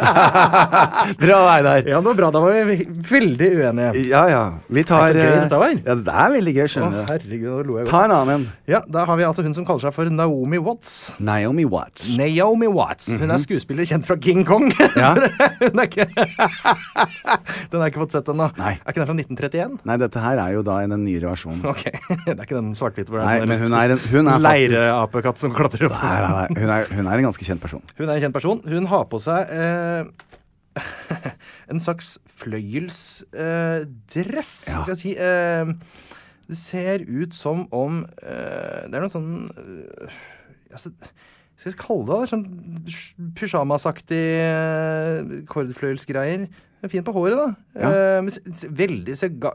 Bra, 1.22 1.38
Einar. 1.54 1.82
ja, 1.88 1.98
det 2.00 2.04
var 2.10 2.14
bra. 2.18 2.30
Da 2.34 2.40
var 2.44 2.58
vi 2.68 2.76
veldig 3.08 3.48
uenige. 3.58 4.02
Ja, 4.10 4.22
ja. 4.30 4.42
Vi 4.68 4.84
tar 4.86 5.12
Det 5.12 5.22
er 5.22 5.28
så 5.28 5.28
gøy 5.28 5.40
dette 5.44 5.60
var. 5.62 5.74
Ja, 5.88 5.96
det 6.08 6.14
er 6.24 6.34
veldig 6.36 6.54
gøy, 6.58 6.66
skjønner 6.74 6.96
du. 6.98 7.02
herregud, 7.12 7.48
nå 7.48 7.62
lo 7.70 7.78
jeg 7.80 7.88
Ta 7.90 8.02
en 8.06 8.14
annen 8.18 8.34
en. 8.34 8.46
Ja, 8.68 8.82
Da 8.88 9.04
har 9.08 9.16
vi 9.20 9.26
altså 9.28 9.44
hun 9.46 9.54
som 9.56 9.66
kaller 9.68 9.86
seg 9.88 9.94
for 9.96 10.10
Naomi 10.12 10.60
Watts. 10.62 10.94
Naomi 11.18 11.64
Watts. 11.68 12.10
Naomi 12.20 12.68
Watts. 12.72 13.08
Hun 13.14 13.30
er 13.34 13.40
skuespiller 13.42 13.88
kjent 13.88 14.06
fra 14.08 14.16
King 14.20 14.44
Kong. 14.48 14.68
Ja. 14.98 15.12
Så 15.14 15.20
det- 15.20 15.70
hun 15.72 15.78
er 15.78 15.86
ikke 15.86 16.06
Den 17.70 17.80
har 17.80 17.84
jeg 17.86 17.92
ikke 17.92 18.00
fått 18.02 18.14
sett 18.16 18.28
ennå. 18.32 18.48
Nei. 18.58 18.72
Er 18.82 18.92
ikke 18.92 19.02
den 19.02 19.08
fra 19.10 19.16
1931? 19.16 19.76
Nei, 19.88 19.96
dette 20.00 20.22
her 20.22 20.40
er 20.42 20.54
jo 20.56 20.62
da 20.66 20.78
i 20.82 20.88
den 20.90 21.04
nyere 21.06 21.30
versjonen. 21.32 21.62
Ok, 21.68 21.84
Det 22.26 22.34
er 22.34 22.42
ikke 22.44 22.57
den 22.58 22.68
svart-hvite 22.78 23.10
Nei, 23.14 23.38
sånn 23.40 23.48
men 23.48 23.58
hun 23.64 23.74
er 23.78 23.88
en- 23.94 24.06
hun 24.12 24.26
er 24.34 24.40
leireapekatt 24.44 25.38
som 25.40 25.50
klatrer 25.56 25.84
opp. 25.88 25.96
Nei, 26.02 26.18
nei, 26.20 26.32
nei. 26.34 26.48
Hun, 26.60 26.70
er, 26.76 26.82
hun 26.98 27.06
er 27.06 27.14
en 27.22 27.28
ganske 27.30 27.44
kjent 27.48 27.62
person. 27.64 27.82
Hun 27.98 28.08
er 28.08 28.14
en 28.18 28.22
kjent 28.26 28.34
person. 28.36 28.58
Hun 28.66 28.86
har 28.90 29.04
på 29.10 29.18
seg 29.22 29.40
eh, 29.50 30.04
en 31.72 31.80
slags 31.82 32.18
fløyelsdress, 32.38 34.52
eh, 34.68 34.72
Ja. 34.72 34.78
skal 34.82 34.94
jeg 34.94 35.02
si. 35.02 35.12
Eh, 35.16 35.64
det 36.48 36.56
ser 36.56 36.98
ut 37.04 37.34
som 37.36 37.66
om 37.76 38.06
eh, 38.22 38.86
Det 38.88 38.94
er 38.96 39.02
noe 39.04 39.12
sånn 39.12 39.50
eh, 39.52 40.08
altså, 40.72 40.88
Skal 41.58 41.72
jeg 41.74 41.80
kalle 41.82 42.08
det 42.22 42.30
sånn 42.30 42.46
pysjamasaktig 43.36 44.22
eh, 44.40 45.44
kordfløyelsgreier. 45.50 46.46
Er 46.78 46.86
Fint 46.92 47.02
på 47.04 47.10
håret, 47.16 47.34
da. 47.34 47.48
Ja. 47.74 47.88
Eh, 47.90 48.22
veldig 48.78 49.14
så 49.18 49.26
ga, 49.42 49.50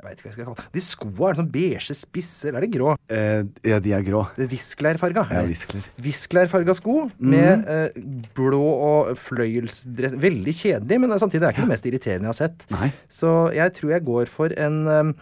Jeg 0.00 0.06
veit 0.08 0.20
ikke 0.20 0.24
hva 0.24 0.30
jeg 0.30 0.36
skal 0.38 0.46
kalle. 0.48 0.70
De 0.72 0.80
skoa 0.80 1.26
er 1.28 1.36
sånn 1.36 1.48
beige 1.52 1.94
spisse, 1.98 2.48
Eller 2.48 2.62
er 2.62 2.64
det 2.64 2.70
grå? 2.72 2.94
Eh, 3.12 3.42
ja, 3.68 3.80
de 3.84 3.92
er 3.92 4.06
grå. 4.06 4.22
Det 4.32 4.46
er 4.46 4.48
Visklærfarga. 4.48 5.26
Ja, 5.28 5.42
viskler. 5.44 5.90
Visklærfarga 6.00 6.76
sko 6.78 6.94
med 7.20 7.68
eh, 7.68 8.00
blå 8.38 8.62
og 8.64 9.12
fløyelsdress. 9.20 10.16
Veldig 10.24 10.56
kjedelig, 10.56 11.00
men 11.04 11.12
samtidig 11.20 11.42
er 11.42 11.50
det 11.50 11.52
ikke 11.52 11.66
det 11.66 11.72
mest 11.74 11.90
irriterende 11.92 12.30
jeg 12.30 12.32
har 12.32 12.40
sett. 12.40 12.66
Nei. 12.72 12.90
Så 13.12 13.34
jeg 13.58 13.76
tror 13.76 13.94
jeg 13.98 14.06
går 14.08 14.32
for 14.32 14.56
en 14.56 14.80
um, 14.88 15.14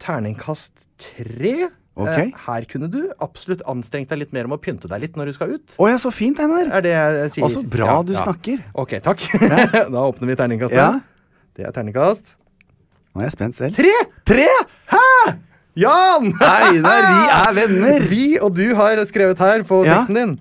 terningkast 0.00 0.88
tre. 1.10 1.54
Ok. 1.92 2.16
Eh, 2.16 2.34
her 2.48 2.72
kunne 2.72 2.88
du 2.88 3.02
absolutt 3.20 3.60
anstrengt 3.68 4.08
deg 4.14 4.24
litt 4.24 4.32
mer 4.32 4.48
om 4.48 4.56
å 4.56 4.62
pynte 4.64 4.88
deg 4.88 5.10
litt 5.10 5.20
når 5.20 5.28
du 5.28 5.36
skal 5.42 5.58
ut. 5.58 5.76
Å 5.76 5.92
ja, 5.92 6.00
så 6.00 6.08
fint, 6.08 6.40
Einar. 6.40 6.72
Er 6.72 6.88
det 6.88 6.96
jeg 6.96 7.32
sier. 7.36 7.50
Og 7.50 7.52
så 7.52 7.68
bra 7.68 8.00
du 8.00 8.16
snakker. 8.16 8.64
Ok, 8.80 8.96
takk. 9.04 9.28
da 9.92 10.06
åpner 10.08 10.32
vi 10.32 10.40
terningkastet. 10.40 10.80
Ja. 10.80 10.94
Det 11.52 11.68
er 11.68 11.76
terningkast 11.76 12.38
Nå 13.12 13.20
er 13.22 13.28
jeg 13.28 13.34
spent 13.36 13.58
selv. 13.58 13.76
tre! 13.76 13.92
Tre! 14.28 14.48
Hæ?! 14.92 15.04
Jan! 15.82 16.32
Einar, 16.36 17.06
vi 17.08 17.20
er 17.36 17.54
venner! 17.56 18.02
Vi 18.12 18.24
og 18.44 18.52
du 18.56 18.66
har 18.76 19.00
skrevet 19.08 19.38
her 19.40 19.62
på 19.68 19.84
Ja. 19.86 19.98
teksten 20.00 20.18
din. 20.18 20.34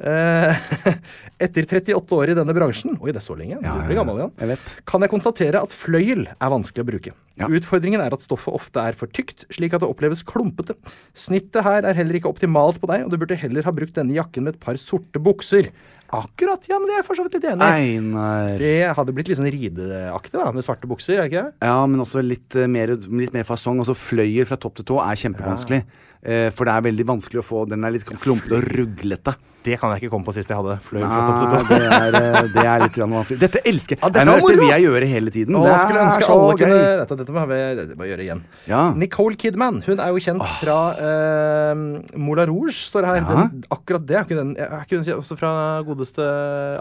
Eh, 0.00 0.60
etter 1.44 1.66
38 1.66 2.14
år 2.16 2.30
i 2.32 2.36
denne 2.38 2.54
bransjen 2.56 2.94
Oi, 3.02 3.10
det 3.12 3.18
er 3.20 3.24
så 3.26 3.34
lenge. 3.36 3.58
Ja, 3.60 3.74
du 3.76 3.88
blir 3.90 3.98
gammel 3.98 4.20
igjen. 4.22 4.30
Jeg 4.40 4.48
vet. 4.54 4.70
Kan 4.88 5.04
jeg 5.04 5.10
konstatere 5.12 5.60
at 5.60 5.74
fløyel 5.76 6.22
er 6.30 6.52
vanskelig 6.54 6.84
å 6.86 6.88
bruke. 6.88 7.12
Ja. 7.40 7.48
Utfordringen 7.50 8.00
er 8.04 8.14
at 8.16 8.24
stoffet 8.24 8.54
ofte 8.56 8.80
er 8.90 8.96
for 8.96 9.10
tykt, 9.12 9.44
slik 9.52 9.74
at 9.76 9.82
det 9.84 9.90
oppleves 9.90 10.22
klumpete. 10.26 10.76
Snittet 11.16 11.66
her 11.66 11.84
er 11.88 11.98
heller 11.98 12.16
ikke 12.20 12.30
optimalt 12.32 12.80
på 12.80 12.88
deg, 12.90 13.04
og 13.06 13.12
du 13.12 13.18
burde 13.20 13.36
heller 13.42 13.66
ha 13.66 13.74
brukt 13.76 13.96
denne 13.98 14.16
jakken 14.16 14.46
med 14.46 14.56
et 14.56 14.62
par 14.62 14.78
sorte 14.80 15.20
bukser. 15.20 15.68
Akkurat, 16.10 16.64
ja, 16.66 16.78
men 16.80 16.90
det 16.90 16.96
er 16.96 17.00
jeg 17.00 17.06
for 17.06 17.18
så 17.18 17.24
vidt 17.26 17.36
litt 17.38 17.46
enig 17.52 17.66
i. 17.66 17.94
Einar. 17.94 18.54
Det 18.58 18.72
hadde 18.98 19.14
blitt 19.14 19.30
litt 19.30 19.38
sånn 19.38 19.50
rideaktig, 19.54 20.34
da, 20.34 20.48
med 20.54 20.66
svarte 20.66 20.90
bukser, 20.90 21.20
er 21.20 21.22
det 21.22 21.30
ikke 21.30 21.44
det? 21.46 21.68
Ja, 21.70 21.76
men 21.86 22.02
også 22.02 22.24
litt 22.24 22.56
eh, 22.58 22.66
mer, 22.70 22.96
litt 22.96 23.36
mer 23.36 23.46
fasong. 23.46 23.78
Altså 23.82 23.94
fløyer 23.94 24.48
fra 24.48 24.58
topp 24.58 24.80
til 24.80 24.88
tå 24.90 24.98
er 25.04 25.20
kjempevanskelig. 25.22 25.84
Eh, 26.20 26.48
for 26.52 26.68
det 26.68 26.74
er 26.74 26.84
veldig 26.84 27.06
vanskelig 27.08 27.40
å 27.40 27.46
få 27.46 27.62
Den 27.70 27.86
er 27.86 27.94
litt 27.94 28.04
klumpete 28.04 28.58
og 28.58 28.66
ruglete. 28.74 29.36
Det 29.64 29.76
kan 29.80 29.92
jeg 29.92 30.02
ikke 30.02 30.12
komme 30.14 30.26
på 30.26 30.34
sist 30.36 30.50
jeg 30.50 30.58
hadde 30.58 30.76
fløy. 30.84 31.02
fra 31.04 31.20
topp 31.26 31.38
til 31.40 31.50
tå. 31.52 31.60
det, 31.68 31.80
er, 31.96 32.18
eh, 32.20 32.48
det 32.54 32.64
er 32.64 32.84
litt 32.84 32.98
vanskelig. 33.00 33.40
Dette 33.42 33.62
elsker 33.68 33.96
jeg! 33.96 34.02
Ja, 34.02 34.12
dette 34.14 34.36
dette 34.36 34.54
vil 34.60 34.72
jeg 34.72 34.86
gjøre 34.86 35.10
hele 35.10 35.34
tiden. 35.34 35.58
Å, 35.58 35.64
det 35.64 35.72
jeg 35.74 35.82
skulle 35.84 36.04
ønske 36.06 36.28
så 36.28 36.36
alle 36.36 36.54
gøy. 36.54 36.64
kunne 36.64 36.80
Dette, 37.00 37.18
dette 37.20 37.36
må 37.36 37.44
vi 37.50 37.60
dette 37.80 37.98
må 37.98 38.06
vi 38.06 38.10
gjøre 38.12 38.26
igjen. 38.26 38.42
Ja. 38.70 38.82
Nicole 38.96 39.40
Kidman 39.40 39.82
hun 39.86 40.00
er 40.00 40.14
jo 40.14 40.22
kjent 40.24 40.46
fra 40.60 40.78
eh, 41.08 41.84
Moulin 42.16 42.50
Rouge, 42.52 42.76
står 42.78 43.06
det 43.06 43.12
her. 43.12 43.20
Ja. 43.20 43.44
Den, 43.44 43.64
akkurat 43.76 44.06
det. 44.08 44.18
Er 44.20 44.28
ikke 44.28 44.40
den, 44.40 44.54
er 44.56 44.84
ikke 44.86 45.00
den 45.00 45.20
også 45.20 45.38
fra 45.40 45.52
godeste 45.86 46.26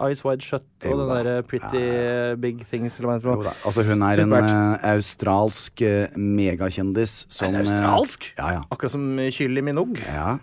Eyes 0.06 0.24
Wide 0.26 0.46
Shut 0.46 0.66
og 0.86 0.90
Jo 0.90 1.00
den 1.02 1.14
derre 1.14 1.36
Pretty 1.48 1.84
Big 2.40 2.64
Things, 2.70 3.00
eller 3.00 3.12
hva 3.12 3.18
det 3.20 3.28
heter. 3.28 3.62
Altså, 3.68 3.84
hun 3.88 4.04
er 4.08 4.24
en 4.24 4.36
eh, 4.40 4.88
australsk 4.94 5.84
uh, 5.86 6.18
megakjendis 6.18 7.24
som 7.32 7.54
Er 7.54 7.60
eh, 7.60 7.66
australsk? 7.66 8.32
Ja, 8.38 8.52
ja. 8.58 8.66
Akkurat 8.72 8.96
som 8.96 9.06
Kylie 9.36 9.66
Minogue. 9.66 10.00
ja. 10.08 10.38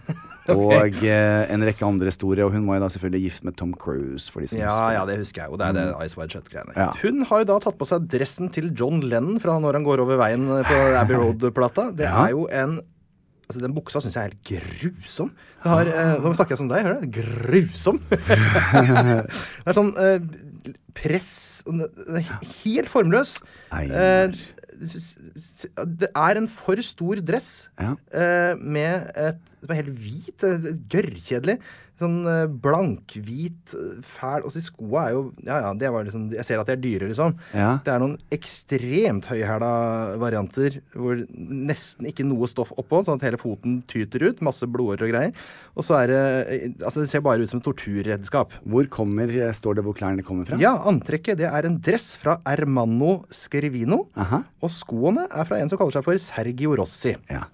Og 0.55 1.03
eh, 1.03 1.42
en 1.53 1.64
rekke 1.66 1.86
andre 1.86 2.12
store. 2.14 2.44
Og 2.47 2.53
hun 2.55 2.66
var 2.68 2.78
jo 2.78 2.84
da 2.86 2.90
selvfølgelig 2.94 3.22
gift 3.26 3.44
med 3.49 3.57
Tom 3.59 3.72
Cruise. 3.74 4.28
For 4.32 4.40
de 4.44 4.51
som 4.53 4.61
Ja, 4.61 4.70
husker 4.70 4.97
ja, 4.99 5.05
det. 5.11 5.18
husker 5.24 5.42
jeg 5.42 5.51
jo. 5.53 5.61
Det 5.61 5.66
er 5.66 5.78
det 5.78 5.86
Ice 6.07 6.18
Wide 6.20 6.32
Shut-greiene. 6.36 6.76
Ja. 6.76 6.90
Hun 7.03 7.22
har 7.30 7.42
jo 7.42 7.49
da 7.53 7.59
tatt 7.66 7.78
på 7.80 7.88
seg 7.88 8.07
dressen 8.12 8.53
til 8.55 8.70
John 8.78 9.01
Lennon 9.03 9.40
fra 9.42 9.59
når 9.62 9.80
han 9.80 9.86
går 9.88 10.05
over 10.07 10.20
veien 10.20 10.47
på 10.47 10.82
Abbey 11.01 11.16
Road-plata. 11.22 11.90
Det 11.97 12.07
er 12.11 12.34
jo 12.36 12.47
en 12.53 12.78
Altså, 13.47 13.61
Den 13.62 13.74
buksa 13.76 14.01
syns 14.03 14.16
jeg 14.18 14.26
er 14.26 14.32
helt 14.34 14.64
grusom. 15.07 15.28
Det 15.62 15.70
har, 15.70 15.86
eh, 15.86 16.16
nå 16.18 16.32
snakker 16.34 16.57
jeg 16.57 16.59
som 16.59 16.66
deg, 16.66 16.82
hører 16.82 17.05
du? 17.05 17.12
Grusom! 17.14 18.01
det 18.11 19.70
er 19.70 19.76
sånn 19.76 19.92
eh, 20.03 20.18
press 20.99 21.62
Helt 22.64 22.90
formløs. 22.90 23.36
Eh, 23.70 24.34
det 24.77 26.09
er 26.14 26.39
en 26.41 26.49
for 26.53 26.81
stor 26.85 27.20
dress 27.24 27.68
Ja. 27.81 27.95
eh, 28.12 28.57
med 28.61 29.11
et 29.16 29.39
som 29.61 29.70
er 29.72 29.81
helt 29.81 29.95
hvit. 29.99 30.45
eh, 30.45 30.66
Gørrkjedelig. 30.93 31.59
Sånn 31.97 32.16
blankhvit, 32.61 32.61
blank-hvit, 32.61 33.72
eh, 33.72 34.01
fæl 34.05 34.44
Og 34.44 34.53
så 34.53 34.61
skoa 34.61 35.07
er 35.07 35.14
jo 35.14 35.22
Ja, 35.47 35.61
ja, 35.64 35.70
det 35.72 35.88
var 35.92 36.05
liksom 36.05 36.26
Jeg 36.34 36.44
ser 36.44 36.61
at 36.61 36.68
de 36.68 36.74
er 36.74 36.82
dyre, 36.82 37.09
liksom. 37.09 37.36
Ja. 37.57 37.78
Det 37.84 37.92
er 37.92 38.03
noen 38.03 38.18
ekstremt 38.34 39.28
høyhæla 39.30 39.70
varianter 40.20 40.80
hvor 40.92 41.22
nesten 41.36 42.09
ikke 42.09 42.26
noe 42.26 42.49
stoff 42.51 42.72
oppå, 42.76 43.03
sånn 43.05 43.20
at 43.20 43.24
hele 43.26 43.40
foten 43.40 43.78
tyter 43.88 44.24
ut. 44.26 44.42
Masse 44.44 44.66
blodårer 44.68 45.07
og 45.07 45.12
greier. 45.12 45.32
Og 45.76 45.86
så 45.86 45.97
er 46.03 46.12
det 46.12 46.20
eh, 46.53 46.68
Altså, 46.84 47.01
det 47.03 47.11
ser 47.11 47.24
bare 47.24 47.44
ut 47.44 47.51
som 47.51 47.61
et 47.61 47.66
torturredskap. 47.66 48.55
Hvor 48.68 48.88
kommer, 48.92 49.30
står 49.57 49.78
det 49.78 49.84
hvor 49.86 49.97
klærne 49.97 50.24
kommer 50.26 50.49
fra? 50.49 50.59
Ja, 50.61 50.74
antrekket 50.88 51.40
det 51.40 51.49
er 51.49 51.68
en 51.68 51.78
dress 51.80 52.12
fra 52.20 52.38
Ermanno 52.49 53.22
Scrivino. 53.34 54.07
Aha. 54.20 54.42
Og 54.61 54.72
skoene 54.72 55.26
er 55.30 55.49
fra 55.49 55.61
en 55.61 55.72
som 55.72 55.80
kaller 55.80 55.97
seg 55.97 56.07
for 56.07 56.20
Sergio 56.22 56.76
Rossi. 56.78 57.16
Ja. 57.32 57.47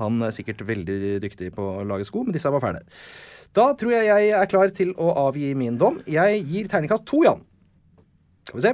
Han 0.00 0.20
er 0.24 0.34
sikkert 0.34 0.64
veldig 0.68 1.16
dyktig 1.24 1.52
på 1.56 1.64
å 1.80 1.86
lage 1.88 2.06
sko, 2.08 2.24
men 2.26 2.36
disse 2.36 2.52
var 2.52 2.64
fæle. 2.64 2.82
Da 3.56 3.70
tror 3.78 3.92
jeg 3.94 4.04
jeg 4.10 4.30
er 4.36 4.46
klar 4.50 4.68
til 4.74 4.90
å 5.00 5.12
avgi 5.26 5.54
min 5.56 5.78
dom. 5.80 6.00
Jeg 6.10 6.42
gir 6.44 6.66
terningkast 6.68 7.06
to, 7.08 7.22
Jan. 7.24 7.40
Skal 8.44 8.58
vi 8.58 8.62
se. 8.66 8.72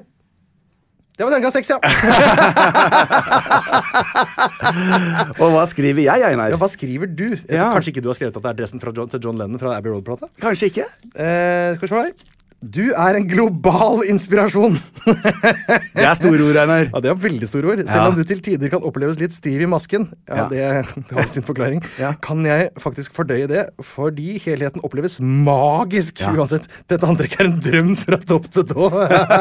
Det 1.12 1.22
var 1.26 1.30
terningkast 1.34 1.56
seks, 1.60 1.70
ja. 1.70 1.78
Og 5.42 5.48
hva 5.54 5.64
skriver 5.70 6.02
jeg, 6.08 6.18
Einar? 6.32 6.48
ja. 6.50 6.56
Hva 6.58 6.68
skriver 6.72 7.06
du? 7.06 7.28
Ja. 7.46 7.68
Kanskje 7.76 7.90
ikke 7.94 8.02
du 8.02 8.08
har 8.10 8.16
skrevet 8.18 8.36
at 8.40 8.42
det 8.42 8.50
er 8.54 8.58
dressen 8.62 8.80
fra 8.82 8.90
John, 8.96 9.08
til 9.12 9.20
John 9.22 9.38
Lennon 9.38 9.60
fra 9.62 9.76
Abbey 9.76 9.90
Road-plata? 9.92 10.26
Kanskje 10.42 10.66
ikke? 10.72 10.86
Eh, 11.14 11.76
skal 11.76 11.86
vi 11.86 11.90
se 11.92 11.96
her. 12.00 12.10
Du 12.62 12.92
er 12.94 13.16
en 13.18 13.24
global 13.26 14.04
inspirasjon. 14.06 14.76
Det 15.96 16.04
er 16.06 16.14
store 16.14 16.44
ord, 16.46 16.58
Einar. 16.62 16.84
Ja, 16.92 17.00
Det 17.02 17.10
er 17.10 17.16
veldig 17.18 17.48
store 17.50 17.72
ord. 17.72 17.80
Selv 17.88 18.12
om 18.12 18.18
du 18.18 18.22
til 18.28 18.38
tider 18.44 18.70
kan 18.70 18.84
oppleves 18.86 19.18
litt 19.18 19.34
stiv 19.34 19.64
i 19.64 19.66
masken, 19.66 20.04
ja. 20.30 20.44
Det, 20.50 20.60
det 21.08 21.16
har 21.18 21.26
sin 21.32 21.42
forklaring, 21.46 21.82
Ja. 22.02 22.12
kan 22.22 22.44
jeg 22.46 22.68
faktisk 22.82 23.16
fordøye 23.18 23.48
det, 23.50 23.64
fordi 23.82 24.36
helheten 24.44 24.84
oppleves 24.86 25.18
magisk 25.20 26.22
Ja. 26.22 26.30
uansett. 26.38 26.68
Dette 26.90 27.08
antrekket 27.10 27.42
er 27.42 27.50
en 27.50 27.58
drøm 27.66 27.90
fra 27.98 28.20
topp 28.30 28.46
til 28.54 28.68
tå. 28.70 28.92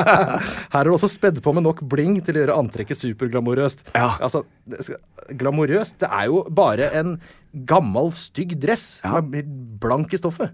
Her 0.74 0.82
er 0.82 0.89
det 0.89 0.95
også 0.97 1.11
spedd 1.13 1.43
på 1.45 1.53
med 1.53 1.67
nok 1.67 1.84
bling 1.93 2.17
til 2.26 2.39
å 2.39 2.43
gjøre 2.45 2.57
antrekket 2.63 2.97
superglamorøst. 3.03 3.86
Ja. 3.93 4.15
Altså, 4.17 4.43
glamorøst, 5.38 5.99
det 6.01 6.09
er 6.09 6.26
jo 6.32 6.41
bare 6.49 6.89
en 6.97 7.15
gammel, 7.69 8.09
stygg 8.17 8.57
dress 8.63 8.97
Ja. 9.05 9.22
blank 9.22 10.13
i 10.13 10.19
stoffet. 10.22 10.51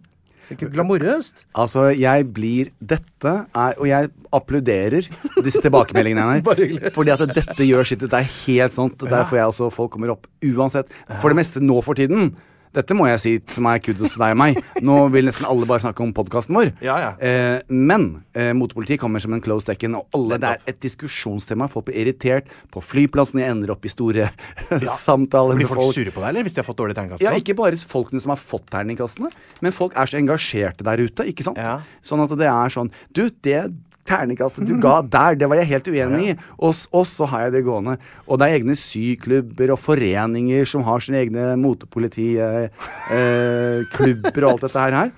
Ikke 0.54 0.70
glamorøst. 0.72 1.46
Altså, 1.60 1.90
jeg 1.92 2.28
blir 2.34 2.70
Dette 2.80 3.34
er 3.52 3.74
Og 3.82 3.88
jeg 3.90 4.10
applauderer 4.34 5.08
disse 5.44 5.62
tilbakemeldingene, 5.64 6.42
her. 6.44 6.90
Fordi 6.96 7.12
at 7.16 7.24
dette 7.36 7.68
gjør 7.68 7.88
sitt. 7.88 8.06
Det 8.08 8.14
er 8.22 8.30
helt 8.48 8.76
sant. 8.76 9.00
Derfor 9.04 9.40
jeg 9.40 9.52
også 9.52 9.70
folk 9.74 9.92
kommer 9.96 10.14
opp 10.16 10.28
uansett. 10.46 10.92
For 11.22 11.34
det 11.34 11.42
meste 11.42 11.64
nå 11.64 11.82
for 11.84 12.00
tiden. 12.00 12.32
Dette 12.76 12.96
må 12.98 13.08
jeg 13.10 13.20
si 13.24 13.32
som 13.54 13.68
er 13.72 13.80
kudos 13.84 14.14
til 14.16 14.22
deg 14.24 14.34
og 14.36 14.40
meg. 14.42 14.60
Nå 14.86 14.98
vil 15.14 15.28
nesten 15.30 15.48
alle 15.50 15.68
bare 15.70 15.84
snakke 15.86 16.04
om 16.04 16.12
podkasten 16.16 16.58
vår. 16.58 16.74
Ja, 16.84 16.98
ja. 17.02 17.12
Eh, 17.24 17.62
men 17.74 18.08
eh, 18.38 18.52
motepoliti 18.58 18.98
kommer 19.02 19.24
som 19.24 19.34
en 19.34 19.42
close 19.44 19.66
second, 19.70 19.98
og 20.02 20.18
alle, 20.18 20.38
det 20.42 20.52
er 20.52 20.74
et 20.74 20.80
diskusjonstema. 20.84 21.70
Folk 21.72 21.88
blir 21.90 22.02
irritert. 22.04 22.52
På 22.74 22.84
flyplassen 22.84 23.42
jeg 23.42 23.54
ender 23.56 23.74
opp 23.74 23.86
i 23.88 23.92
store 23.94 24.30
samtaler 24.98 25.58
Blir 25.58 25.66
med 25.66 25.72
folk 25.74 25.82
folk. 25.88 25.98
sure 25.98 26.14
på 26.14 26.22
deg, 26.24 26.30
eller? 26.34 26.48
Hvis 26.48 26.58
de 26.58 26.62
har 26.64 26.68
fått 26.70 26.80
dårlig 26.84 26.98
terningkast? 26.98 27.24
Ja, 27.26 27.34
ikke 27.38 27.58
bare 27.58 27.80
folkene 27.90 28.22
som 28.24 28.34
har 28.36 28.42
fått 28.42 28.68
terningkastene, 28.74 29.32
men 29.64 29.76
folk 29.76 29.96
er 29.98 30.10
så 30.12 30.20
engasjerte 30.20 30.86
der 30.88 31.02
ute, 31.08 31.28
ikke 31.32 31.46
sant? 31.48 31.62
Ja. 31.62 31.80
Sånn 32.06 32.24
at 32.24 32.34
det 32.38 32.48
er 32.52 32.74
sånn 32.74 32.92
Du, 33.16 33.26
det 33.44 33.60
terningkastet 34.08 34.68
du 34.68 34.76
ga 34.82 35.00
der, 35.04 35.38
det 35.40 35.50
var 35.50 35.60
jeg 35.62 35.70
helt 35.74 35.90
uenig 35.92 36.32
i. 36.32 36.36
Og, 36.58 36.74
og 36.96 37.06
så 37.10 37.28
har 37.32 37.48
jeg 37.48 37.58
det 37.58 37.64
gående. 37.68 37.98
Og 38.28 38.40
det 38.40 38.48
er 38.48 38.60
egne 38.60 38.78
syklubber 38.80 39.74
og 39.76 39.82
foreninger 39.84 40.68
som 40.70 40.86
har 40.88 41.04
sine 41.04 41.24
egne 41.26 41.50
motepolitiklubber 41.62 42.70
eh, 43.14 43.84
klubber 43.94 44.48
og 44.48 44.54
alt 44.56 44.68
dette 44.68 44.86
her. 44.88 45.12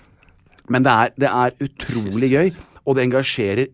Men 0.69 0.85
det 0.85 0.93
er, 0.93 1.13
det 1.17 1.29
er 1.29 1.55
utrolig 1.65 2.29
gøy, 2.29 2.51
og 2.85 2.97
det 2.97 3.07
engasjerer 3.07 3.67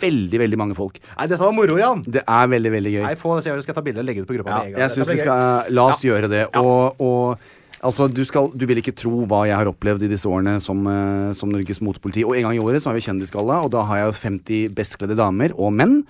veldig, 0.00 0.40
veldig 0.42 0.58
mange 0.58 0.74
folk. 0.78 0.98
Nei, 1.12 1.28
dette 1.30 1.42
var 1.42 1.54
moro, 1.54 1.78
Jan. 1.78 2.02
Det 2.06 2.24
er 2.26 2.50
veldig, 2.50 2.72
veldig 2.74 2.92
gøy. 2.96 3.04
Nei, 3.06 3.14
få 3.18 3.36
det, 3.36 3.44
så 3.46 3.54
jeg 3.54 3.66
skal 3.66 3.78
ta 3.78 3.84
bilde 3.86 4.02
og 4.02 4.08
legge 4.08 4.24
det 4.24 4.30
på 4.30 4.36
gruppa 4.38 4.64
Ja, 4.66 4.84
jeg 4.84 4.96
syns 4.96 5.12
vi 5.12 5.20
skal 5.22 5.70
La 5.74 5.86
oss 5.92 6.02
gjøre 6.06 6.30
det. 6.30 6.44
Og, 6.58 6.98
og 7.02 7.59
altså, 7.86 8.08
du, 8.12 8.22
skal, 8.28 8.50
du 8.54 8.64
vil 8.68 8.80
ikke 8.80 8.94
tro 8.96 9.24
hva 9.28 9.44
jeg 9.48 9.58
har 9.58 9.70
opplevd 9.70 10.04
i 10.06 10.10
disse 10.12 10.28
årene 10.28 10.58
som, 10.62 10.82
eh, 10.90 11.30
som 11.36 11.52
Norges 11.52 11.82
motepoliti. 11.84 12.24
Og 12.26 12.36
en 12.36 12.48
gang 12.48 12.58
i 12.58 12.62
året 12.62 12.82
så 12.82 12.90
har 12.90 12.98
vi 12.98 13.04
Kjendisgalla, 13.06 13.62
og 13.64 13.72
da 13.74 13.84
har 13.88 14.02
jeg 14.02 14.18
50 14.20 14.74
bestkledde 14.76 15.18
damer 15.18 15.54
og 15.56 15.72
menn. 15.76 16.00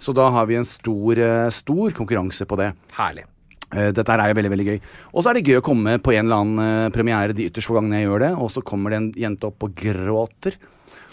Så 0.00 0.14
da 0.16 0.30
har 0.32 0.48
vi 0.48 0.56
en 0.56 0.66
stor, 0.66 1.18
eh, 1.20 1.50
stor 1.52 1.96
konkurranse 1.96 2.46
på 2.48 2.58
det. 2.60 2.72
Herlig. 2.96 3.26
Eh, 3.70 3.92
Dette 3.94 4.16
er 4.16 4.32
jo 4.32 4.38
veldig 4.40 4.52
veldig 4.56 4.68
gøy. 4.70 4.80
Og 5.14 5.22
så 5.22 5.30
er 5.30 5.38
det 5.38 5.46
gøy 5.46 5.60
å 5.60 5.66
komme 5.66 5.98
på 6.02 6.14
en 6.16 6.26
eller 6.26 6.42
annen 6.42 6.92
premiere 6.92 7.36
de 7.36 7.46
ytterst 7.50 7.70
få 7.70 7.78
gangene 7.78 8.00
jeg 8.00 8.08
gjør 8.08 8.26
det, 8.26 8.32
og 8.40 8.50
så 8.50 8.64
kommer 8.64 8.90
det 8.90 9.00
en 9.00 9.12
jente 9.12 9.46
opp 9.46 9.62
og 9.62 9.74
gråter. 9.74 10.56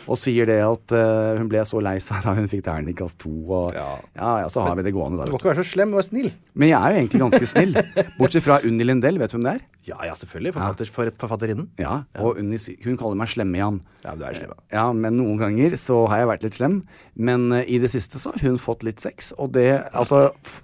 Og 0.08 0.16
sier 0.20 0.47
det 0.47 0.58
at 0.64 0.93
uh, 0.95 1.36
hun 1.39 1.49
ble 1.51 1.60
så 1.68 1.82
lei 1.84 1.97
seg 2.03 2.22
da 2.24 2.34
hun 2.38 2.45
fikk 2.51 2.64
terningkast 2.66 3.18
to. 3.20 3.32
Og 3.51 3.74
ja. 3.76 3.88
Ja. 4.16 4.30
Ja, 4.43 4.47
så 4.53 4.64
har 4.64 4.78
vi 4.80 4.86
det 4.88 4.93
gående 4.95 5.20
Du 5.20 5.26
da. 5.28 5.34
må 5.34 5.39
ikke 5.41 5.49
være 5.51 5.64
så 5.66 5.72
slem, 5.74 5.91
vær 5.97 6.05
snill. 6.08 6.30
Men 6.55 6.70
jeg 6.72 6.78
er 6.80 6.93
jo 6.95 7.01
egentlig 7.01 7.22
ganske 7.26 7.49
snill. 7.51 7.74
Bortsett 8.20 8.45
fra 8.45 8.60
Unni 8.68 8.88
Lindell, 8.88 9.20
vet 9.20 9.34
du 9.34 9.38
hvem 9.38 9.47
det 9.49 9.55
er? 9.58 9.66
Ja, 9.88 9.97
ja, 10.10 10.16
selvfølgelig. 10.20 10.53
Forfatter, 10.58 10.89
for, 10.91 11.12
forfatterinnen. 11.24 11.68
Ja, 11.80 11.97
og 12.20 12.39
Unni, 12.41 12.60
hun 12.84 12.97
kaller 12.99 13.20
meg 13.20 13.32
Slemme-Jan. 13.32 13.82
Ja, 14.03 14.16
du 14.20 14.26
er 14.28 14.36
slem. 14.39 14.51
ja. 14.55 14.64
Ja, 14.80 14.86
men 14.95 15.16
noen 15.20 15.39
ganger 15.39 15.76
så 15.80 16.01
har 16.12 16.24
jeg 16.24 16.32
vært 16.34 16.47
litt 16.47 16.60
slem. 16.60 16.80
Men 17.16 17.49
uh, 17.55 17.62
i 17.64 17.80
det 17.84 17.91
siste 17.95 18.20
så 18.20 18.36
har 18.36 18.47
hun 18.47 18.60
fått 18.60 18.84
litt 18.88 19.03
sex, 19.03 19.34
og 19.39 19.51
det 19.55 19.70
Altså 19.91 20.30
f- 20.43 20.62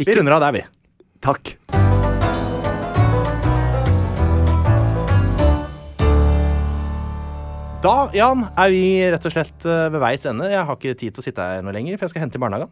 Vi 0.00 0.08
runder 0.16 0.38
av 0.40 0.46
der, 0.48 0.60
vi. 0.60 0.66
Takk. 1.22 1.56
Da, 7.82 8.06
Jan, 8.14 8.44
er 8.54 8.70
vi 8.70 8.82
rett 9.10 9.24
og 9.26 9.32
slett 9.34 9.64
eh, 9.66 9.88
ved 9.90 9.98
veis 10.02 10.22
ende. 10.30 10.46
Jeg 10.52 10.62
har 10.68 10.76
ikke 10.78 10.94
tid 10.98 11.16
til 11.16 11.22
å 11.22 11.24
sitte 11.24 11.42
her 11.42 11.64
noe 11.66 11.74
lenger, 11.74 11.96
for 11.98 12.06
jeg 12.06 12.12
skal 12.12 12.22
hente 12.22 12.38
i 12.38 12.42
barnehagen. 12.42 12.70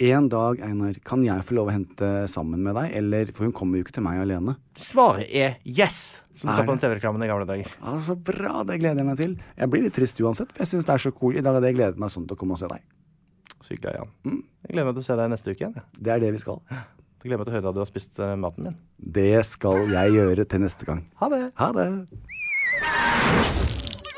En 0.00 0.30
dag, 0.32 0.62
Einar, 0.64 0.94
kan 1.04 1.20
jeg 1.26 1.44
få 1.44 1.58
lov 1.58 1.68
å 1.68 1.74
hente 1.74 2.08
sammen 2.32 2.62
med 2.64 2.72
deg? 2.78 2.94
Eller, 2.96 3.32
for 3.36 3.44
hun 3.44 3.52
kommer 3.52 3.76
jo 3.76 3.84
ikke 3.84 3.98
til 3.98 4.06
meg 4.06 4.22
alene. 4.22 4.54
Svaret 4.80 5.28
er 5.28 5.58
yes, 5.68 6.22
som 6.32 6.48
du 6.48 6.54
sa 6.56 6.64
på 6.64 6.72
den 6.72 6.80
TV-reklamen 6.80 7.26
i 7.26 7.28
gamle 7.28 7.44
dager. 7.50 7.68
Ja, 7.82 7.98
Så 8.00 8.16
bra, 8.16 8.62
det 8.64 8.78
gleder 8.80 9.02
jeg 9.02 9.08
meg 9.10 9.20
til. 9.20 9.34
Jeg 9.60 9.72
blir 9.74 9.84
litt 9.84 9.96
trist 9.98 10.22
uansett, 10.24 10.54
for 10.56 10.64
jeg 10.64 10.72
syns 10.72 10.88
det 10.88 10.94
er 10.96 11.04
så 11.04 11.12
cool. 11.20 11.36
I 11.36 11.44
dag 11.44 11.58
hadde 11.58 11.68
jeg 11.68 11.76
gledet 11.76 12.00
meg 12.00 12.14
sånn 12.14 12.24
til 12.30 12.38
å 12.38 12.40
komme 12.40 12.56
og 12.56 12.62
se 12.62 12.70
deg. 12.72 12.86
Så 13.60 13.74
hyggelig, 13.74 14.00
Jan. 14.00 14.40
Jeg 14.64 14.72
gleder 14.72 14.88
meg 14.88 14.96
til 14.96 15.04
å 15.04 15.08
se 15.10 15.18
deg 15.20 15.32
neste 15.34 15.52
uke 15.52 15.66
igjen. 15.66 15.76
Ja. 15.76 15.84
Det 16.00 16.16
er 16.16 16.24
det 16.24 16.32
vi 16.38 16.40
skal. 16.46 16.62
jeg 16.72 17.28
gleder 17.28 17.42
meg 17.44 17.50
til 17.50 17.52
å 17.52 17.58
høre 17.58 17.74
at 17.74 17.76
du 17.76 17.84
har 17.84 17.92
spist 17.92 18.22
eh, 18.24 18.38
maten 18.40 18.70
min. 18.70 18.80
Det 19.20 19.34
skal 19.52 19.84
jeg 19.92 20.16
gjøre 20.16 20.48
til 20.48 20.64
neste 20.64 20.88
gang. 20.88 21.04
Ha 21.20 21.28
det. 21.36 21.42
Ha 21.60 21.74
det. 21.76 21.90